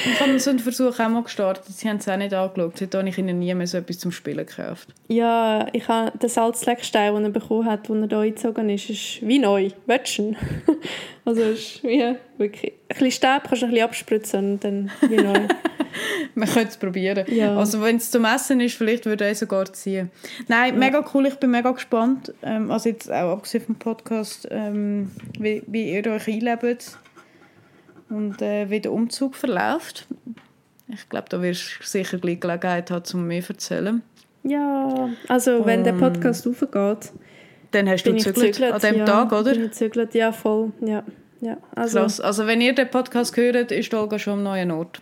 Ich 0.05 0.19
habe 0.19 0.39
so 0.39 0.49
einen 0.49 0.57
Versuch 0.57 0.99
auch 0.99 1.07
mal 1.07 1.21
gestartet. 1.21 1.65
Sie 1.67 1.87
haben 1.87 1.97
es 1.97 2.09
auch 2.09 2.17
nicht 2.17 2.33
angeschaut. 2.33 2.77
Seitdem 2.79 3.01
habe 3.01 3.09
ich 3.09 3.17
ihnen 3.19 3.37
nie 3.37 3.53
mehr 3.53 3.67
so 3.67 3.77
etwas 3.77 3.99
zum 3.99 4.11
Spielen 4.11 4.43
gekauft. 4.43 4.87
ja, 5.07 5.67
ich 5.71 5.87
habe 5.87 6.17
den 6.17 6.29
Salzleckstein, 6.29 7.13
den 7.13 7.25
er 7.25 7.29
bekommen 7.29 7.65
hat, 7.69 7.89
als 7.89 8.01
er 8.01 8.07
hier 8.07 8.17
eingezogen 8.19 8.69
ist, 8.69 8.89
ist 8.89 9.21
wie 9.27 9.37
neu. 9.39 9.69
Ihn? 10.17 10.35
Also 11.25 11.41
es 11.41 11.59
ist 11.59 11.83
wie 11.83 12.15
wirklich... 12.37 12.73
Ein 12.73 12.87
bisschen 12.89 13.11
Stäbe 13.11 13.41
kannst 13.47 13.61
du 13.61 13.65
ein 13.67 13.71
bisschen 13.71 13.85
abspritzen 13.87 14.51
und 14.53 14.63
dann 14.63 14.91
wie 15.07 15.15
neu. 15.15 15.33
Man 16.35 16.47
könnte 16.49 16.69
es 16.69 16.77
probieren. 16.77 17.25
Ja. 17.27 17.57
Also 17.57 17.81
wenn 17.81 17.97
es 17.97 18.11
zum 18.11 18.25
Essen 18.25 18.59
ist, 18.59 18.75
vielleicht 18.75 19.05
würde 19.05 19.25
er 19.25 19.35
sogar 19.35 19.71
ziehen. 19.73 20.11
Nein, 20.47 20.77
mega 20.79 21.05
cool. 21.13 21.27
Ich 21.27 21.35
bin 21.35 21.51
mega 21.51 21.71
gespannt. 21.71 22.33
Ähm, 22.41 22.71
also 22.71 22.89
jetzt 22.89 23.11
auch 23.11 23.33
abgesehen 23.33 23.63
vom 23.65 23.75
Podcast, 23.75 24.47
ähm, 24.51 25.11
wie, 25.39 25.63
wie 25.67 25.93
ihr 25.93 26.05
euch 26.07 26.27
einlebt 26.27 26.97
und 28.09 28.41
äh, 28.41 28.69
wie 28.69 28.79
der 28.79 28.91
Umzug 28.91 29.35
verläuft. 29.35 30.07
Ich 30.87 31.09
glaube, 31.09 31.27
da 31.29 31.41
wirst 31.41 31.79
du 31.79 31.85
sicher 31.85 32.17
gleich 32.17 32.39
Gelegenheit 32.39 32.91
haben, 32.91 33.03
um 33.13 33.27
mehr 33.27 33.41
zu 33.41 33.53
erzählen. 33.53 34.01
Ja, 34.43 35.09
also 35.27 35.65
wenn 35.65 35.83
der 35.83 35.93
Podcast 35.93 36.45
aufgeht, 36.47 37.11
Dann 37.71 37.89
hast 37.89 38.03
du 38.03 38.11
ich 38.11 38.17
gezügelt 38.23 38.57
gezügelt. 38.57 38.73
an 38.73 38.81
dem 38.81 38.97
ja, 38.97 39.05
Tag, 39.05 39.31
oder? 39.31 39.51
Bin 39.51 39.63
ich 39.63 39.69
gezügelt, 39.69 40.13
ja 40.13 40.31
voll. 40.33 40.73
Ja, 40.81 41.03
ja. 41.39 41.57
Also, 41.75 41.99
Krass. 41.99 42.19
Also 42.19 42.45
wenn 42.45 42.59
ihr 42.59 42.75
den 42.75 42.89
Podcast 42.89 43.35
hört, 43.37 43.71
ist 43.71 43.93
Olga 43.93 44.19
schon 44.19 44.33
am 44.33 44.43
neuen 44.43 44.71
Ort. 44.71 45.01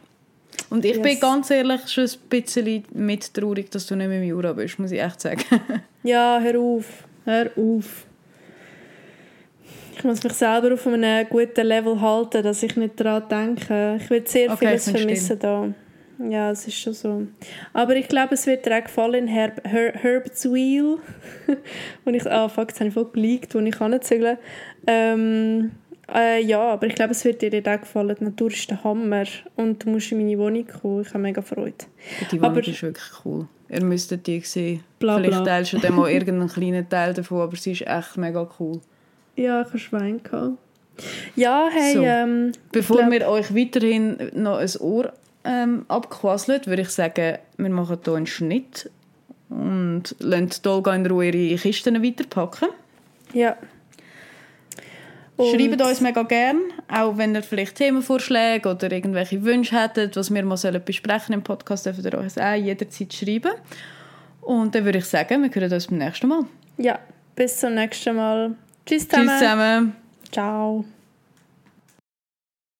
Und 0.72 0.86
ich 0.86 1.02
bin 1.02 1.12
Yes. 1.12 1.20
ganz 1.20 1.50
ehrlich 1.52 1.82
schon 1.88 2.06
ein 2.06 2.30
bisschen 2.30 2.84
mit 2.94 3.34
traurig, 3.34 3.70
dass 3.72 3.86
du 3.88 3.96
nicht 3.96 4.08
mehr 4.08 4.20
im 4.22 4.28
Jura 4.28 4.54
bist, 4.54 4.80
muss 4.80 4.92
ich 4.92 5.02
echt 5.02 5.22
sagen. 5.22 5.44
Ja, 6.04 6.40
hör 6.42 6.60
auf. 6.60 6.86
Hör 7.26 7.52
auf. 7.56 8.08
Ich 9.96 10.04
muss 10.04 10.24
mich 10.24 10.34
selber 10.34 10.74
auf 10.74 10.88
einem 10.88 11.28
guten 11.30 11.68
Level 11.68 12.02
halten, 12.02 12.42
dass 12.42 12.64
ich 12.64 12.76
nicht 12.76 13.00
daran 13.00 13.28
denke. 13.30 14.00
Ich 14.02 14.10
will 14.10 14.26
sehr 14.26 14.52
Okay, 14.52 14.68
vieles 14.70 14.90
vermissen 14.90 15.38
da. 15.38 15.68
Ja, 16.28 16.52
es 16.52 16.66
ist 16.68 16.80
schon 16.80 16.94
so. 16.94 17.28
Aber 17.74 17.96
ich 17.96 18.08
glaube, 18.08 18.34
es 18.34 18.48
wird 18.48 18.66
dir 18.66 18.78
auch 18.78 18.84
gefallen, 18.84 19.28
Herb, 19.28 19.62
Her, 19.68 19.94
Herb's 19.94 20.46
Wheel. 20.52 20.98
und 22.06 22.14
ich, 22.14 22.26
ah, 22.26 22.48
fuck, 22.50 22.70
jetzt 22.70 22.80
habe 22.80 22.88
ich 22.88 22.94
voll 22.94 23.10
geleakt, 23.12 23.54
wo 23.54 23.60
ich 23.60 23.80
anzügeln 23.82 24.38
ähm, 24.88 25.72
äh, 26.16 26.42
Ja, 26.44 26.62
aber 26.74 26.88
ich 26.88 26.96
glaube, 26.96 27.12
es 27.12 27.24
wird 27.26 27.42
dir 27.42 27.52
auch 27.66 27.80
gefallen. 27.82 28.16
Die 28.20 28.24
Natur 28.24 28.50
ist 28.52 28.70
der 28.70 28.84
Hammer. 28.84 29.24
Und 29.56 29.84
du 29.86 29.90
musst 29.90 30.12
in 30.12 30.20
meine 30.20 30.38
Wohnung 30.38 30.66
kommen. 30.68 31.02
Ich 31.02 31.10
habe 31.10 31.20
mega 31.20 31.42
Freude. 31.42 31.74
Die 32.32 32.40
Wohnung 32.42 32.52
Aber- 32.58 32.68
ist 32.68 32.82
wirklich 32.84 33.12
cool. 33.26 33.48
Ihr 33.70 33.84
müsstet 33.84 34.28
die 34.28 34.42
sehen. 34.42 34.84
Bla, 35.00 35.16
Vielleicht 35.18 35.32
bla. 35.38 35.46
teilst 35.46 35.72
du 35.74 35.78
dann 35.80 35.96
mal 35.96 36.10
irgendeinen 36.12 36.50
kleinen 36.50 36.90
Teil 36.90 37.14
davon, 37.14 37.40
aber 37.42 37.56
sie 37.56 37.72
ist 37.72 37.88
echt 37.88 38.18
mega 38.18 38.50
cool. 38.60 38.82
Ja, 39.38 39.62
ich 39.62 39.68
habe 39.68 39.80
Schwein 39.80 40.22
gehabt. 40.22 40.58
Ja, 41.38 41.70
hey, 41.72 41.94
So. 41.94 42.02
ähm, 42.04 42.52
Bevor 42.74 42.98
glaub- 42.98 43.12
wir 43.12 43.28
euch 43.30 43.56
weiterhin 43.56 44.18
noch 44.36 44.58
ein 44.58 44.70
Ohr 44.82 45.14
ähm, 45.46 45.86
abquasseln, 45.88 46.62
würde 46.66 46.82
ich 46.82 46.90
sagen, 46.90 47.38
wir 47.58 47.70
machen 47.70 47.98
hier 48.04 48.14
einen 48.14 48.28
Schnitt 48.28 48.92
und 49.50 50.04
lassen 50.20 50.50
die 50.64 50.68
Olga 50.70 50.94
in 50.94 51.06
Ruhe 51.06 51.30
ihre 51.32 51.58
Kisten 51.58 52.04
weiterpacken. 52.04 52.70
Ja. 53.34 53.56
Und- 55.42 55.60
Schreibt 55.60 55.82
uns 55.82 56.02
mega 56.02 56.24
gern, 56.24 56.60
auch 56.88 57.18
wenn 57.18 57.36
ihr 57.36 57.44
vielleicht 57.44 57.76
Themenvorschläge 57.76 58.70
oder 58.70 58.92
irgendwelche 58.92 59.44
Wünsche 59.44 59.80
hättet, 59.82 60.16
was 60.16 60.34
wir 60.34 60.44
mal 60.44 60.58
besprechen 60.80 61.34
im 61.34 61.44
Podcast, 61.44 61.86
dürft 61.86 62.04
ihr 62.06 62.18
uns 62.18 62.38
auch 62.38 62.54
jederzeit 62.54 63.14
schreiben. 63.14 63.52
Und 64.42 64.74
dann 64.76 64.86
würde 64.86 65.00
ich 65.00 65.06
sagen, 65.06 65.44
wir 65.44 65.54
hören 65.62 65.74
uns 65.74 65.88
beim 65.88 65.98
nächsten 66.00 66.28
Mal. 66.28 66.46
Ja, 66.78 67.00
bis 67.36 67.58
zum 67.60 67.76
nächsten 67.76 68.16
Mal. 68.16 68.56
Tschüss 68.86 69.08
zusammen. 69.08 69.28
Tschüss 69.30 69.40
zusammen. 69.40 69.96
Ciao. 70.32 70.86